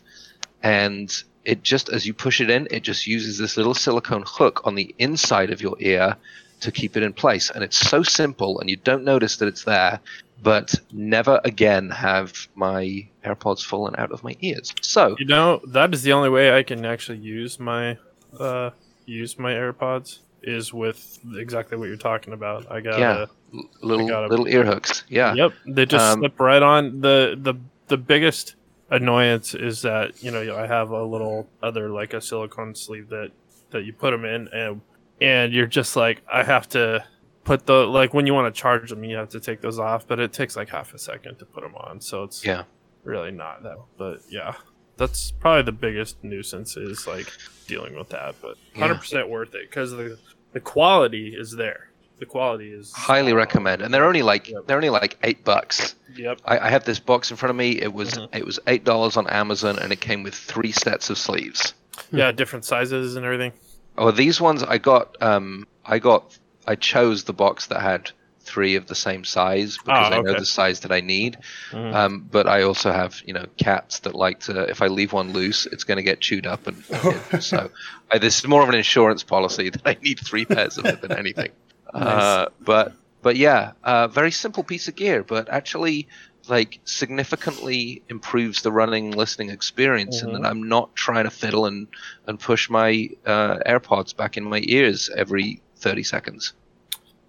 and 0.63 1.23
it 1.45 1.63
just 1.63 1.89
as 1.89 2.07
you 2.07 2.15
push 2.15 2.41
it 2.41 2.51
in, 2.51 2.69
it 2.71 2.83
just 2.83 3.07
uses 3.07 3.39
this 3.39 3.57
little 3.57 3.75
silicone 3.75 4.25
hook 4.27 4.63
on 4.65 4.75
the 4.75 4.95
inside 4.99 5.51
of 5.51 5.61
your 5.61 5.77
ear 5.81 6.17
to 6.61 6.73
keep 6.73 6.97
it 6.97 7.03
in 7.03 7.13
place, 7.13 7.51
and 7.51 7.63
it's 7.63 7.79
so 7.79 8.03
simple, 8.03 8.59
and 8.61 8.69
you 8.69 8.77
don't 8.77 9.05
notice 9.05 9.37
that 9.37 9.49
it's 9.49 9.65
there. 9.65 10.01
But 10.41 10.75
never 10.93 11.41
again 11.45 11.91
have 11.91 12.33
my 12.55 13.09
AirPods 13.25 13.65
fallen 13.65 13.97
out 13.99 14.13
of 14.13 14.23
my 14.23 14.37
ears. 14.41 14.73
So 14.83 15.17
You 15.19 15.27
know, 15.27 15.61
that 15.67 15.93
is 15.93 16.03
the 16.03 16.13
only 16.13 16.29
way 16.29 16.57
I 16.57 16.63
can 16.63 16.85
actually 16.85 17.19
use 17.19 17.59
my 17.59 17.99
uh 18.39 18.71
use 19.15 19.39
my 19.39 19.53
AirPods 19.53 20.19
is 20.43 20.73
with 20.73 21.19
exactly 21.37 21.77
what 21.77 21.89
you're 21.89 21.97
talking 21.97 22.33
about. 22.33 22.71
I 22.71 22.81
got 22.81 22.99
Yeah. 22.99 23.27
a 23.53 23.87
little 23.87 24.07
got 24.09 24.25
'em. 24.25 24.31
little 24.31 24.47
ear 24.49 24.65
hooks, 24.65 25.05
yeah. 25.09 25.35
Yep, 25.35 25.53
they 25.67 25.87
just 25.87 26.05
Um, 26.05 26.21
slip 26.21 26.39
right 26.41 26.63
on. 26.63 27.01
the 27.01 27.39
the 27.41 27.55
The 27.89 27.97
biggest 27.97 28.55
annoyance 28.91 29.55
is 29.55 29.81
that 29.83 30.23
you 30.23 30.31
know 30.31 30.57
I 30.57 30.67
have 30.67 30.91
a 30.91 31.03
little 31.03 31.49
other 31.63 31.89
like 31.91 32.13
a 32.15 32.21
silicone 32.21 32.75
sleeve 32.75 33.09
that 33.09 33.31
that 33.71 33.85
you 33.85 33.93
put 33.95 34.11
them 34.11 34.25
in, 34.27 34.49
and 34.49 34.81
and 35.21 35.53
you're 35.55 35.67
just 35.67 35.97
like 35.97 36.23
I 36.33 36.43
have 36.43 36.69
to 36.71 37.05
put 37.45 37.65
the 37.67 37.87
like 37.87 38.13
when 38.13 38.27
you 38.27 38.35
want 38.35 38.55
to 38.55 38.61
charge 38.61 38.91
them, 38.91 39.05
you 39.05 39.17
have 39.17 39.31
to 39.31 39.41
take 39.41 39.63
those 39.63 39.79
off, 39.79 40.07
but 40.07 40.21
it 40.21 40.33
takes 40.35 40.55
like 40.55 40.69
half 40.69 40.93
a 40.93 40.99
second 40.99 41.39
to 41.39 41.47
put 41.47 41.63
them 41.63 41.75
on, 41.77 42.01
so 42.01 42.25
it's 42.25 42.45
Yeah. 42.45 42.65
really 43.05 43.31
not 43.31 43.63
that. 43.63 43.79
But 43.97 44.21
yeah, 44.29 44.55
that's 44.99 45.31
probably 45.31 45.63
the 45.63 45.73
biggest 45.73 46.23
nuisance 46.23 46.77
is 46.77 47.07
like 47.07 47.33
dealing 47.67 47.95
with 47.97 48.11
that, 48.11 48.35
but 48.43 48.57
hundred 48.77 48.97
percent 48.97 49.29
worth 49.31 49.55
it 49.55 49.71
because 49.71 49.93
the 49.93 50.19
the 50.53 50.61
quality 50.61 51.35
is 51.35 51.53
there. 51.53 51.85
The 52.19 52.27
quality 52.27 52.73
is 52.73 52.93
Highly 52.93 53.33
recommend, 53.33 53.81
and 53.81 53.95
they're 53.95 54.05
only 54.05 54.23
like 54.23 54.49
Yep. 54.49 54.67
they're 54.67 54.77
only 54.77 54.91
like 54.91 55.17
eight 55.23 55.45
bucks. 55.45 55.95
Yep. 56.17 56.41
I, 56.45 56.59
I 56.59 56.71
have 56.71 56.85
this 56.85 56.99
box 56.99 57.31
in 57.31 57.37
front 57.37 57.51
of 57.51 57.57
me. 57.57 57.81
It 57.81 57.93
was 57.93 58.11
Mhm. 58.15 58.35
it 58.37 58.45
was 58.45 58.59
eight 58.67 58.85
dollars 58.85 59.17
on 59.17 59.29
Amazon, 59.29 59.79
and 59.79 59.93
it 59.93 60.01
came 60.01 60.23
with 60.25 60.35
three 60.35 60.73
sets 60.73 61.11
of 61.11 61.17
sleeves. 61.19 61.75
Yeah, 62.11 62.33
different 62.33 62.65
sizes 62.65 63.15
and 63.17 63.25
everything. 63.25 63.53
Oh, 63.97 64.11
these 64.11 64.41
ones 64.41 64.63
I 64.63 64.79
got. 64.79 65.17
Um, 65.23 65.67
I 65.87 65.99
got. 66.01 66.37
I 66.67 66.75
chose 66.75 67.25
the 67.25 67.33
box 67.33 67.67
that 67.67 67.81
had 67.81 68.11
three 68.49 68.77
of 68.77 68.87
the 68.87 68.95
same 68.95 69.25
size 69.25 69.79
because 69.85 70.11
Ah, 70.11 70.15
I 70.15 70.19
know 70.19 70.35
the 70.35 70.47
size 70.47 70.81
that 70.81 70.93
I 70.93 71.01
need. 71.01 71.39
Mhm. 71.73 71.95
Um, 71.95 72.29
but 72.31 72.47
I 72.47 72.63
also 72.63 72.93
have, 72.93 73.21
you 73.25 73.35
know, 73.35 73.47
cats 73.59 74.01
that 74.01 74.15
like 74.15 74.41
to. 74.41 74.63
If 74.71 74.83
I 74.83 74.89
leave 74.89 75.13
one 75.13 75.33
loose, 75.33 75.67
it's 75.67 75.85
going 75.85 75.99
to 75.99 76.03
get 76.03 76.21
chewed 76.21 76.47
up, 76.47 76.67
and 76.67 76.85
so 77.41 77.71
I, 78.11 78.19
this 78.19 78.39
is 78.39 78.47
more 78.47 78.63
of 78.63 78.69
an 78.69 78.75
insurance 78.75 79.23
policy 79.25 79.71
that 79.75 79.83
I 79.87 79.97
need 80.03 80.19
three 80.21 80.47
pairs 80.47 80.79
of 80.79 80.87
it 80.87 81.01
than 81.01 81.13
anything. 81.15 81.53
Uh, 81.95 82.47
but 82.61 82.93
but 83.23 83.37
yeah, 83.37 83.73
uh, 83.83 84.09
very 84.09 84.31
simple 84.31 84.63
piece 84.63 84.89
of 84.89 84.95
gear, 84.95 85.25
but 85.25 85.49
actually 85.49 86.09
like 86.49 86.81
significantly 86.85 88.03
improves 88.09 88.63
the 88.63 88.73
running 88.73 89.11
listening 89.13 89.51
experience, 89.51 90.23
and 90.23 90.35
Mhm. 90.35 90.43
that 90.43 90.45
I'm 90.45 90.69
not 90.69 90.95
trying 90.97 91.25
to 91.25 91.31
fiddle 91.31 91.67
and 91.67 91.89
and 92.27 92.39
push 92.39 92.69
my 92.71 93.09
uh, 93.27 93.59
AirPods 93.67 94.17
back 94.17 94.37
in 94.37 94.45
my 94.45 94.61
ears 94.65 95.11
every 95.17 95.63
thirty 95.77 96.03
seconds. 96.03 96.53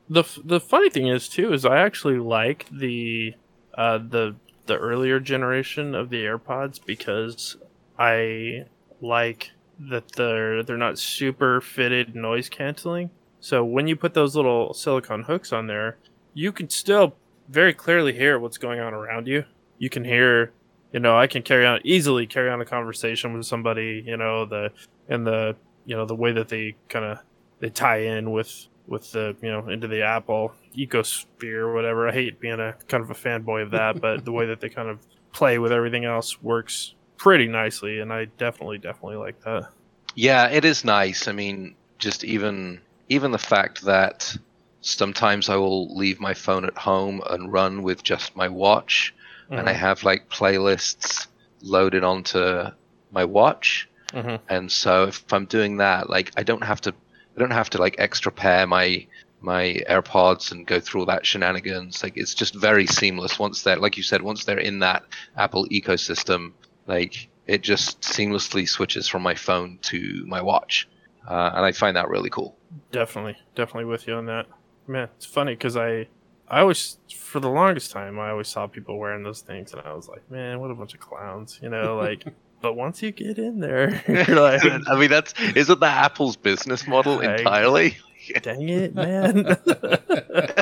The 0.09 0.23
the 0.43 0.59
funny 0.59 0.89
thing 0.89 1.07
is 1.07 1.29
too 1.29 1.53
is 1.53 1.65
I 1.65 1.79
actually 1.79 2.17
like 2.17 2.65
the 2.71 3.35
uh, 3.75 3.99
the 3.99 4.35
the 4.65 4.77
earlier 4.77 5.19
generation 5.19 5.95
of 5.95 6.09
the 6.09 6.23
AirPods 6.23 6.79
because 6.83 7.57
I 7.97 8.65
like 9.01 9.51
that 9.79 10.11
they're 10.13 10.63
they're 10.63 10.77
not 10.77 10.97
super 10.97 11.61
fitted 11.61 12.15
noise 12.15 12.49
canceling. 12.49 13.11
So 13.39 13.63
when 13.63 13.87
you 13.87 13.95
put 13.95 14.13
those 14.13 14.35
little 14.35 14.73
silicone 14.73 15.23
hooks 15.23 15.53
on 15.53 15.67
there, 15.67 15.97
you 16.33 16.51
can 16.51 16.69
still 16.69 17.15
very 17.47 17.73
clearly 17.73 18.13
hear 18.13 18.37
what's 18.37 18.57
going 18.57 18.79
on 18.79 18.93
around 18.93 19.27
you. 19.27 19.45
You 19.77 19.89
can 19.89 20.03
hear, 20.03 20.51
you 20.91 20.99
know, 20.99 21.17
I 21.17 21.27
can 21.27 21.41
carry 21.41 21.65
on 21.65 21.79
easily 21.83 22.27
carry 22.27 22.49
on 22.49 22.59
a 22.59 22.65
conversation 22.65 23.33
with 23.33 23.45
somebody, 23.45 24.03
you 24.05 24.17
know, 24.17 24.45
the 24.45 24.71
and 25.07 25.25
the 25.25 25.55
you 25.85 25.95
know 25.95 26.05
the 26.05 26.15
way 26.15 26.31
that 26.31 26.49
they 26.49 26.75
kind 26.89 27.05
of 27.05 27.19
they 27.59 27.69
tie 27.69 27.99
in 28.01 28.31
with 28.31 28.67
with 28.89 29.11
the 29.11 29.35
you 29.41 29.51
know 29.51 29.69
into 29.69 29.87
the 29.87 30.01
Apple 30.01 30.53
ecosphere 30.75 31.59
or 31.59 31.73
whatever. 31.73 32.07
I 32.07 32.11
hate 32.11 32.39
being 32.39 32.59
a 32.59 32.75
kind 32.87 33.03
of 33.03 33.09
a 33.09 33.13
fanboy 33.13 33.63
of 33.63 33.71
that, 33.71 34.01
but 34.01 34.25
the 34.25 34.31
way 34.31 34.47
that 34.47 34.59
they 34.59 34.69
kind 34.69 34.89
of 34.89 34.99
play 35.31 35.59
with 35.59 35.71
everything 35.71 36.05
else 36.05 36.41
works 36.41 36.95
pretty 37.17 37.47
nicely, 37.47 37.99
and 37.99 38.11
I 38.11 38.25
definitely 38.25 38.77
definitely 38.79 39.17
like 39.17 39.41
that. 39.43 39.69
Yeah, 40.15 40.47
it 40.47 40.65
is 40.65 40.83
nice. 40.83 41.27
I 41.27 41.31
mean, 41.31 41.75
just 41.99 42.23
even 42.23 42.81
even 43.09 43.31
the 43.31 43.37
fact 43.37 43.83
that 43.83 44.35
sometimes 44.81 45.49
I 45.49 45.55
will 45.55 45.95
leave 45.95 46.19
my 46.19 46.33
phone 46.33 46.65
at 46.65 46.77
home 46.77 47.21
and 47.29 47.51
run 47.51 47.83
with 47.83 48.03
just 48.03 48.35
my 48.35 48.47
watch, 48.47 49.13
and 49.49 49.67
I 49.67 49.73
have 49.73 50.03
like 50.03 50.29
playlists 50.29 51.27
loaded 51.61 52.03
onto 52.03 52.65
my 53.11 53.25
watch. 53.25 53.89
Mhm. 54.13 54.39
And 54.47 54.71
so 54.71 55.05
if 55.05 55.31
I'm 55.33 55.45
doing 55.45 55.77
that, 55.77 56.09
like 56.09 56.31
I 56.37 56.43
don't 56.43 56.63
have 56.63 56.81
to, 56.81 56.93
I 57.39 57.41
don't 57.41 57.51
have 57.51 57.69
to 57.69 57.77
like 57.77 57.95
extra 57.99 58.33
pair 58.33 58.67
my 58.67 59.07
my 59.39 59.81
AirPods 59.89 60.51
and 60.51 60.67
go 60.67 60.81
through 60.81 61.01
all 61.01 61.05
that 61.05 61.25
shenanigans. 61.25 62.03
Like 62.03 62.17
it's 62.17 62.33
just 62.33 62.53
very 62.53 62.85
seamless 62.85 63.39
once 63.39 63.63
they're, 63.63 63.77
like 63.77 63.95
you 63.95 64.03
said, 64.03 64.21
once 64.21 64.43
they're 64.43 64.59
in 64.59 64.79
that 64.79 65.03
Apple 65.37 65.65
ecosystem. 65.67 66.51
Like 66.85 67.29
it 67.47 67.61
just 67.61 68.01
seamlessly 68.01 68.67
switches 68.67 69.07
from 69.07 69.21
my 69.21 69.35
phone 69.35 69.79
to 69.83 70.25
my 70.27 70.41
watch, 70.41 70.89
uh, 71.29 71.51
and 71.53 71.63
I 71.63 71.71
find 71.71 71.95
that 71.95 72.09
really 72.09 72.29
cool. 72.29 72.57
Definitely, 72.91 73.37
definitely 73.55 73.85
with 73.85 74.05
you 74.05 74.15
on 74.15 74.25
that. 74.25 74.47
Man, 74.85 75.07
it's 75.15 75.25
funny 75.25 75.53
because 75.53 75.77
I, 75.77 76.07
I 76.49 76.59
always, 76.59 76.97
for 77.15 77.39
the 77.39 77.49
longest 77.49 77.91
time, 77.91 78.19
I 78.19 78.31
always 78.31 78.49
saw 78.49 78.67
people 78.67 78.97
wearing 78.97 79.23
those 79.23 79.39
things, 79.39 79.71
and 79.71 79.81
I 79.81 79.93
was 79.93 80.09
like, 80.09 80.29
man, 80.29 80.59
what 80.59 80.71
a 80.71 80.75
bunch 80.75 80.93
of 80.93 80.99
clowns, 80.99 81.57
you 81.63 81.69
know, 81.69 81.95
like. 81.95 82.25
but 82.61 82.73
once 82.75 83.01
you 83.01 83.11
get 83.11 83.37
in 83.37 83.59
there, 83.59 84.03
you're 84.07 84.39
like, 84.39 84.61
I 84.87 84.95
mean, 84.99 85.09
that's 85.09 85.33
isn't 85.55 85.79
that 85.79 86.05
Apple's 86.05 86.35
business 86.35 86.87
model 86.87 87.15
Like- 87.17 87.39
entirely? 87.39 87.97
dang 88.43 88.67
it, 88.69 88.93
man. 88.93 89.57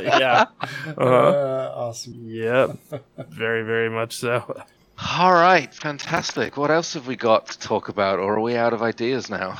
yeah. 0.01 0.45
Uh-huh. 0.63 1.01
Uh, 1.03 1.71
awesome. 1.75 2.23
Yep. 2.25 2.77
Very, 3.29 3.63
very 3.63 3.89
much 3.89 4.15
so. 4.15 4.61
All 5.17 5.33
right, 5.33 5.73
fantastic. 5.73 6.57
What 6.57 6.71
else 6.71 6.93
have 6.93 7.05
we 7.07 7.15
got 7.15 7.47
to 7.47 7.59
talk 7.59 7.89
about, 7.89 8.19
or 8.19 8.35
are 8.35 8.41
we 8.41 8.55
out 8.55 8.73
of 8.73 8.81
ideas 8.81 9.29
now? 9.29 9.55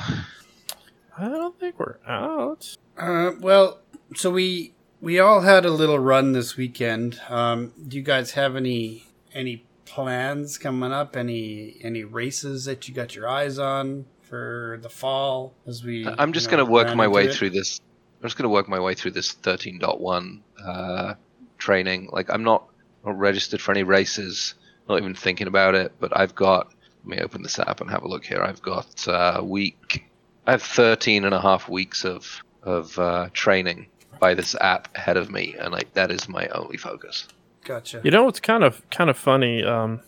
I 1.16 1.28
don't 1.28 1.58
think 1.60 1.78
we're 1.78 1.98
out. 2.06 2.76
Uh, 2.96 3.32
well, 3.40 3.78
so 4.16 4.30
we 4.30 4.72
we 5.00 5.20
all 5.20 5.42
had 5.42 5.64
a 5.64 5.70
little 5.70 5.98
run 5.98 6.32
this 6.32 6.56
weekend. 6.56 7.20
Um, 7.28 7.72
do 7.86 7.96
you 7.96 8.02
guys 8.02 8.32
have 8.32 8.56
any 8.56 9.04
any 9.32 9.64
plans 9.88 10.58
coming 10.58 10.92
up? 10.92 11.16
Any 11.16 11.76
any 11.82 12.04
races 12.04 12.64
that 12.66 12.88
you 12.88 12.94
got 12.94 13.14
your 13.14 13.28
eyes 13.28 13.58
on 13.58 14.06
for 14.22 14.78
the 14.82 14.88
fall? 14.88 15.54
As 15.66 15.82
we, 15.82 16.06
I'm 16.06 16.32
just 16.32 16.46
you 16.46 16.56
know, 16.56 16.64
going 16.64 16.66
to 16.66 16.72
work 16.72 16.96
my 16.96 17.08
way 17.08 17.26
it? 17.26 17.34
through 17.34 17.50
this. 17.50 17.80
I'm 18.20 18.28
just 18.28 18.36
going 18.36 18.44
to 18.44 18.50
work 18.50 18.68
my 18.68 18.80
way 18.80 18.94
through 18.94 19.12
this 19.12 19.34
13.1 19.34 20.40
uh, 20.64 21.14
training. 21.56 22.08
Like, 22.12 22.30
I'm 22.30 22.42
not, 22.42 22.68
not 23.04 23.16
registered 23.16 23.60
for 23.60 23.70
any 23.70 23.84
races. 23.84 24.54
Not 24.88 24.98
even 24.98 25.14
thinking 25.14 25.46
about 25.46 25.74
it. 25.74 25.92
But 26.00 26.16
I've 26.16 26.34
got. 26.34 26.72
Let 27.04 27.16
me 27.16 27.22
open 27.22 27.42
this 27.42 27.58
app 27.58 27.80
and 27.80 27.90
have 27.90 28.02
a 28.02 28.08
look 28.08 28.24
here. 28.24 28.42
I've 28.42 28.60
got 28.60 29.06
uh, 29.08 29.34
a 29.36 29.44
week. 29.44 30.04
I 30.46 30.52
have 30.52 30.62
13 30.62 31.24
and 31.24 31.34
a 31.34 31.40
half 31.40 31.68
weeks 31.68 32.04
of 32.04 32.42
of 32.62 32.98
uh, 32.98 33.28
training 33.32 33.86
by 34.18 34.34
this 34.34 34.54
app 34.60 34.94
ahead 34.96 35.16
of 35.16 35.30
me, 35.30 35.54
and 35.58 35.72
like 35.72 35.92
that 35.94 36.10
is 36.10 36.28
my 36.28 36.48
only 36.48 36.76
focus. 36.76 37.28
Gotcha. 37.64 38.00
You 38.04 38.10
know 38.10 38.24
what's 38.24 38.40
kind 38.40 38.64
of 38.64 38.88
kind 38.90 39.10
of 39.10 39.16
funny? 39.18 39.62
Um, 39.62 40.00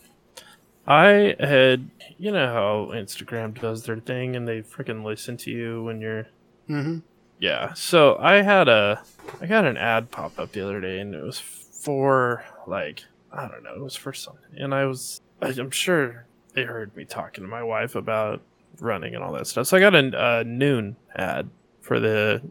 I 0.87 1.35
had 1.39 1.89
you 2.17 2.31
know 2.31 2.47
how 2.47 2.95
Instagram 2.95 3.59
does 3.59 3.83
their 3.83 3.97
thing 3.97 4.35
and 4.35 4.47
they 4.47 4.61
freaking 4.61 5.03
listen 5.03 5.37
to 5.37 5.51
you 5.51 5.83
when 5.83 6.01
you're 6.01 6.27
Mm-hmm. 6.69 6.99
yeah. 7.39 7.73
So 7.73 8.17
I 8.19 8.41
had 8.41 8.67
a 8.69 9.03
I 9.41 9.45
got 9.45 9.65
an 9.65 9.77
ad 9.77 10.09
pop 10.11 10.39
up 10.39 10.51
the 10.53 10.63
other 10.63 10.79
day 10.81 10.99
and 10.99 11.13
it 11.13 11.23
was 11.23 11.39
for 11.39 12.43
like 12.67 13.03
I 13.31 13.47
don't 13.47 13.63
know. 13.63 13.73
It 13.75 13.81
was 13.81 13.95
for 13.95 14.11
something, 14.13 14.57
and 14.57 14.73
I 14.73 14.85
was. 14.85 15.21
I- 15.41 15.47
I'm 15.57 15.71
sure 15.71 16.25
they 16.53 16.63
heard 16.63 16.95
me 16.97 17.05
talking 17.05 17.43
to 17.43 17.49
my 17.49 17.63
wife 17.63 17.95
about 17.95 18.41
running 18.81 19.15
and 19.15 19.23
all 19.23 19.31
that 19.33 19.47
stuff. 19.47 19.67
So 19.67 19.77
I 19.77 19.79
got 19.79 19.95
a, 19.95 19.99
a 19.99 20.43
Nuun 20.43 20.95
ad 21.15 21.49
for 21.81 21.99
the. 22.01 22.41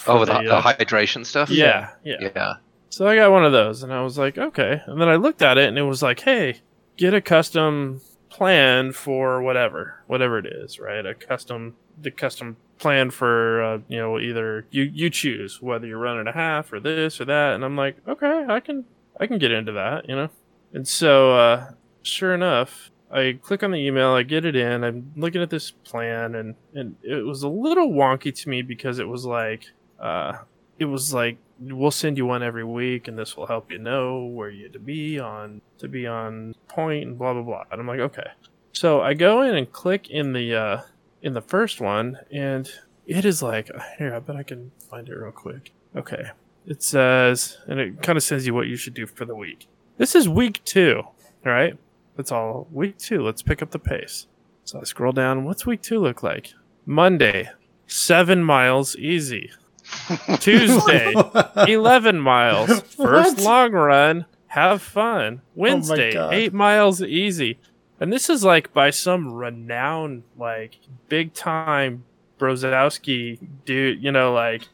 for 0.00 0.12
Oh, 0.12 0.24
the, 0.24 0.32
the, 0.38 0.42
the 0.44 0.54
uh, 0.56 0.62
hydration 0.62 1.26
stuff. 1.26 1.50
yeah, 1.50 1.90
yeah, 2.04 2.16
Yeah. 2.34 2.54
So 2.90 3.06
I 3.06 3.14
got 3.14 3.30
one 3.30 3.44
of 3.44 3.52
those, 3.52 3.82
and 3.82 3.92
I 3.92 4.02
was 4.02 4.18
like, 4.18 4.36
okay. 4.36 4.82
And 4.86 5.00
then 5.00 5.08
I 5.08 5.14
looked 5.14 5.42
at 5.42 5.58
it, 5.58 5.68
and 5.68 5.78
it 5.78 5.82
was 5.82 6.02
like, 6.02 6.20
hey, 6.20 6.60
get 6.96 7.14
a 7.14 7.20
custom 7.20 8.00
plan 8.28 8.92
for 8.92 9.40
whatever, 9.40 10.02
whatever 10.08 10.38
it 10.38 10.46
is, 10.46 10.80
right? 10.80 11.06
A 11.06 11.14
custom, 11.14 11.76
the 12.00 12.10
custom 12.10 12.56
plan 12.78 13.10
for, 13.10 13.62
uh, 13.62 13.78
you 13.88 13.98
know, 13.98 14.18
either 14.18 14.66
you 14.70 14.82
you 14.82 15.08
choose 15.10 15.62
whether 15.62 15.86
you're 15.86 15.98
running 15.98 16.26
a 16.26 16.32
half 16.32 16.72
or 16.72 16.80
this 16.80 17.20
or 17.20 17.26
that. 17.26 17.54
And 17.54 17.64
I'm 17.64 17.76
like, 17.76 17.96
okay, 18.08 18.44
I 18.48 18.58
can 18.58 18.84
I 19.20 19.26
can 19.26 19.38
get 19.38 19.52
into 19.52 19.72
that, 19.72 20.08
you 20.08 20.16
know. 20.16 20.30
And 20.72 20.86
so, 20.88 21.36
uh, 21.36 21.72
sure 22.02 22.34
enough, 22.34 22.90
I 23.10 23.38
click 23.40 23.62
on 23.62 23.70
the 23.70 23.78
email, 23.78 24.10
I 24.10 24.22
get 24.22 24.44
it 24.44 24.56
in, 24.56 24.82
I'm 24.82 25.12
looking 25.16 25.42
at 25.42 25.50
this 25.50 25.70
plan, 25.70 26.34
and 26.34 26.54
and 26.74 26.96
it 27.02 27.24
was 27.24 27.42
a 27.42 27.48
little 27.48 27.90
wonky 27.90 28.34
to 28.42 28.48
me 28.48 28.62
because 28.62 28.98
it 28.98 29.08
was 29.08 29.24
like, 29.26 29.66
uh, 30.00 30.38
it 30.80 30.86
was 30.86 31.12
like 31.14 31.36
we'll 31.60 31.90
send 31.90 32.16
you 32.16 32.24
one 32.24 32.42
every 32.42 32.64
week 32.64 33.06
and 33.06 33.16
this 33.16 33.36
will 33.36 33.46
help 33.46 33.70
you 33.70 33.78
know 33.78 34.24
where 34.24 34.48
you 34.48 34.68
to 34.70 34.78
be 34.78 35.20
on 35.20 35.60
to 35.78 35.86
be 35.86 36.06
on 36.06 36.54
point 36.68 37.06
and 37.06 37.18
blah 37.18 37.34
blah 37.34 37.42
blah. 37.42 37.64
And 37.70 37.80
i'm 37.80 37.86
like 37.86 38.00
okay. 38.00 38.28
So 38.72 39.02
i 39.02 39.14
go 39.14 39.42
in 39.42 39.54
and 39.54 39.70
click 39.70 40.10
in 40.10 40.32
the 40.32 40.54
uh 40.54 40.80
in 41.22 41.34
the 41.34 41.42
first 41.42 41.80
one 41.80 42.18
and 42.32 42.68
it 43.06 43.24
is 43.24 43.42
like 43.42 43.70
here 43.98 44.14
i 44.14 44.18
bet 44.18 44.36
i 44.36 44.42
can 44.42 44.72
find 44.90 45.08
it 45.08 45.14
real 45.14 45.30
quick. 45.30 45.72
Okay. 45.94 46.30
It 46.66 46.82
says 46.82 47.58
and 47.68 47.78
it 47.78 48.02
kind 48.02 48.16
of 48.16 48.22
says 48.22 48.46
you 48.46 48.54
what 48.54 48.66
you 48.66 48.76
should 48.76 48.94
do 48.94 49.06
for 49.06 49.26
the 49.26 49.36
week. 49.36 49.68
This 49.98 50.14
is 50.14 50.28
week 50.28 50.64
two 50.64 51.02
all 51.04 51.52
right? 51.52 51.76
That's 52.16 52.32
all. 52.32 52.66
Week 52.72 52.96
two 52.96 53.22
let's 53.22 53.42
pick 53.42 53.60
up 53.62 53.70
the 53.70 53.78
pace. 53.78 54.26
So 54.64 54.80
i 54.80 54.84
scroll 54.84 55.12
down. 55.12 55.44
What's 55.44 55.66
week 55.66 55.82
two 55.82 56.00
look 56.00 56.22
like? 56.22 56.54
Monday. 56.86 57.50
Seven 57.86 58.44
miles 58.44 58.94
easy 58.96 59.50
Tuesday, 60.40 61.12
11 61.68 62.18
miles. 62.20 62.80
First 62.82 63.36
What? 63.38 63.44
long 63.44 63.72
run. 63.72 64.26
Have 64.48 64.82
fun. 64.82 65.42
Oh 65.44 65.48
Wednesday, 65.54 66.12
God. 66.12 66.34
8 66.34 66.52
miles 66.52 67.02
easy. 67.02 67.58
And 68.00 68.12
this 68.12 68.28
is 68.30 68.42
like 68.42 68.72
by 68.72 68.90
some 68.90 69.32
renowned, 69.32 70.24
like, 70.38 70.76
big 71.08 71.34
time 71.34 72.04
Brozowski 72.38 73.38
dude, 73.64 74.02
you 74.02 74.10
know, 74.10 74.32
like. 74.32 74.68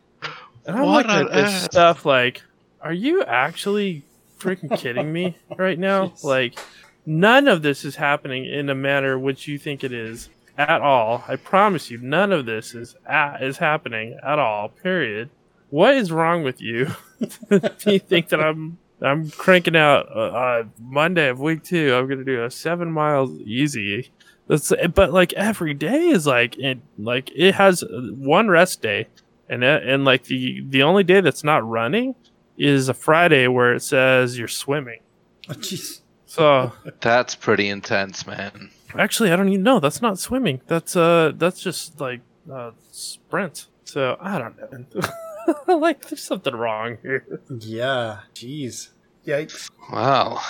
And 0.67 0.77
I'm 0.77 0.83
What 0.85 1.07
looking 1.07 1.29
at 1.29 1.33
this 1.33 1.63
stuff 1.65 2.05
like, 2.07 2.43
are 2.81 2.93
you 2.93 3.23
actually 3.25 4.05
freaking 4.39 4.77
kidding 4.79 5.13
me 5.13 5.37
right 5.57 5.79
now? 5.79 6.07
Jeez. 6.09 6.25
Like, 6.25 6.59
none 7.05 7.49
of 7.49 7.63
this 7.63 7.85
is 7.85 7.97
happening 7.97 8.47
in 8.47 8.69
a 8.71 8.75
manner 8.75 9.19
which 9.19 9.47
you 9.49 9.59
think 9.59 9.85
it 9.85 9.93
is 9.93 10.29
at 10.59 10.81
all. 10.81 11.25
I 11.29 11.37
promise 11.37 11.91
you, 11.91 11.99
none 11.99 12.33
of 12.33 12.47
this 12.47 12.75
is 12.75 12.97
at, 13.07 13.43
is 13.43 13.59
happening 13.59 14.19
at 14.25 14.39
all. 14.39 14.69
Period. 14.69 15.31
What 15.71 15.95
is 15.95 16.13
wrong 16.13 16.43
with 16.43 16.61
you? 16.61 16.89
Do 17.51 17.93
you 17.93 17.99
think 17.99 18.29
that 18.29 18.41
I'm 18.41 18.79
I'm 19.03 19.31
cranking 19.31 19.77
out 19.77 20.09
uh, 20.15 20.21
uh, 20.21 20.65
Monday 20.81 21.29
of 21.29 21.41
week 21.41 21.63
two? 21.63 21.95
I'm 21.95 22.09
gonna 22.09 22.25
do 22.25 22.45
a 22.45 22.51
seven 22.51 22.91
miles 22.91 23.31
easy. 23.41 24.11
That's 24.49 24.73
but 24.95 25.13
like 25.13 25.33
every 25.35 25.75
day 25.75 26.09
is 26.09 26.27
like 26.27 26.57
it 26.59 26.79
like 26.99 27.31
it 27.35 27.55
has 27.57 27.85
one 27.91 28.49
rest 28.49 28.81
day, 28.81 29.09
and 29.49 29.65
uh, 29.65 29.81
and 29.83 30.05
like 30.05 30.25
the 30.25 30.65
the 30.69 30.83
only 30.83 31.05
day 31.05 31.21
that's 31.21 31.45
not 31.45 31.67
running 31.69 32.15
is 32.57 32.89
a 32.89 32.95
Friday 32.95 33.49
where 33.49 33.75
it 33.75 33.83
says 33.83 34.39
you're 34.39 34.49
swimming. 34.49 35.01
Oh, 35.49 35.55
jeez. 35.55 36.01
So 36.27 36.73
That's 37.01 37.35
pretty 37.35 37.69
intense, 37.69 38.27
man. 38.27 38.71
Actually, 38.99 39.33
I 39.33 39.37
don't 39.37 39.49
even 39.49 39.63
know. 39.63 39.81
That's 39.81 40.01
not 40.03 40.19
swimming. 40.19 40.61
That's 40.67 40.97
uh, 40.97 41.33
that's 41.37 41.61
just 41.61 42.01
like 42.01 42.21
uh, 42.53 42.71
sprint. 42.93 43.67
So 43.85 44.17
I 44.21 44.39
don't 44.39 44.57
know. 44.95 45.77
like, 45.77 46.09
there's 46.09 46.23
something 46.23 46.55
wrong 46.55 46.99
here. 47.03 47.25
Yeah. 47.61 48.21
Jeez. 48.35 48.91
Yikes. 49.27 49.71
Wow. 49.93 50.41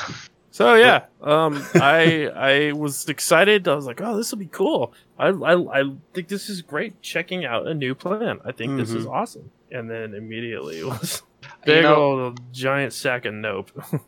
So 0.51 0.75
yeah, 0.75 1.05
um, 1.21 1.63
I 1.75 2.29
I 2.35 2.73
was 2.73 3.07
excited. 3.09 3.69
I 3.69 3.75
was 3.75 3.85
like, 3.87 4.01
oh, 4.01 4.17
this 4.17 4.31
will 4.31 4.39
be 4.39 4.47
cool. 4.47 4.95
I, 5.19 5.29
I 5.29 5.81
I 5.81 5.93
think 6.15 6.29
this 6.29 6.49
is 6.49 6.63
great. 6.63 7.03
Checking 7.03 7.45
out 7.45 7.67
a 7.67 7.75
new 7.75 7.95
plan. 7.95 8.41
I 8.45 8.53
think 8.53 8.79
this 8.79 8.91
is 8.93 9.07
awesome. 9.07 9.51
And 9.71 9.91
then 9.91 10.15
immediately 10.15 10.79
it 10.79 10.87
was 10.87 11.23
You 11.43 11.51
big 11.67 11.83
know- 11.85 11.95
old 11.97 12.53
giant 12.53 12.93
sack 12.95 13.25
of 13.27 13.35
nope. 13.35 13.71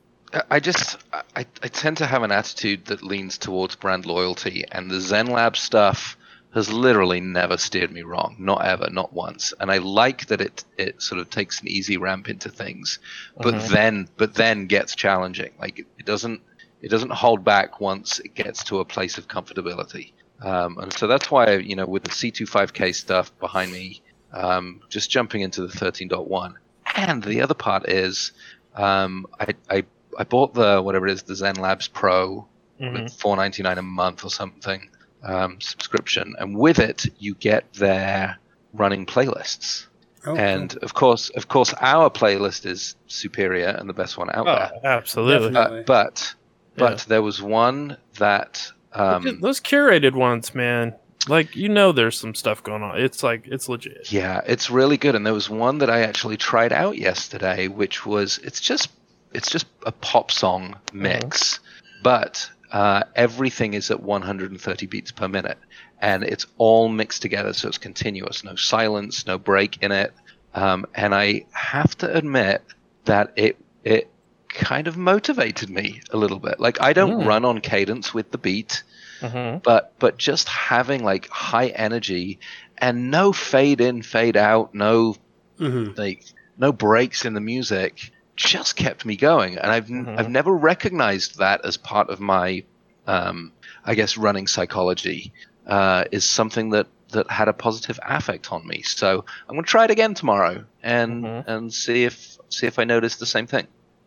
I- 0.51 0.61
just 0.61 0.99
I, 1.13 1.47
I 1.63 1.69
tend 1.69 1.99
to 1.99 2.07
have 2.07 2.23
an 2.23 2.33
attitude 2.33 2.87
that 2.87 3.03
leans 3.03 3.39
towards 3.39 3.77
brand 3.77 4.07
loyalty, 4.07 4.65
and 4.71 4.91
the 4.91 5.01
Zen 5.01 5.27
Lab 5.27 5.57
stuff 5.57 6.17
has 6.55 6.73
literally 6.73 7.21
never 7.21 7.57
steered 7.59 7.93
me 7.93 8.03
wrong, 8.03 8.37
not 8.39 8.65
ever, 8.65 8.89
not 8.91 9.13
once. 9.13 9.53
And 9.61 9.71
I 9.71 9.79
like 9.79 10.27
that 10.27 10.41
it 10.41 10.65
it 10.77 11.03
sort 11.03 11.21
of 11.21 11.31
takes 11.31 11.61
an 11.61 11.69
easy 11.69 11.97
ramp 11.97 12.29
into 12.29 12.51
things, 12.51 12.99
but 13.41 13.55
Mhm. 13.55 13.69
then 13.71 14.09
but 14.17 14.35
then 14.35 14.67
gets 14.67 14.95
challenging. 14.97 15.53
Like 15.59 15.79
it, 15.79 15.87
it 15.99 16.07
doesn't 16.07 16.43
it 16.81 16.91
doesn't 16.91 17.13
hold 17.13 17.45
back 17.45 17.81
once 17.81 18.19
it 18.21 18.35
gets 18.35 18.65
to 18.65 18.81
a 18.81 18.85
place 18.85 19.19
of 19.19 19.29
comfortability. 19.29 20.13
Um, 20.43 20.79
and 20.79 20.93
so 20.93 21.07
that's 21.07 21.31
why 21.31 21.57
you 21.57 21.77
know 21.77 21.87
with 21.87 22.05
the 22.05 22.11
C25K 22.11 22.95
stuff 22.95 23.37
behind 23.39 23.73
me, 23.73 24.03
um, 24.33 24.81
just 24.91 25.11
jumping 25.11 25.43
into 25.43 25.67
the 25.67 25.73
13.1, 25.73 26.55
and 26.97 27.23
the 27.23 27.43
other 27.43 27.55
part 27.55 27.89
is 27.89 28.33
um, 28.75 29.27
I, 29.41 29.55
I 29.71 29.85
I 30.19 30.25
bought 30.25 30.53
the 30.53 30.83
whatever 30.83 31.07
it 31.07 31.13
is, 31.13 31.23
the 31.23 31.35
Zen 31.37 31.55
Labs 31.57 31.89
Pro, 31.89 32.47
Mhm. 32.81 32.93
with 33.05 33.13
four 33.15 33.37
ninety 33.37 33.63
nine 33.63 33.79
a 33.79 33.83
month 33.83 34.25
or 34.25 34.31
something 34.31 34.91
um, 35.25 35.61
subscription, 35.61 36.35
and 36.39 36.57
with 36.57 36.79
it 36.79 37.07
you 37.19 37.35
get 37.37 37.73
their 37.75 38.39
running 38.73 39.07
playlists. 39.07 39.87
Oh, 40.27 40.37
and 40.37 40.77
of 40.83 40.93
course, 40.95 41.31
of 41.31 41.49
course, 41.49 41.73
our 41.81 42.11
playlist 42.11 42.67
is 42.67 42.95
superior 43.07 43.69
and 43.69 43.89
the 43.89 43.95
best 43.95 44.19
one 44.19 44.29
out 44.35 44.45
there. 44.47 44.71
Oh, 44.85 44.87
absolutely. 44.87 45.57
Uh, 45.57 45.83
but 45.87 46.35
but 46.77 46.99
Yeah. 46.99 47.05
there 47.09 47.23
was 47.23 47.41
one 47.43 47.97
that 48.19 48.71
Look 48.97 49.01
um, 49.27 49.41
Those 49.41 49.61
curated 49.61 50.13
ones, 50.15 50.55
man. 50.55 50.95
Like 51.29 51.55
you 51.57 51.69
know, 51.69 51.93
there's 51.93 52.19
some 52.19 52.35
stuff 52.35 52.63
going 52.63 52.83
on. 52.83 52.99
It's 52.99 53.23
like 53.23 53.43
it's 53.47 53.69
legit. 53.69 54.11
Yeah, 54.11 54.41
it's 54.47 54.71
really 54.71 54.97
good. 54.97 55.15
And 55.15 55.27
there 55.27 55.35
was 55.35 55.51
one 55.51 55.79
that 55.79 55.91
I 55.91 56.01
actually 56.01 56.37
tried 56.37 56.73
out 56.73 56.97
yesterday, 56.97 57.69
which 57.69 58.07
was 58.07 58.39
it's 58.43 58.61
just 58.61 58.89
it's 59.33 59.51
just 59.51 59.67
a 59.87 59.93
pop 59.93 60.31
song 60.31 60.77
mix, 60.93 61.61
but 62.03 62.49
uh, 62.73 63.03
everything 63.15 63.75
is 63.75 63.91
at 63.91 64.03
130 64.03 64.87
beats 64.87 65.11
per 65.13 65.29
minute, 65.29 65.59
and 66.01 66.23
it's 66.25 66.47
all 66.59 66.89
mixed 66.89 67.23
together, 67.23 67.53
so 67.53 67.69
it's 67.69 67.79
continuous, 67.79 68.45
no 68.45 68.55
silence, 68.57 69.27
no 69.27 69.39
break 69.39 69.83
in 69.83 69.93
it. 69.93 70.13
Um, 70.55 70.87
and 70.95 71.15
I 71.15 71.47
have 71.53 71.97
to 71.99 72.15
admit 72.15 72.63
that 73.05 73.33
it 73.37 73.57
it 73.85 74.11
kind 74.49 74.89
of 74.89 74.97
motivated 74.97 75.69
me 75.71 76.01
a 76.11 76.17
little 76.17 76.39
bit. 76.39 76.59
Like 76.59 76.81
I 76.81 76.93
don't 76.95 77.21
Mm. 77.23 77.27
run 77.27 77.45
on 77.45 77.61
cadence 77.61 78.13
with 78.15 78.31
the 78.31 78.39
beat 78.39 78.83
Mm-hmm. 79.21 79.59
but 79.65 79.93
but 79.99 80.17
just 80.17 80.49
having 80.49 81.03
like 81.03 81.29
high 81.29 81.67
energy 81.69 82.39
and 82.79 83.11
no 83.11 83.33
fade 83.33 83.81
in 83.81 84.01
fade 84.03 84.37
out 84.37 84.75
no 84.75 85.17
Mhm. 85.59 85.99
like 85.99 86.23
no 86.57 86.71
breaks 86.71 87.25
in 87.25 87.35
the 87.35 87.41
music 87.41 88.13
just 88.39 88.77
kept 88.77 89.05
me 89.05 89.17
going 89.17 89.59
and 89.59 89.71
i've 89.73 89.91
n 89.91 90.07
Mhm. 90.07 90.19
i've 90.19 90.31
never 90.31 90.55
recognized 90.57 91.39
that 91.39 91.65
as 91.65 91.77
part 91.77 92.09
of 92.11 92.21
my 92.21 92.65
um 93.07 93.53
i 93.85 93.95
guess 93.95 94.17
running 94.17 94.47
psychology 94.47 95.33
uh 95.67 96.05
is 96.13 96.25
something 96.29 96.71
that 96.71 96.87
that 97.11 97.29
had 97.31 97.49
a 97.49 97.53
positive 97.53 97.99
affect 98.07 98.53
on 98.53 98.67
me 98.67 98.83
so 98.83 99.25
i'm 99.49 99.55
going 99.57 99.65
to 99.65 99.71
try 99.71 99.85
it 99.85 99.91
again 99.91 100.15
tomorrow 100.15 100.65
and 100.83 101.25
Mhm. 101.25 101.45
and 101.47 101.75
see 101.75 102.05
if 102.05 102.39
see 102.51 102.67
if 102.67 102.79
i 102.79 102.85
notice 102.85 103.17
the 103.17 103.27
same 103.27 103.47
thing 103.47 103.67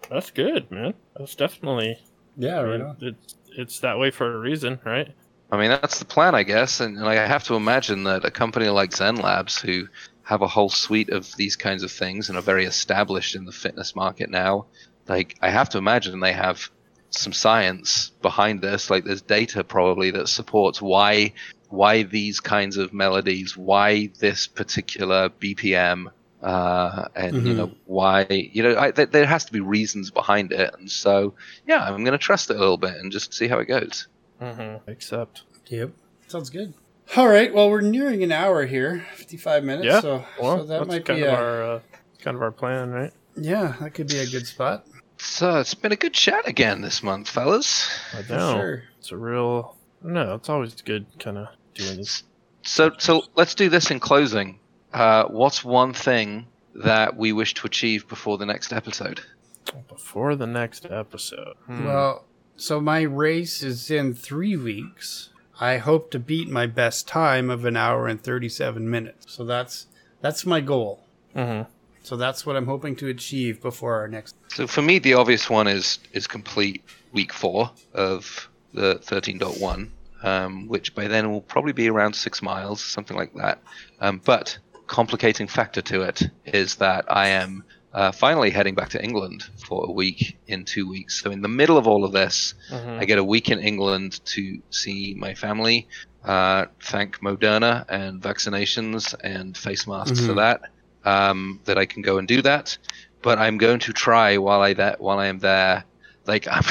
That's 0.09 0.31
good, 0.31 0.69
man. 0.71 0.93
That's 1.15 1.35
definitely. 1.35 1.97
Yeah, 2.35 2.59
right 2.61 2.79
mean, 2.79 2.81
on. 2.81 2.97
it's 3.01 3.35
it's 3.57 3.79
that 3.79 3.97
way 3.99 4.11
for 4.11 4.27
a 4.35 4.39
reason, 4.39 4.79
right? 4.85 5.07
I 5.51 5.57
mean, 5.57 5.69
that's 5.69 5.99
the 5.99 6.05
plan, 6.05 6.35
I 6.35 6.43
guess. 6.43 6.79
And, 6.81 6.97
and 6.97 7.07
I 7.07 7.15
have 7.15 7.43
to 7.45 7.55
imagine 7.55 8.03
that 8.05 8.25
a 8.25 8.31
company 8.31 8.69
like 8.69 8.95
Zen 8.95 9.17
Labs, 9.17 9.59
who 9.61 9.87
have 10.23 10.41
a 10.41 10.47
whole 10.47 10.69
suite 10.69 11.09
of 11.09 11.35
these 11.35 11.55
kinds 11.55 11.83
of 11.83 11.91
things 11.91 12.29
and 12.29 12.37
are 12.37 12.41
very 12.43 12.65
established 12.65 13.35
in 13.35 13.45
the 13.45 13.51
fitness 13.51 13.95
market 13.95 14.29
now, 14.29 14.65
like, 15.07 15.35
I 15.41 15.49
have 15.49 15.69
to 15.69 15.77
imagine 15.77 16.19
they 16.19 16.33
have 16.33 16.69
some 17.09 17.33
science 17.33 18.11
behind 18.21 18.61
this. 18.61 18.89
Like, 18.89 19.03
there's 19.03 19.21
data 19.21 19.63
probably 19.63 20.11
that 20.11 20.29
supports 20.29 20.81
why 20.81 21.33
why 21.69 22.03
these 22.03 22.41
kinds 22.41 22.75
of 22.75 22.91
melodies, 22.93 23.55
why 23.55 24.09
this 24.19 24.45
particular 24.45 25.29
BPM, 25.29 26.07
uh, 26.41 27.07
and 27.15 27.47
you 27.47 27.53
Mhm. 27.53 27.57
know 27.57 27.71
why 27.85 28.25
you 28.29 28.61
know 28.63 28.75
I, 28.77 28.91
th- 28.91 29.09
there 29.11 29.25
has 29.25 29.45
to 29.45 29.53
be 29.53 29.61
reasons 29.61 30.11
behind 30.11 30.51
it. 30.51 30.73
And 30.77 30.89
so, 30.91 31.33
yeah, 31.65 31.83
I'm 31.83 32.03
going 32.03 32.11
to 32.11 32.17
trust 32.17 32.49
it 32.49 32.57
a 32.57 32.59
little 32.59 32.77
bit 32.77 32.95
and 32.95 33.11
just 33.11 33.33
see 33.33 33.47
how 33.47 33.59
it 33.59 33.65
goes. 33.65 34.07
Mm-hmm. 34.41 34.89
Except, 34.89 35.43
Yep. 35.69 35.91
Sounds 36.27 36.49
good. 36.49 36.73
All 37.17 37.27
right. 37.27 37.53
Well, 37.53 37.69
we're 37.69 37.81
nearing 37.81 38.23
an 38.23 38.31
hour 38.31 38.65
here, 38.65 39.05
55 39.15 39.63
minutes. 39.63 39.85
Yeah, 39.85 40.01
So, 40.01 40.25
well, 40.39 40.57
so 40.59 40.65
that 40.65 40.77
that's 40.79 40.87
might 40.87 41.05
kind 41.05 41.19
be 41.19 41.25
of 41.25 41.33
a, 41.33 41.35
our 41.35 41.63
uh, 41.63 41.79
kind 42.19 42.35
of 42.35 42.41
our 42.41 42.51
plan, 42.51 42.91
right? 42.91 43.11
yeah, 43.35 43.75
that 43.81 43.93
could 43.93 44.07
be 44.07 44.17
a 44.19 44.25
good 44.27 44.47
spot. 44.47 44.85
It's, 45.15 45.41
uh, 45.41 45.57
it's 45.61 45.73
been 45.73 45.91
a 45.91 45.95
good 45.97 46.13
chat 46.13 46.47
again 46.47 46.81
this 46.81 47.03
month, 47.03 47.29
fellas. 47.29 47.89
I 48.13 48.21
know. 48.31 48.53
sure. 48.53 48.83
It's 48.99 49.11
a 49.11 49.17
real. 49.17 49.75
No, 50.03 50.35
it's 50.35 50.49
always 50.49 50.73
good, 50.81 51.05
kind 51.19 51.37
of 51.37 51.47
doing 51.75 51.97
this. 51.97 52.23
So, 52.63 52.91
so 52.97 53.23
let's 53.35 53.55
do 53.55 53.69
this 53.69 53.91
in 53.91 53.99
closing. 53.99 54.59
Uh, 54.93 55.25
what's 55.25 55.63
one 55.63 55.93
thing 55.93 56.47
that 56.75 57.17
we 57.17 57.33
wish 57.33 57.53
to 57.55 57.67
achieve 57.67 58.07
before 58.07 58.37
the 58.37 58.45
next 58.45 58.71
episode? 58.73 59.21
Before 59.87 60.35
the 60.35 60.47
next 60.47 60.85
episode. 60.85 61.55
Hmm. 61.65 61.85
Well, 61.85 62.25
so 62.55 62.79
my 62.81 63.01
race 63.01 63.61
is 63.63 63.91
in 63.91 64.13
three 64.13 64.55
weeks. 64.57 65.29
I 65.61 65.77
hope 65.77 66.09
to 66.11 66.19
beat 66.19 66.49
my 66.49 66.65
best 66.65 67.07
time 67.07 67.49
of 67.51 67.63
an 67.65 67.77
hour 67.77 68.07
and 68.07 68.19
thirty-seven 68.21 68.89
minutes. 68.89 69.31
So 69.33 69.45
that's 69.45 69.85
that's 70.19 70.45
my 70.45 70.59
goal. 70.59 71.03
Mhm. 71.35 71.67
So 72.03 72.17
that's 72.17 72.45
what 72.47 72.55
I'm 72.55 72.65
hoping 72.65 72.95
to 72.97 73.07
achieve 73.07 73.61
before 73.61 73.93
our 73.95 74.07
next. 74.07 74.35
So 74.47 74.65
for 74.65 74.81
me, 74.81 74.97
the 74.97 75.13
obvious 75.13 75.49
one 75.49 75.67
is 75.67 75.99
is 76.13 76.25
complete 76.25 76.83
week 77.13 77.31
four 77.31 77.69
of 77.93 78.49
the 78.73 78.95
13.1, 79.03 79.89
um, 80.23 80.67
which 80.67 80.95
by 80.95 81.07
then 81.07 81.29
will 81.31 81.41
probably 81.41 81.73
be 81.73 81.89
around 81.89 82.15
six 82.15 82.41
miles, 82.41 82.81
something 82.81 83.15
like 83.17 83.33
that. 83.35 83.59
Um, 83.99 84.21
but 84.23 84.57
complicating 84.87 85.45
factor 85.47 85.81
to 85.81 86.01
it 86.01 86.23
is 86.45 86.75
that 86.75 87.05
I 87.07 87.27
am 87.27 87.63
uh, 87.93 88.11
finally 88.11 88.49
heading 88.49 88.75
back 88.75 88.89
to 88.89 89.03
England 89.03 89.43
for 89.67 89.85
a 89.87 89.91
week 89.91 90.37
in 90.47 90.63
two 90.65 90.87
weeks. 90.87 91.21
So 91.21 91.31
in 91.31 91.41
the 91.41 91.47
middle 91.49 91.77
of 91.77 91.87
all 91.87 92.03
of 92.05 92.11
this, 92.11 92.53
Mhm. 92.71 92.99
I 93.01 93.05
get 93.05 93.17
a 93.17 93.23
week 93.23 93.49
in 93.49 93.59
England 93.59 94.23
to 94.25 94.61
see 94.69 95.13
my 95.17 95.33
family, 95.33 95.87
uh, 96.23 96.65
thank 96.81 97.19
Moderna 97.19 97.85
and 97.89 98.21
vaccinations 98.21 99.13
and 99.23 99.57
face 99.57 99.87
masks 99.87 100.19
for 100.25 100.33
Mhm. 100.33 100.37
that. 100.37 100.61
Um, 101.03 101.59
that 101.65 101.77
I 101.77 101.85
can 101.85 102.01
go 102.03 102.17
and 102.19 102.27
do 102.27 102.41
that, 102.43 102.77
but 103.23 103.39
I'm 103.39 103.57
going 103.57 103.79
to 103.79 103.91
try 103.93 104.37
while 104.37 104.61
I 104.61 104.73
that 104.73 105.01
while 105.01 105.17
I 105.19 105.27
am 105.27 105.39
there. 105.39 105.83
Like 106.27 106.47
I'm, 106.51 106.63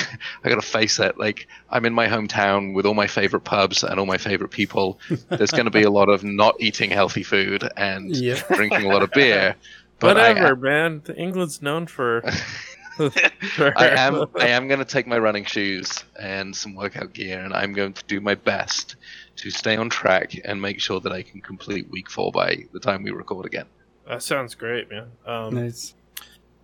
I 0.44 0.48
gotta 0.48 0.62
face 0.62 1.00
it. 1.00 1.18
Like 1.18 1.48
I'm 1.68 1.84
in 1.84 1.92
my 1.92 2.06
hometown 2.06 2.72
with 2.72 2.86
all 2.86 2.94
my 2.94 3.08
favorite 3.08 3.40
pubs 3.40 3.82
and 3.82 3.98
all 3.98 4.06
my 4.06 4.18
favorite 4.18 4.52
people. 4.52 5.00
There's 5.28 5.50
going 5.50 5.64
to 5.64 5.72
be 5.72 5.82
a 5.82 5.90
lot 5.90 6.08
of 6.08 6.22
not 6.22 6.54
eating 6.60 6.90
healthy 6.90 7.24
food 7.24 7.68
and 7.76 8.14
Yeah. 8.28 8.40
drinking 8.54 8.84
a 8.84 8.88
lot 8.88 9.02
of 9.02 9.10
beer. 9.10 9.56
But 10.00 10.18
I- 10.18 10.32
Whatever, 10.32 10.56
man. 10.56 11.02
England's 11.16 11.62
known 11.62 11.86
for. 11.86 12.22
for- 12.96 13.78
I 13.78 13.86
am 13.88 14.26
I 14.36 14.48
am 14.48 14.68
going 14.68 14.80
to 14.80 14.84
take 14.84 15.06
my 15.06 15.18
running 15.18 15.44
shoes 15.44 16.04
and 16.18 16.54
some 16.54 16.74
workout 16.74 17.12
gear, 17.12 17.40
and 17.40 17.54
I'm 17.54 17.72
going 17.72 17.92
to 17.94 18.04
do 18.06 18.20
my 18.20 18.34
best 18.34 18.96
to 19.36 19.50
stay 19.50 19.76
on 19.76 19.88
track 19.88 20.32
and 20.44 20.60
make 20.60 20.80
sure 20.80 21.00
that 21.00 21.12
I 21.12 21.22
can 21.22 21.40
complete 21.40 21.88
week 21.90 22.10
four 22.10 22.30
by 22.32 22.64
the 22.72 22.80
time 22.80 23.02
we 23.02 23.10
record 23.10 23.46
again. 23.46 23.66
That 24.06 24.22
sounds 24.22 24.54
great, 24.54 24.90
man. 24.90 25.08
Um, 25.24 25.54
Nice. 25.54 25.94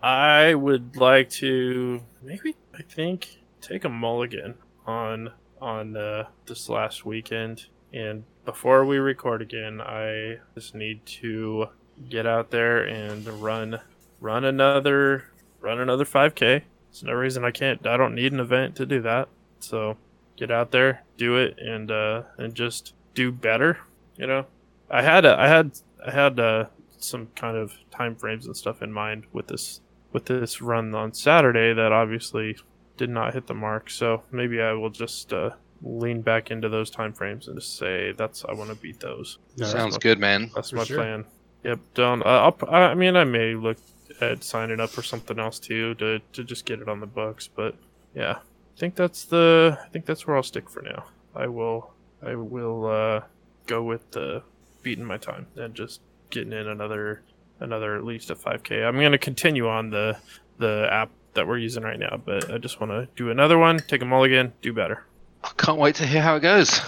I 0.02 0.54
would 0.54 0.96
like 0.96 1.30
to 1.30 2.02
maybe 2.22 2.54
I 2.74 2.82
think 2.82 3.38
take 3.60 3.84
a 3.84 3.88
mulligan 3.88 4.54
on 4.86 5.30
on 5.60 5.96
uh, 5.96 6.26
this 6.44 6.68
last 6.68 7.06
weekend, 7.06 7.66
and 7.92 8.24
before 8.44 8.84
we 8.84 8.98
record 8.98 9.40
again, 9.40 9.80
I 9.80 10.38
just 10.54 10.74
need 10.74 11.04
to 11.06 11.68
get 12.08 12.26
out 12.26 12.50
there 12.50 12.82
and 12.84 13.26
run 13.42 13.80
run 14.20 14.44
another 14.44 15.24
run 15.60 15.80
another 15.80 16.04
5k. 16.04 16.38
There's 16.40 17.02
no 17.02 17.12
reason 17.12 17.44
I 17.44 17.50
can't. 17.50 17.86
I 17.86 17.96
don't 17.96 18.14
need 18.14 18.32
an 18.32 18.40
event 18.40 18.76
to 18.76 18.86
do 18.86 19.02
that. 19.02 19.28
So 19.60 19.96
get 20.36 20.50
out 20.50 20.70
there, 20.70 21.02
do 21.16 21.36
it, 21.36 21.58
and 21.58 21.90
uh, 21.90 22.22
and 22.38 22.54
just 22.54 22.94
do 23.14 23.32
better. 23.32 23.78
You 24.16 24.26
know, 24.26 24.46
I 24.90 25.02
had 25.02 25.24
a, 25.24 25.38
I 25.38 25.48
had 25.48 25.78
I 26.06 26.10
had 26.10 26.38
uh, 26.40 26.66
some 26.98 27.28
kind 27.36 27.56
of 27.56 27.72
time 27.90 28.14
frames 28.16 28.46
and 28.46 28.56
stuff 28.56 28.82
in 28.82 28.92
mind 28.92 29.24
with 29.32 29.48
this 29.48 29.80
with 30.12 30.26
this 30.26 30.62
run 30.62 30.94
on 30.94 31.12
Saturday 31.12 31.74
that 31.74 31.92
obviously 31.92 32.56
did 32.96 33.10
not 33.10 33.34
hit 33.34 33.46
the 33.46 33.54
mark. 33.54 33.90
So 33.90 34.22
maybe 34.30 34.60
I 34.62 34.72
will 34.72 34.88
just 34.88 35.32
uh, 35.34 35.50
lean 35.82 36.22
back 36.22 36.50
into 36.50 36.68
those 36.70 36.88
time 36.90 37.12
frames 37.12 37.48
and 37.48 37.58
just 37.58 37.76
say 37.76 38.12
that's 38.12 38.44
I 38.46 38.54
want 38.54 38.70
to 38.70 38.76
beat 38.76 39.00
those. 39.00 39.38
No, 39.58 39.66
Sounds 39.66 39.92
what- 39.94 40.02
good, 40.02 40.18
man. 40.18 40.50
That's 40.54 40.70
For 40.70 40.76
my 40.76 40.84
sure. 40.84 40.96
plan. 40.98 41.24
Yep, 41.66 41.80
don't. 41.94 42.22
Uh, 42.24 42.52
I'll, 42.62 42.74
I 42.74 42.94
mean, 42.94 43.16
I 43.16 43.24
may 43.24 43.56
look 43.56 43.78
at 44.20 44.44
signing 44.44 44.78
up 44.78 44.88
for 44.88 45.02
something 45.02 45.40
else 45.40 45.58
too 45.58 45.94
to 45.96 46.20
to 46.32 46.44
just 46.44 46.64
get 46.64 46.80
it 46.80 46.88
on 46.88 47.00
the 47.00 47.06
books. 47.06 47.48
But 47.48 47.74
yeah, 48.14 48.36
I 48.36 48.78
think 48.78 48.94
that's 48.94 49.24
the. 49.24 49.76
I 49.84 49.88
think 49.88 50.06
that's 50.06 50.28
where 50.28 50.36
I'll 50.36 50.44
stick 50.44 50.70
for 50.70 50.80
now. 50.80 51.06
I 51.34 51.48
will. 51.48 51.90
I 52.24 52.36
will 52.36 52.86
uh, 52.86 53.22
go 53.66 53.82
with 53.82 54.08
the 54.12 54.44
beating 54.82 55.04
my 55.04 55.16
time 55.16 55.48
and 55.56 55.74
just 55.74 56.00
getting 56.30 56.52
in 56.52 56.68
another 56.68 57.22
another 57.58 57.96
at 57.96 58.04
least 58.04 58.30
a 58.30 58.36
5k. 58.36 58.86
I'm 58.86 59.00
gonna 59.00 59.18
continue 59.18 59.68
on 59.68 59.90
the 59.90 60.16
the 60.58 60.88
app 60.90 61.10
that 61.34 61.48
we're 61.48 61.58
using 61.58 61.82
right 61.82 61.98
now, 61.98 62.20
but 62.24 62.48
I 62.48 62.58
just 62.58 62.80
want 62.80 62.92
to 62.92 63.08
do 63.16 63.30
another 63.30 63.58
one, 63.58 63.80
take 63.80 64.02
a 64.02 64.06
mulligan, 64.06 64.52
do 64.62 64.72
better. 64.72 65.04
I 65.42 65.50
can't 65.56 65.78
wait 65.78 65.96
to 65.96 66.06
hear 66.06 66.22
how 66.22 66.36
it 66.36 66.40
goes. 66.40 66.80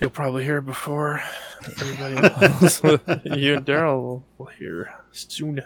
You'll 0.00 0.10
probably 0.10 0.44
hear 0.44 0.60
before 0.60 1.20
everybody 1.80 2.16
else. 2.46 2.82
you 2.82 3.54
and 3.56 3.66
Daryl 3.66 4.00
will, 4.02 4.24
will 4.38 4.46
hear 4.58 4.94
soon. 5.12 5.60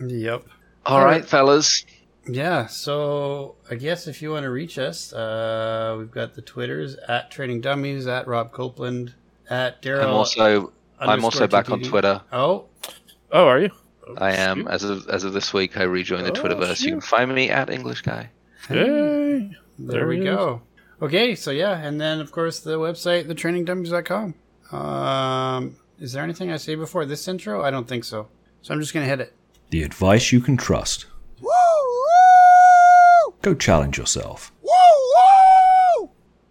Yep. 0.00 0.46
All 0.86 1.04
right, 1.04 1.24
fellas. 1.24 1.84
Yeah, 2.26 2.66
so 2.66 3.56
I 3.70 3.74
guess 3.74 4.06
if 4.06 4.20
you 4.22 4.30
want 4.30 4.44
to 4.44 4.50
reach 4.50 4.78
us, 4.78 5.12
uh, 5.12 5.96
we've 5.98 6.10
got 6.10 6.34
the 6.34 6.42
Twitters 6.42 6.94
at 7.08 7.30
Training 7.30 7.62
Dummies, 7.62 8.06
at 8.06 8.26
Rob 8.28 8.52
Copeland, 8.52 9.14
at 9.48 9.80
Daryl. 9.82 10.04
I'm 10.04 10.10
also 10.10 10.72
I'm 11.00 11.24
also 11.24 11.44
underscore 11.44 11.48
back 11.48 11.70
on 11.70 11.80
Twitter. 11.82 12.20
Oh, 12.32 12.66
Oh, 13.32 13.46
are 13.46 13.60
you? 13.60 13.70
Oh, 14.06 14.14
I 14.18 14.32
am 14.32 14.58
shoot. 14.60 14.68
as 14.68 14.84
of 14.84 15.08
as 15.08 15.24
of 15.24 15.32
this 15.32 15.52
week. 15.52 15.76
I 15.76 15.82
rejoined 15.82 16.26
the 16.26 16.30
Oh, 16.30 16.34
Twitterverse. 16.42 16.80
You 16.82 16.90
can 16.92 17.00
find 17.00 17.34
me 17.34 17.50
at 17.50 17.68
English 17.70 18.02
Guy. 18.02 18.30
Hey. 18.68 18.76
there, 18.76 19.50
There 19.78 20.06
we 20.06 20.18
he 20.18 20.24
go. 20.24 20.62
Okay, 21.00 21.34
so 21.36 21.50
yeah, 21.52 21.78
and 21.78 22.00
then 22.00 22.20
of 22.20 22.32
course 22.32 22.58
the 22.58 22.78
website, 22.78 23.24
thetrainingdummies.com. 23.26 24.34
Um, 24.76 25.76
is 26.00 26.12
there 26.12 26.24
anything 26.24 26.50
I 26.50 26.56
say 26.56 26.74
before 26.74 27.06
this 27.06 27.28
intro? 27.28 27.62
I 27.62 27.70
don't 27.70 27.86
think 27.86 28.04
so. 28.04 28.28
So 28.62 28.74
I'm 28.74 28.80
just 28.80 28.92
gonna 28.92 29.06
hit 29.06 29.20
it. 29.20 29.32
The 29.70 29.84
advice 29.84 30.32
you 30.32 30.40
can 30.40 30.56
trust. 30.56 31.06
Woo! 31.40 31.50
Go 33.42 33.54
challenge 33.54 33.96
yourself. 33.96 34.52